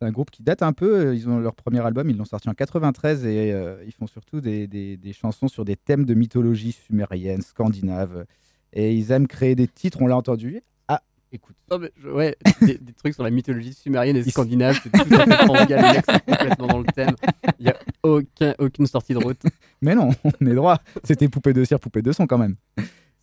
[0.00, 1.14] c'est- un groupe qui date un peu.
[1.14, 4.40] Ils ont leur premier album, ils l'ont sorti en 93 et euh, ils font surtout
[4.40, 8.24] des, des- des chansons sur des thèmes de mythologie sumérienne, scandinave.
[8.72, 10.60] Et ils aiment créer des titres, on l'a entendu.
[10.88, 11.02] Ah,
[11.32, 11.56] écoute.
[11.70, 15.14] Non, mais je- ouais, des, des trucs sur la mythologie sumérienne et scandinave, c'est tout
[15.14, 17.14] à fait frangal, complètement dans le thème.
[17.58, 19.42] Il n'y a aucun, aucune sortie de route.
[19.82, 20.10] Mais non,
[20.40, 20.78] on est droit.
[21.04, 22.56] C'était poupée de cire, poupée de son quand même.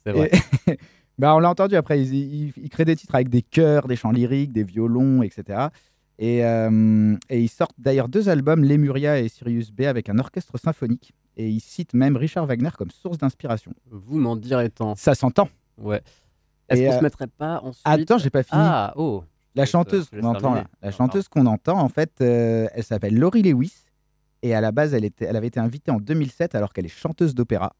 [0.05, 0.31] C'est vrai.
[0.67, 0.77] Et-
[1.17, 3.95] bah, on l'a entendu après, ils, ils- ils créent des titres avec des chœurs, des
[3.95, 5.67] chants lyriques, des violons, etc.
[6.19, 10.57] Et, euh, et ils sortent d'ailleurs deux albums, Lemuria et Sirius B, avec un orchestre
[10.57, 11.13] symphonique.
[11.35, 13.71] Et ils citent même Richard Wagner comme source d'inspiration.
[13.91, 14.95] Vous m'en direz tant.
[14.95, 15.49] Ça s'entend.
[15.77, 16.01] Ouais.
[16.69, 18.59] Est-ce qu'on euh, se mettrait pas ensuite Attends, j'ai pas fini.
[18.61, 19.23] Ah, oh.
[19.55, 23.41] La chanteuse qu'on entend, là, la chanteuse qu'on entend, en fait, euh, elle s'appelle Laurie
[23.41, 23.73] Lewis.
[24.43, 26.89] Et à la base, elle, était, elle avait été invitée en 2007 alors qu'elle est
[26.89, 27.73] chanteuse d'opéra.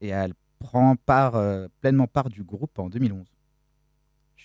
[0.00, 3.24] Et elle prend part, euh, pleinement part du groupe en 2011.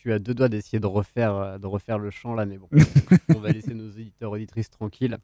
[0.02, 2.68] Suis à deux doigts d'essayer de refaire, euh, de refaire le chant là, mais bon.
[3.36, 5.20] on va laisser nos auditeurs auditrices tranquilles.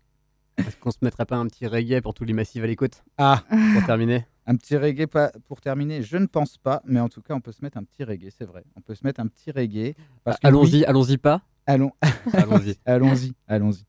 [0.57, 3.43] Est-ce qu'on se mettrait pas un petit reggae pour tous les massifs à l'écoute Ah
[3.73, 4.27] Pour terminer?
[4.45, 5.07] Un petit reggae
[5.47, 7.83] pour terminer, je ne pense pas, mais en tout cas, on peut se mettre un
[7.85, 8.65] petit reggae, c'est vrai.
[8.75, 9.95] On peut se mettre un petit reggae.
[10.23, 11.91] parce que Allons-y, oui- allons-y pas Allons.
[12.33, 12.75] Allons-y.
[12.85, 13.83] allons-y, allons-y.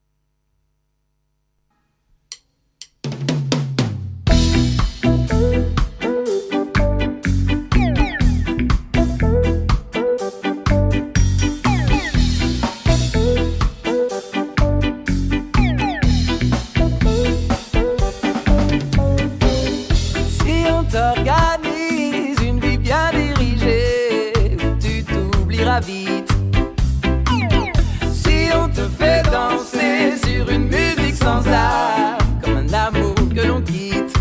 [29.39, 34.13] Danser sur une musique sans âme, comme un amour que l'on quitte.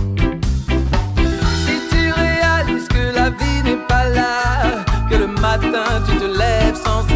[1.63, 6.79] Si tu réalises que la vie n'est pas là, que le matin tu te lèves
[6.87, 7.06] sans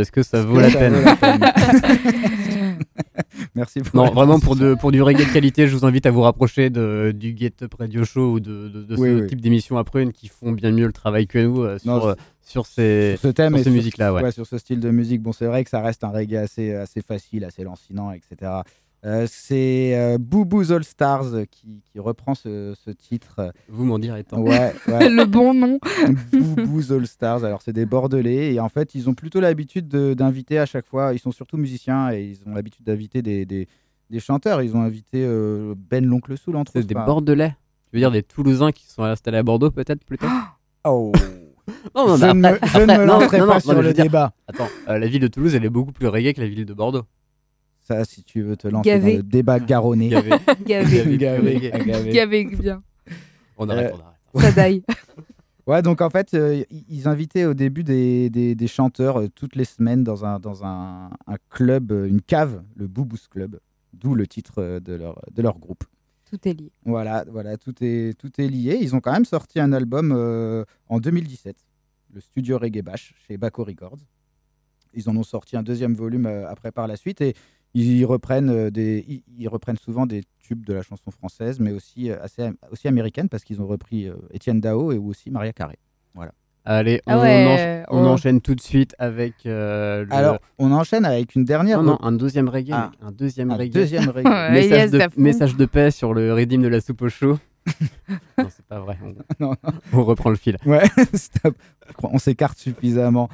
[0.00, 1.40] est-ce que ça vaut la peine vaut la peine.
[3.54, 4.68] Merci pour Non, vraiment pour, transition.
[4.70, 7.54] de, pour du reggae de qualité, je vous invite à vous rapprocher de, du Get
[7.62, 9.26] Up Radio Show ou de, de, de Oui, ce oui.
[9.28, 12.06] type d'émissions à Prune qui font bien mieux le travail que nous euh, sur, Non,
[12.08, 14.12] euh, sur ces, Sur ce thème sur et ces musiques-là.
[14.12, 14.30] Ouais.
[14.32, 15.22] sur ce style de musique.
[15.22, 18.50] Bon, c'est vrai que ça reste un reggae assez, assez facile, assez lancinant, etc.
[19.06, 23.52] Euh, c'est euh, Boo Boo's All Stars qui, qui reprend ce, ce titre.
[23.68, 24.40] Vous m'en direz tant.
[24.40, 25.08] Ouais, ouais.
[25.08, 25.78] Le bon nom.
[26.32, 27.44] Boo Boo's All Stars.
[27.44, 30.86] Alors, c'est des Bordelais et en fait, ils ont plutôt l'habitude de- d'inviter à chaque
[30.86, 31.14] fois.
[31.14, 33.68] Ils sont surtout musiciens et ils ont l'habitude d'inviter des, des,
[34.10, 34.60] des chanteurs.
[34.60, 36.88] Ils ont invité euh, Ben l'Oncle Soul, entre C'est autres.
[36.88, 37.56] des Enfin, Bordelais
[37.90, 40.58] Tu veux dire des Toulousains qui sont installés à Bordeaux, peut-être, plus tard?
[40.84, 41.12] Oh
[41.94, 43.88] Non, non, Je ne après- je ne me non, lancerai non, pas non, sur le
[43.88, 44.32] veux dire- débat.
[44.48, 46.74] Attends, euh, la ville de Toulouse, elle est beaucoup plus reggae que la ville de
[46.74, 47.04] Bordeaux.
[47.90, 49.10] Ça, si tu veux te lancer Gavé.
[49.12, 50.08] dans le débat garonné.
[50.10, 50.30] Gavé.
[50.64, 51.16] Gavé.
[51.18, 51.70] Gavé, Gavé.
[51.84, 52.10] gavé.
[52.12, 52.82] Gavé bien.
[53.58, 53.96] On arrête, Euh,
[54.34, 54.46] on arrête.
[54.46, 54.82] Ça daille.
[55.66, 59.54] Ouais, donc en fait, euh, ils invitaient au début des, des- des chanteurs euh, toutes
[59.54, 63.60] les semaines dans un, dans un, un club, euh, une cave, le Boubous Club,
[63.92, 65.84] d'où le titre de leur, de leur groupe.
[66.28, 66.72] Tout est lié.
[66.84, 68.78] Voilà, voilà tout, est, tout est lié.
[68.80, 71.54] Ils ont quand même sorti un album euh, en 2017,
[72.14, 73.98] le studio Reggae Bash, chez Baco Records.
[74.94, 77.36] Ils en ont sorti un deuxième volume euh, après par la suite et
[77.74, 82.10] ils reprennent, euh, des, ils, reprennent souvent des tubes de la chanson française, mais aussi,
[82.10, 85.78] euh, assez, aussi américaine parce qu'ils ont repris euh, Étienne Dao et aussi Maria Carré.
[86.14, 86.32] Voilà.
[86.64, 88.08] Allez, on, Ah encha- on oh.
[88.08, 90.12] enchaîne tout de suite avec euh, le...
[90.12, 91.82] Alors, on enchaîne avec une dernière.
[91.82, 92.90] Non, non, un deuxième reggae, Ah.
[93.00, 93.72] un deuxième Un reggae.
[93.72, 94.52] deuxième reggae.
[94.52, 97.38] Message, yes, de, message paix sur le rythme de la soupe au chaud.
[98.38, 98.98] non, c'est pas vrai.
[99.02, 99.14] On,
[99.44, 99.54] Non,
[99.92, 100.56] on reprend le fil.
[100.66, 100.82] Ouais,
[101.14, 101.56] stop.
[102.02, 103.28] On s'écarte suffisamment.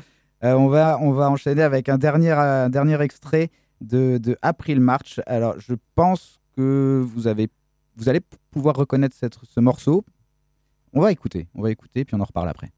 [0.44, 3.50] Euh, on, va, on va enchaîner avec un dernier, un dernier extrait
[3.80, 5.20] de, de April March.
[5.26, 7.48] Alors, je pense que vous, avez,
[7.96, 8.20] vous allez
[8.50, 10.04] pouvoir reconnaître cette- ce morceau.
[10.92, 12.70] On va écouter, on va écouter, puis on en reparle après.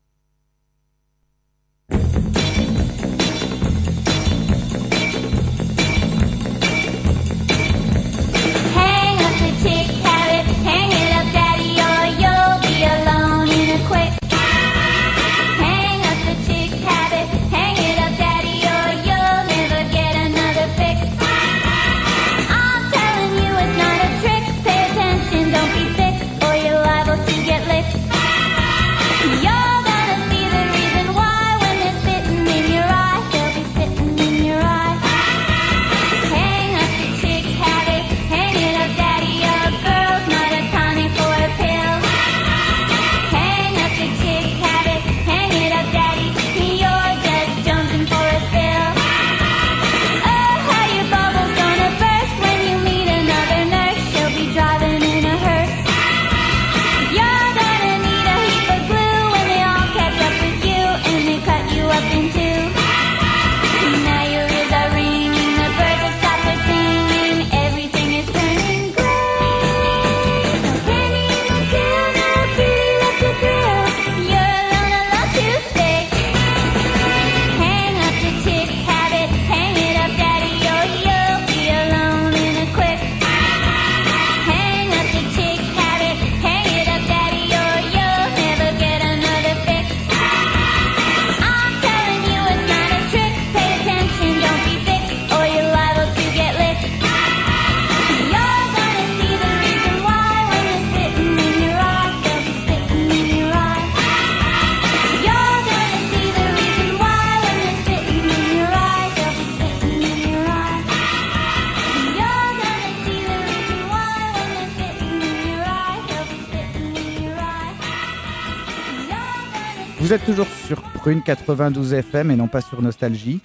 [121.09, 123.41] Prune 92 FM et non pas sur Nostalgie.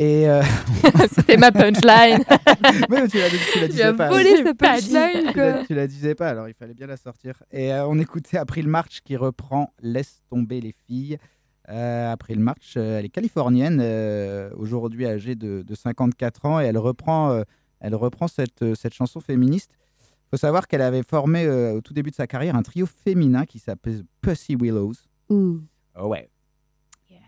[0.00, 0.42] Et euh,
[1.14, 2.24] C'était ma punchline.
[2.90, 4.08] Mais tu la, tu la disais a pas.
[4.08, 4.54] volé dit.
[4.58, 5.64] punchline, Tu la- quoi.
[5.64, 7.40] Tu la disais pas, alors il fallait bien la sortir.
[7.52, 11.18] Et euh, on écoutait April March qui reprend Laisse tomber les filles.
[11.68, 16.64] Euh, April March, euh, elle est californienne, euh, aujourd'hui âgée de, de 54 ans, et
[16.64, 17.42] elle reprend, euh,
[17.78, 19.76] elle reprend cette, cette chanson féministe.
[20.00, 22.86] Il faut savoir qu'elle avait formé euh, au tout début de sa carrière un trio
[22.86, 24.94] féminin qui s'appelait Pussy Willows.
[25.30, 25.60] Ouh.
[25.96, 26.28] Oh ouais.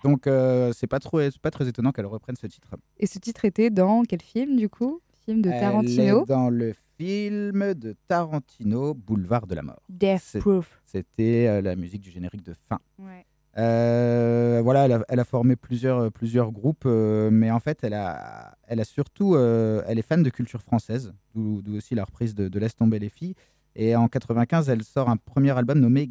[0.04, 2.74] Donc euh, c'est pas trop, pas très étonnant qu'elle reprenne ce titre.
[2.98, 5.00] Et ce titre était dans quel film du coup?
[5.24, 6.22] Film de Elle Tarantino?
[6.22, 9.82] est dans le film de Tarantino, Boulevard de la mort.
[9.88, 10.80] Death Proof.
[10.84, 12.78] C'était euh, la musique du générique de fin.
[12.98, 13.24] Ouais.
[13.58, 17.94] Euh, voilà, elle a, elle a formé plusieurs, plusieurs groupes, euh, mais en fait, elle
[17.94, 22.04] a, elle a surtout, euh, elle est fan de culture française, d'où d'où aussi la
[22.04, 23.34] reprise de, de Laisse tomber les filles.
[23.78, 26.08] Et en 95, elle sort un premier album nommé.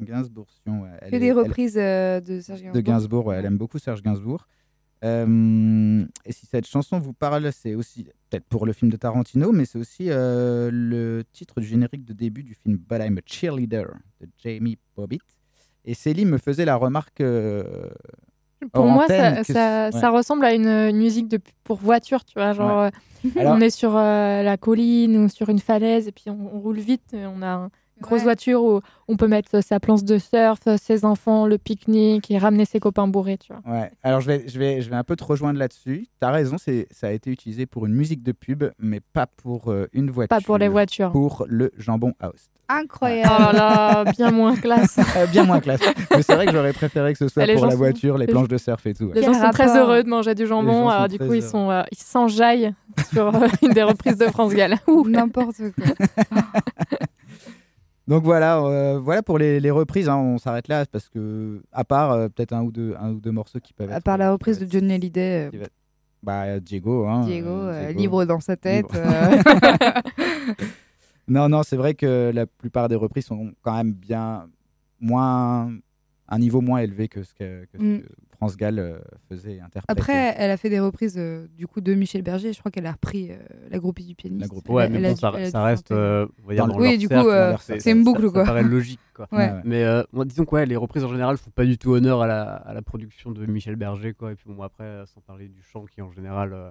[0.00, 0.88] Gainsboursion, ouais.
[1.02, 2.72] Elle Que est- des reprises euh, de Serge Gainsbourg.
[2.74, 4.46] de Gainsbourg, ouais, elle aime beaucoup Serge Gainsbourg.
[5.04, 9.52] Euh, et si cette chanson vous parle, c'est aussi peut-être pour le film de Tarantino,
[9.52, 13.20] mais c'est aussi euh, le titre du générique de début du film But I'm a
[13.24, 13.86] Cheerleader
[14.20, 15.22] de Jamie Bobbitt.
[15.84, 17.20] Et Célie me faisait la remarque.
[17.20, 17.88] euh,
[18.72, 22.52] Pour moi, ça, ressemble à une, une musique de, pour voiture, tu vois.
[22.52, 22.90] Genre, Ouais.
[23.26, 26.38] euh, Alors- on est sur euh, la colline ou sur une falaise et puis on,
[26.54, 27.02] on roule vite.
[27.14, 27.68] et on a
[28.00, 28.24] grosse Ouais.
[28.24, 32.64] voiture où on peut mettre sa planche de surf, ses enfants, le pique-nique et ramener
[32.64, 33.72] ses copains bourrés, tu vois.
[33.72, 36.08] Ouais, alors je vais, je, vais, je vais un peu te rejoindre là-dessus.
[36.20, 39.26] Tu as raison, c'est, ça a été utilisé pour une musique de pub, mais pas
[39.26, 40.36] pour euh, une voiture.
[40.36, 41.10] Pas pour les voitures.
[41.10, 42.48] Pour le jambon house.
[42.70, 43.32] Incroyable.
[43.38, 43.52] Oh là
[44.04, 44.98] là, bien moins classe.
[45.16, 45.80] Euh, bien moins classe.
[46.10, 48.48] Mais c'est vrai que j'aurais préféré que ce soit pour la voiture, les les planches
[48.48, 49.04] de surf et tout.
[49.06, 49.14] ouais.
[49.14, 51.82] Les gens sont très heureux de manger du jambon, alors du coup ils sont, euh,
[51.90, 52.74] ils s'enjaillent
[53.10, 54.76] sur euh, une des reprises de France Gall.
[54.86, 55.08] Ouh.
[55.08, 56.06] N'importe quoi.
[58.08, 60.08] Donc voilà, euh, voilà pour les, les reprises.
[60.08, 63.20] hein, on s'arrête là parce que, à part euh, peut-être un ou deux, un ou
[63.20, 63.96] deux morceaux qui peuvent être.
[63.96, 65.66] À part la reprise de Johnny Hallyday, euh,
[66.22, 67.24] Bah Diego, hein.
[67.26, 68.00] Diego, euh, euh, Diego.
[68.00, 68.86] libre dans sa tête.
[68.92, 69.04] Libre.
[69.04, 70.64] euh.
[71.28, 74.46] non, non, c'est vrai que la plupart des reprises sont quand même bien
[75.00, 75.70] moins
[76.30, 78.00] un niveau moins élevé que ce que, que ce Mm.
[78.02, 78.98] que France Gall euh,
[79.28, 79.90] faisait et interprétait.
[80.00, 82.52] Après, elle a fait des reprises euh, du coup de Michel Berger.
[82.52, 83.36] Je crois qu'elle a repris euh,
[83.70, 84.42] la groupie du pianiste.
[84.42, 84.70] La groupie.
[84.70, 86.84] Ouais, Elle mais elle bon, ça, ça reste, euh, on va dire, Dans dans le-
[86.86, 88.40] Oui, du cercle, coup, euh, c'est une boucle, ça, quoi.
[88.42, 89.26] Ça paraît logique, quoi.
[89.32, 89.60] Ouais, ouais.
[89.64, 92.42] Mais euh, disons quoi, les reprises en général font pas du tout honneur à la,
[92.42, 94.32] à la production de Michel Berger, quoi.
[94.32, 96.70] Et puis bon, après, sans parler du chant qui en général, euh,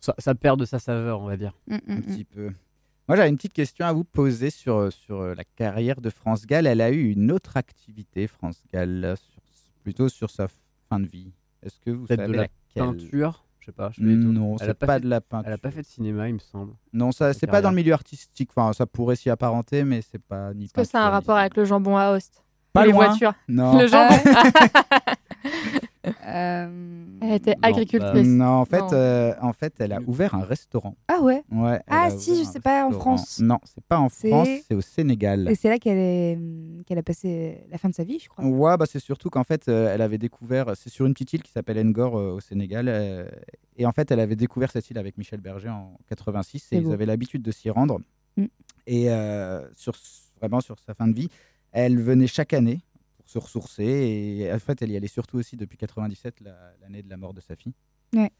[0.00, 1.52] ça, ça perd de sa saveur, on va dire.
[1.68, 2.02] Mm, mm, un mm.
[2.02, 2.50] petit peu.
[3.10, 6.46] Moi, j'avais une petite question à vous poser sur, sur euh, la carrière de France
[6.46, 6.64] Gall.
[6.68, 9.42] Elle a eu une autre activité, France Gall, euh, sur-
[9.82, 10.46] plutôt sur sa
[10.88, 11.32] fin de vie.
[11.60, 12.52] Est-ce que vous savez de la laquelle?
[12.76, 13.90] peinture, je sais pas.
[13.92, 14.00] je.
[14.04, 15.48] Non, Elle c'est a pas, fait- de la peinture.
[15.48, 16.74] Elle a pas fait de cinéma, il me semble.
[16.92, 18.50] Non, ça, c'est pas dans le milieu artistique.
[18.54, 21.36] Enfin, ça pourrait s'y apparenter, mais c'est pas ni Est-ce que ça a un rapport
[21.36, 23.06] avec le jambon à Host Pas les loin.
[23.08, 23.32] voitures?
[23.48, 23.76] Non.
[23.76, 24.14] Le jambon?
[26.06, 28.26] Euh, Elle était bah, agricultrice.
[28.26, 28.88] Non, en fait, Non.
[28.92, 30.96] euh, en fait, elle a ouvert un restaurant.
[31.08, 31.80] Ah ouais Ouais.
[31.88, 32.90] Ah si, je sais pas, en.
[32.92, 33.40] France.
[33.40, 35.48] Non, c'est pas en France, c'est au Sénégal.
[35.50, 38.28] Et c'est là qu'elle est, hum, qu'elle a passé la fin de sa vie, je
[38.28, 38.44] crois.
[38.44, 41.42] Ouais, bah c'est surtout qu'en fait, euh, elle avait découvert, c'est sur une petite île
[41.42, 43.28] qui s'appelle Ngor euh, au Sénégal, euh,
[43.76, 46.78] et en fait, elle avait découvert cette île avec Michel Berger en 86, C'est et
[46.78, 46.92] ils beau.
[46.92, 48.00] avaient l'habitude de s'y rendre.
[48.36, 48.44] Mm.
[48.86, 49.94] Et euh, sur,
[50.38, 51.28] vraiment sur sa fin de vie,
[51.72, 52.80] elle venait chaque année
[53.30, 57.08] se ressourcer, et en fait, elle y allait surtout aussi depuis 97, la- l'année de
[57.08, 57.74] la mort de sa fille.
[58.14, 58.30] Ouais.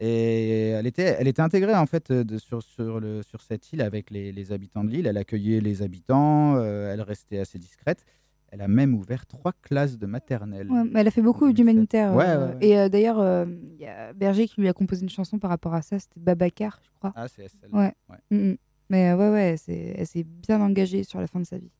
[0.00, 3.80] Et elle était, elle était intégrée en fait de, sur, sur, le, sur cette île
[3.82, 5.06] avec les, les habitants de l'île.
[5.06, 8.04] Elle accueillait les habitants, euh, elle restait assez discrète.
[8.48, 10.70] Elle a même ouvert trois classes de maternelle.
[10.70, 12.12] Ouais, mais elle a fait beaucoup d'humanitaire.
[12.14, 12.66] Ouais, euh, ouais.
[12.66, 15.72] Et euh, d'ailleurs, il y a Berger qui lui a composé une chanson par rapport
[15.74, 15.98] à ça.
[16.00, 17.12] C'était Babacar, je crois.
[17.14, 17.78] Ah, c'est celle-là.
[17.78, 17.92] Ouais.
[18.10, 18.18] Ouais.
[18.36, 18.56] Mm, mm.
[18.90, 21.70] Mais ouais, ouais, c'est- elle s'est bien engagée sur la fin de sa vie.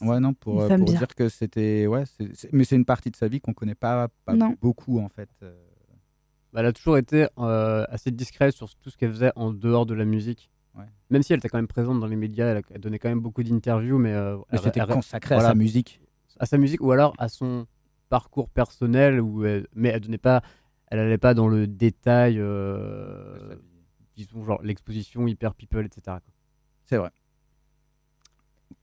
[0.00, 1.86] Ouais, non, pour, euh, pour dire que c'était.
[1.86, 2.04] Ouais,
[2.52, 4.08] mais c'est une partie de sa vie qu'on connaît pas,
[4.60, 5.28] beaucoup en fait.
[5.42, 5.54] euh.
[6.52, 9.86] Bah, elle a toujours été euh, assez discrète sur tout ce qu'elle faisait en dehors
[9.86, 10.50] de la musique.
[10.76, 10.84] Ouais.
[11.10, 13.08] Même si elle était quand même présente dans les médias, elle, a- elle donnait quand
[13.08, 16.00] même beaucoup d'interviews, mais, euh, Mais elle- c'était consacré à sa musique.
[16.38, 17.66] À sa musique, ou alors à son
[18.08, 20.42] parcours personnel, où elle- mais elle donnait pas,
[20.88, 23.56] elle allait pas dans le détail, euh,
[24.16, 26.18] disons genre l'exposition hyper people, etc.
[26.84, 27.10] C'est vrai.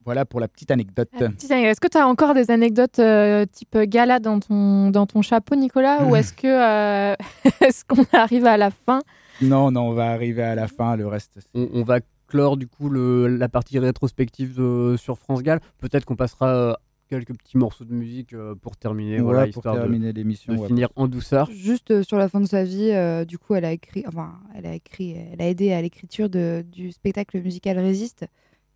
[0.04, 1.10] Voilà pour la petite anecdote.
[1.20, 5.56] Est-ce que tu as encore des anecdotes euh, type gala dans ton, dans ton chapeau,
[5.56, 7.16] Nicolas Ou est-ce que euh,
[7.62, 9.02] est-ce qu'on arrive à la fin?
[9.42, 10.96] Non, non, on va arriver à la fin.
[10.96, 15.44] Le reste, On, on va clore du coup le- la partie rétrospective de- sur France
[15.44, 15.60] Gall.
[15.80, 16.74] Peut-être qu'on passera euh,
[17.10, 20.68] quelques petits morceaux de musique euh, pour terminer, Ouais, voilà, pour terminer l'émission, de ouais.
[20.68, 21.50] finir en douceur.
[21.52, 24.32] Juste euh, sur la fin de sa vie, euh, du coup, elle a écrit, enfin,
[24.56, 28.26] elle a écrit, elle a aidé à l'écriture du spectacle musical Résiste,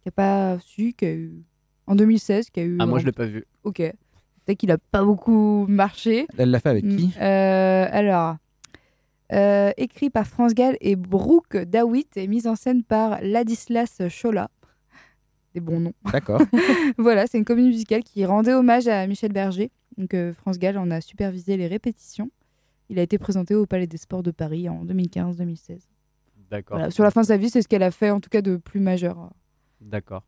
[0.05, 1.43] qui a pas su, qui a eu
[1.87, 2.77] en 2016, qui a eu.
[2.79, 3.45] Ah, moi, je l'ai pas vu.
[3.63, 3.77] Ok.
[3.77, 6.27] Peut-être qu'il a pas beaucoup marché.
[6.37, 8.35] Elle l'a fait avec qui Euh, Alors,
[9.33, 14.51] euh, écrit par France Gall et Brooke Dawitt et mise en scène par Ladislas Chola.
[15.55, 15.93] Des bons noms.
[16.11, 16.41] D'accord.
[16.99, 19.71] voilà, c'est une comédie musicale qui rendait hommage à Michel Berger.
[19.97, 22.29] Donc euh, France Gall en a supervisé les répétitions.
[22.89, 25.79] Il a été présenté au Palais des Sports de Paris en 2015-2016.
[26.51, 26.77] D'accord.
[26.77, 28.43] Voilà, sur la fin de sa vie, c'est ce qu'elle a fait en tout cas
[28.43, 29.31] de plus majeur.
[29.81, 30.23] D'accord.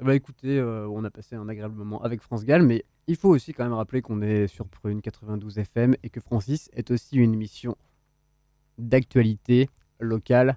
[0.00, 3.30] Ben, écoutez, euh, on a passé un agréable moment avec France Gall, mais il faut
[3.30, 7.16] aussi quand même rappeler qu'on est sur Prune 92 FM et que Francis est aussi
[7.16, 7.76] une émission
[8.78, 9.68] d'actualité
[9.98, 10.56] locale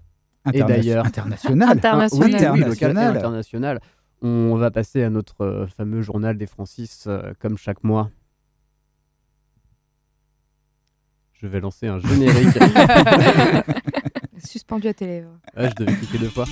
[0.54, 1.70] et d'ailleurs internationale.
[1.78, 2.52] Internationale.
[2.54, 3.18] Oui, oui, locale et Internationale.
[3.18, 3.80] internationale.
[4.22, 8.12] On va passer à notre euh, fameux journal des Francis euh, comme chaque mois.
[11.34, 12.56] Je vais lancer un générique.
[14.38, 15.40] Suspendu à tes lèvres.
[15.56, 16.46] Ah, je devais cliquer deux fois.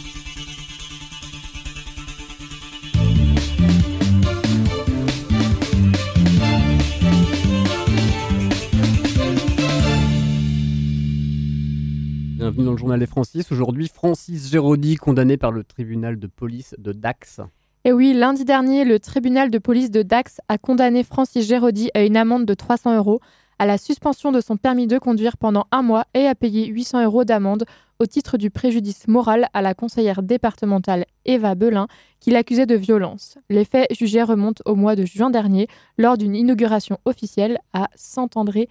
[12.50, 13.52] Bienvenue dans le journal des Francis.
[13.52, 17.42] Aujourd'hui, Francis Géraudy, condamné par le tribunal de police de Dax.
[17.86, 22.04] Et oui, lundi dernier, le tribunal de police de Dax a condamné Francis Géraudy à
[22.04, 23.20] une amende de 300 euros,
[23.60, 27.04] à la suspension de son permis de conduire pendant un mois et à payer 800
[27.04, 27.66] euros d'amende
[28.00, 31.86] au titre du préjudice moral à la conseillère départementale Eva Belin,
[32.20, 33.38] qui l'accusait de violence.
[33.52, 35.68] Les faits jugés remontent au mois de juin dernier,
[36.00, 38.70] lors d'une inauguration officielle à Saint-André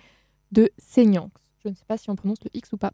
[0.51, 1.31] de Seignan.
[1.63, 2.93] Je ne sais pas si on prononce le X ou pas.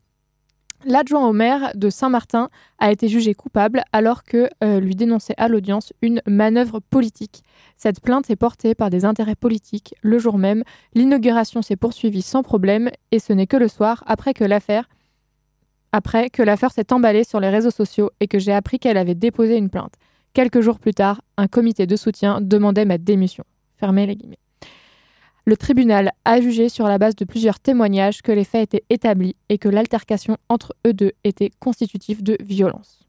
[0.86, 5.48] L'adjoint au maire de Saint-Martin a été jugé coupable alors que euh, lui dénonçait à
[5.48, 7.42] l'audience une manœuvre politique.
[7.78, 9.94] Cette plainte est portée par des intérêts politiques.
[10.02, 10.62] Le jour même,
[10.94, 14.88] l'inauguration s'est poursuivie sans problème et ce n'est que le soir après que l'affaire
[15.92, 19.14] après que l'affaire s'est emballée sur les réseaux sociaux et que j'ai appris qu'elle avait
[19.14, 19.94] déposé une plainte.
[20.32, 23.44] Quelques jours plus tard, un comité de soutien demandait ma démission.
[23.76, 24.43] Fermez les guillemets.
[25.46, 29.36] Le tribunal a jugé sur la base de plusieurs témoignages que les faits étaient établis
[29.50, 33.00] et que l'altercation entre eux deux était constitutive de violence.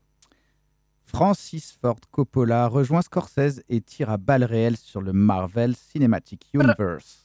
[1.05, 7.21] Francis Ford Coppola rejoint Scorsese et tire à balles réelles sur le Marvel Cinematic Universe.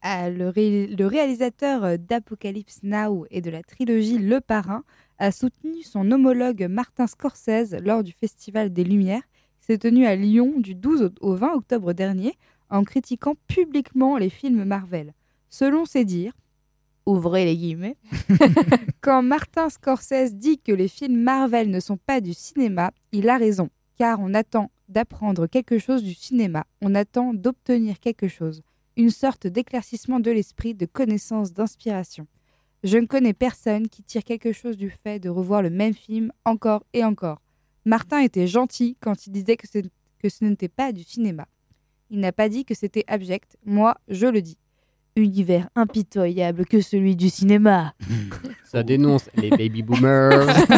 [0.00, 4.84] Ah, le, ré- le réalisateur d'Apocalypse Now et de la trilogie Le Parrain
[5.18, 9.22] a soutenu son homologue Martin Scorsese lors du Festival des Lumières
[9.60, 12.34] qui s'est tenu à Lyon du 12 au au 20 octobre dernier
[12.70, 15.12] en critiquant publiquement les films Marvel.
[15.48, 16.36] Selon ses dires,
[17.06, 17.96] ouvrez les guillemets,
[19.00, 23.38] quand Martin Scorsese dit que les films Marvel ne sont pas du cinéma, il a
[23.38, 28.62] raison, car on attend d'apprendre quelque chose du cinéma, on attend d'obtenir quelque chose,
[28.96, 32.26] une sorte d'éclaircissement de l'esprit, de connaissance, d'inspiration.
[32.82, 36.32] Je ne connais personne qui tire quelque chose du fait de revoir le même film
[36.44, 37.40] encore et encore.
[37.84, 39.78] Martin était gentil quand il disait que ce,
[40.18, 41.46] que ce n'était pas du cinéma.
[42.10, 44.58] Il n'a pas dit que c'était abject, moi je le dis.
[45.16, 47.94] Univers impitoyable que celui du cinéma.
[48.64, 50.46] Ça dénonce les baby boomers.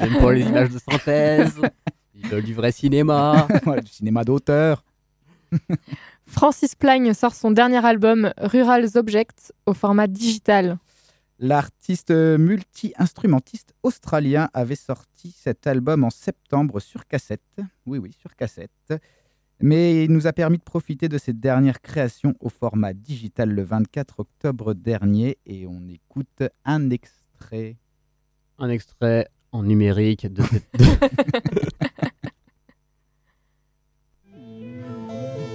[0.00, 1.54] Ils aiment pas les images de synthèse.
[2.16, 3.46] Ils veulent du vrai cinéma.
[3.84, 4.84] Du cinéma d'auteur.
[6.26, 10.78] Francis Plagne sort son dernier album Rural Objects au format digital.
[11.38, 17.42] L'artiste multi-instrumentiste australien avait sorti cet album en septembre sur cassette.
[17.84, 18.94] Oui, oui, sur cassette.
[19.60, 23.62] Mais il nous a permis de profiter de ses dernières créations au format digital le
[23.62, 27.76] 24 octobre dernier et on écoute un extrait.
[28.58, 30.68] Un extrait en numérique de cette.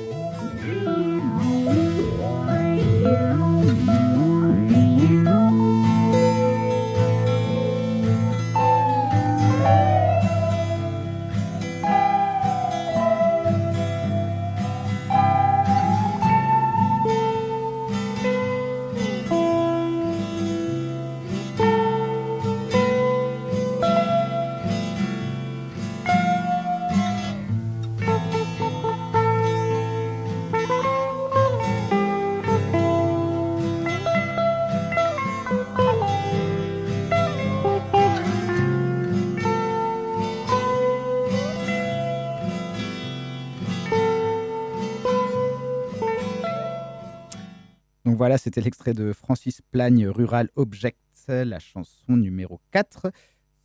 [48.11, 50.97] Donc voilà, c'était l'extrait de Francis Plagne, Rural Objects,
[51.29, 53.09] la chanson numéro 4.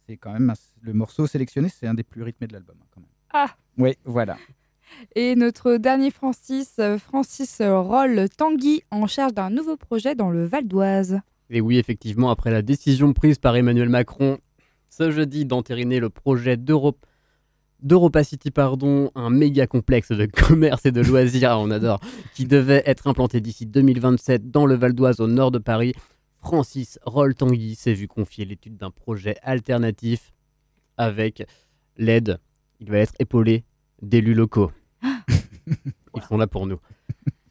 [0.07, 2.77] C'est quand même un- le morceau sélectionné, c'est un des plus rythmés de l'album.
[2.81, 3.11] hein, quand même.
[3.33, 4.37] Ah Oui, voilà.
[5.17, 10.69] Et notre dernier Francis, Francis Roll Tanguy, en charge d'un nouveau projet dans le Val
[10.69, 11.19] d'Oise.
[11.51, 14.39] Et oui, effectivement, après la décision prise par Emmanuel Macron
[14.91, 17.05] ce jeudi d'entériner le projet d'Europe
[17.83, 22.01] d'Europa City, pardon, un méga complexe de commerce et de loisirs, on adore,
[22.35, 25.95] qui devait être implanté d'ici 2027 dans le Val d'Oise au nord de Paris.
[26.39, 30.33] Francis Roll-Tanguy s'est vu confier l'étude d'un projet alternatif
[30.97, 31.45] avec
[31.97, 32.39] l'aide,
[32.81, 33.65] il va être épaulé
[34.03, 34.71] d'élus locaux.
[36.15, 36.79] Ils sont là pour nous.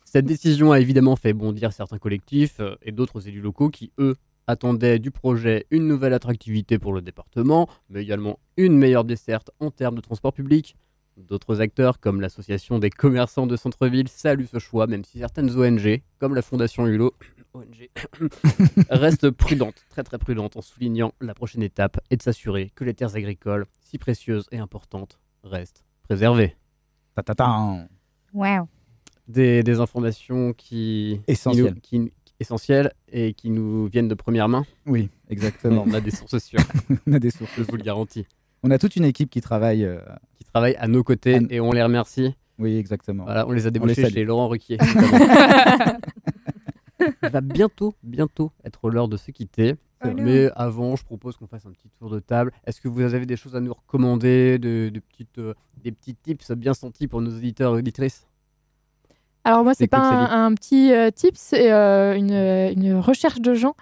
[0.03, 4.15] Cette décision a évidemment fait bondir certains collectifs euh, et d'autres élus locaux qui, eux,
[4.47, 9.71] attendaient du projet une nouvelle attractivité pour le département, mais également une meilleure desserte en
[9.71, 10.75] termes de transport public.
[11.17, 16.01] D'autres acteurs, comme l'association des commerçants de centre-ville, saluent ce choix, même si certaines ONG,
[16.19, 17.13] comme la Fondation Hulot,
[17.53, 17.89] ONG,
[18.89, 22.93] restent prudentes, très très prudentes, en soulignant la prochaine étape est de s'assurer que les
[22.93, 26.55] terres agricoles, si précieuses et importantes, restent préservées.
[27.15, 27.87] Ta-ta-ta.
[28.33, 28.67] Wow.
[29.29, 31.79] Des, des informations qui Essentielles.
[31.81, 34.65] qui nous- qui- essentielles et qui nous viennent de première main.
[34.85, 35.83] Oui, exactement.
[35.87, 36.59] On a des sources sûres.
[37.07, 37.51] on a des sources.
[37.57, 38.25] Je vous le garantis.
[38.63, 39.85] On a toute une équipe qui travaille.
[39.85, 39.99] euh,
[40.37, 42.35] Qui travaillent à nos côtés et on les remercie.
[42.57, 43.25] Oui, exactement.
[43.25, 44.13] Voilà, on les a les débauchés salue.
[44.13, 44.77] chez Laurent Ruquier.
[47.23, 49.75] Il va bientôt, bientôt être l'heure de se quitter.
[50.17, 52.51] Mais avant, je propose qu'on fasse un petit tour de table.
[52.67, 56.13] Est-ce que vous avez des choses à nous recommander, de, de petites, euh, des petits
[56.15, 58.27] tips bien sentis pour nos auditeurs et auditrices?
[59.45, 63.53] Alors moi, c'est pas un, un petit euh, tip, c'est euh, une, une recherche de
[63.53, 63.75] gens.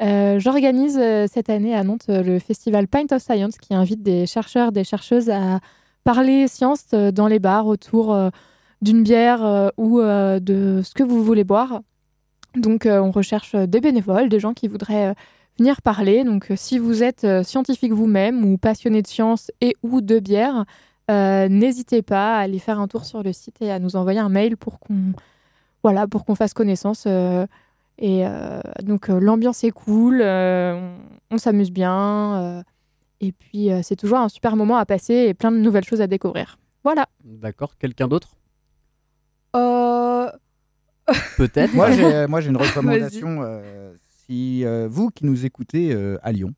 [0.00, 0.98] Euh, J'organise
[1.30, 5.28] cette année à Nantes le festival Pint of Science qui invite des chercheurs, des chercheuses
[5.28, 5.60] à
[6.04, 8.16] parler science dans les bars autour
[8.80, 11.82] d'une bière ou de ce que vous voulez boire.
[12.56, 15.14] Donc on recherche des bénévoles, des gens qui voudraient
[15.58, 16.24] venir parler.
[16.24, 20.64] Donc si vous êtes scientifique vous-même ou passionné de science et ou de bière,
[21.10, 24.20] euh, n'hésitez pas à aller faire un tour sur le site et à nous envoyer
[24.20, 25.12] un mail pour qu'on
[25.82, 27.04] voilà, pour qu'on fasse connaissance.
[27.06, 27.46] euh,
[27.98, 30.74] et euh, donc euh, l'ambiance est cool, euh,
[31.30, 32.40] on, on s'amuse bien.
[32.40, 32.62] euh,
[33.20, 36.00] Et puis, euh, c'est toujours un super moment à passer et plein de nouvelles choses
[36.00, 36.58] à découvrir.
[36.84, 37.06] Voilà.
[37.24, 37.76] D'accord.
[37.78, 38.36] Quelqu'un d'autre?
[39.56, 40.30] Euh,
[41.36, 41.74] Peut-être.
[41.74, 43.40] Moi, j'ai, moi, j'ai une recommandation.
[43.42, 43.92] euh,
[44.26, 46.52] si euh, vous qui nous écoutez euh, à Lyon,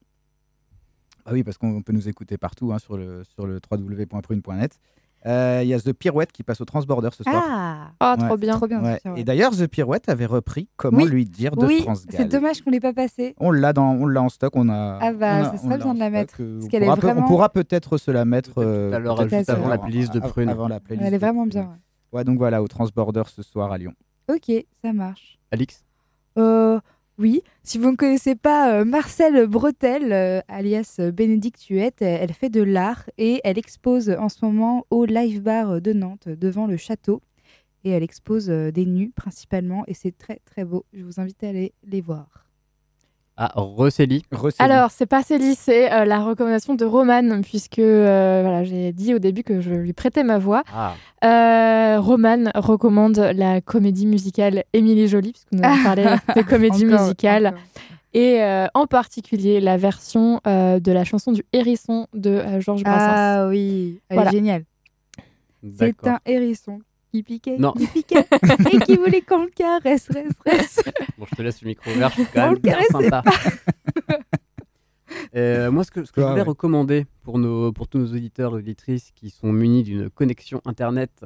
[1.26, 4.78] ah oui, parce qu'on peut nous écouter partout hein, sur le, sur le www.prune.net,
[5.24, 7.44] euh, il y a The Pirouette qui passe au Transborder ce soir.
[7.48, 8.56] Ah, Ah, trop bien.
[8.56, 8.82] Trop bien.
[8.82, 9.00] Ouais.
[9.16, 11.04] Et d'ailleurs, The Pirouette avait repris Comment Oui.
[11.08, 13.36] lui dire de oui, France c'est dommage qu'on l'ait pas passé.
[13.38, 14.50] On l'a dans, on l'a en stock.
[14.56, 14.98] On a.
[15.00, 16.96] Ah bah, ça serait bien en de la mettre, euh, parce on qu'elle est pourra
[16.96, 20.12] peut- vraiment- On pourra peut-être se la mettre euh, l'heure, peut-être juste avant la playlist
[20.12, 20.48] de Prune.
[20.48, 21.06] Avant la playlist.
[21.06, 21.62] Elle est vraiment bien.
[21.62, 22.18] ouais.
[22.18, 23.92] Ouais, donc voilà, au Transborder ce soir à Lyon.
[24.28, 24.50] Ok,
[24.82, 25.38] ça marche.
[25.52, 25.84] Alix?
[26.38, 26.80] Euh,
[27.18, 32.32] oui, si vous ne connaissez pas euh, Marcel Bretel, euh, alias euh, Bénédicte Huette, elle,
[32.32, 36.66] fait de l'art et elle expose en ce moment au Live Bar de Nantes devant
[36.66, 37.20] le château.
[37.84, 40.86] Et elle expose des nus principalement et c'est très très beau.
[40.92, 42.46] Je vous invite à aller les voir.
[43.36, 44.24] Ah, Rosselli.
[44.58, 49.14] Alors, c'est pas Célie, c'est euh, la recommandation de Romane, puisque euh, voilà, j'ai dit
[49.14, 50.62] au début que je lui prêtais ma voix.
[50.74, 50.92] Ah.
[51.24, 56.04] Euh, Romane recommande la comédie musicale Émilie Jolie, puisque nous avons parlé
[56.36, 57.46] de comédie Encore, musicale.
[57.48, 57.60] encore.
[58.14, 62.82] Et euh, en particulier la version euh, de la chanson du hérisson de euh, Georges
[62.84, 63.12] Brassens.
[63.16, 64.30] Ah oui, elle Voilà.
[64.30, 64.64] est géniale.
[65.78, 66.80] C'est un hérisson
[67.12, 67.72] qui piquait, Non.
[67.72, 68.24] qui piquait
[68.72, 70.90] et qui voulait qu'on le caresse, reste, reste.
[71.18, 73.22] Bon, je te laisse le micro ouvert, je suis quand On même le bien sympa.
[75.36, 76.48] Euh, moi, ce que, ce que je Ah, voulais ouais.
[76.48, 81.24] recommander pour, nos, pour tous nos auditeurs et auditrices qui sont munis d'une connexion Internet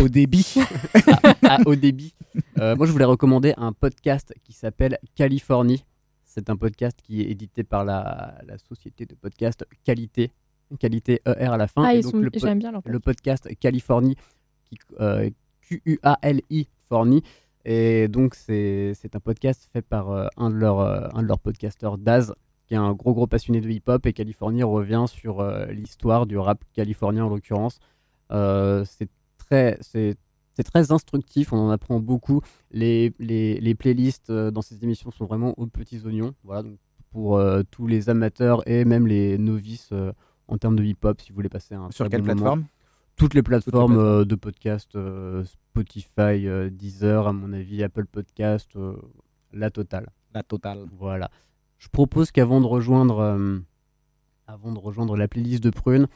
[0.00, 0.54] Au débit.
[1.44, 2.14] à, à haut débit,
[2.58, 5.84] euh, moi, je voulais recommander un podcast qui s'appelle Californie.
[6.24, 10.30] C'est un podcast qui est édité par la, la société de podcast Qualité,
[10.78, 11.84] Qualité ER à la fin.
[11.84, 14.16] Ah, Et ils donc, sont- le, po- j'aime bien leur le podcast Californie,
[14.70, 15.30] qui, euh,
[15.60, 17.22] Q-U-A-L-I, Forni.
[17.64, 21.28] Et donc, c'est c'est un podcast fait par euh, un, de leurs, euh, un de
[21.28, 22.34] leurs podcasteurs, Daz,
[22.66, 24.06] qui est un gros, gros passionné de hip-hop.
[24.06, 27.78] Et Californie revient sur euh, l'histoire du rap californien, en l'occurrence.
[28.30, 30.16] C'est très, c'est
[30.54, 32.42] c'est très instructif, on en apprend beaucoup.
[32.70, 36.34] Les, les, les playlists dans ces émissions sont vraiment aux petits oignons.
[36.44, 36.76] Voilà, donc
[37.12, 37.40] pour
[37.70, 39.90] tous les amateurs et même les novices
[40.48, 42.58] en termes de hip-hop, si vous voulez passer un Sur quelle bon moment.
[43.20, 48.70] Toutes les plateformes euh, de podcast, euh, Spotify, euh, Deezer, à mon avis, Apple Podcast,
[48.76, 48.96] euh,
[49.52, 50.08] la totale.
[50.32, 50.86] La totale.
[50.98, 51.30] Voilà.
[51.76, 53.58] Je propose qu'avant de rejoindre, euh,
[54.46, 56.06] avant de rejoindre la playlist de Prune,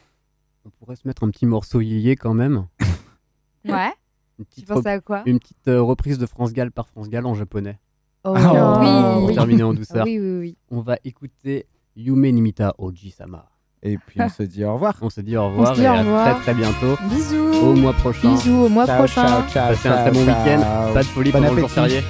[0.65, 2.65] on pourrait se mettre un petit morceau yéyé quand même.
[3.65, 3.91] Ouais.
[4.39, 5.21] Une Tu petite, à quoi?
[5.27, 7.79] Une petite euh, reprise de France Gall par France Gall en japonais.
[8.23, 8.79] Oh, Ah,
[9.19, 9.25] oui.
[9.27, 10.05] Pour terminer en douceur.
[10.05, 10.57] Oui, oui, oui.
[10.71, 13.47] On va écouter Yume Nimita Oji-sama.
[13.83, 14.95] Et puis on se dit au revoir.
[15.01, 16.97] On se dit au revoir se dit et au à très très bientôt.
[17.09, 17.53] Bisous.
[17.61, 18.31] Au mois prochain.
[18.31, 19.25] Bisous, au mois Ciao, prochain.
[19.27, 20.61] ciao, ciao, Passez un très bon week-end.
[20.93, 22.01] Pas de folie Bon pendant le jour férié.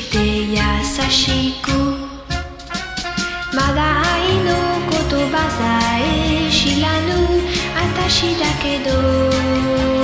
[0.00, 0.56] して優
[1.10, 1.70] しく。
[3.54, 4.50] まだ愛の
[4.90, 7.08] 言葉さえ知らぬ
[7.74, 9.95] 私だけど。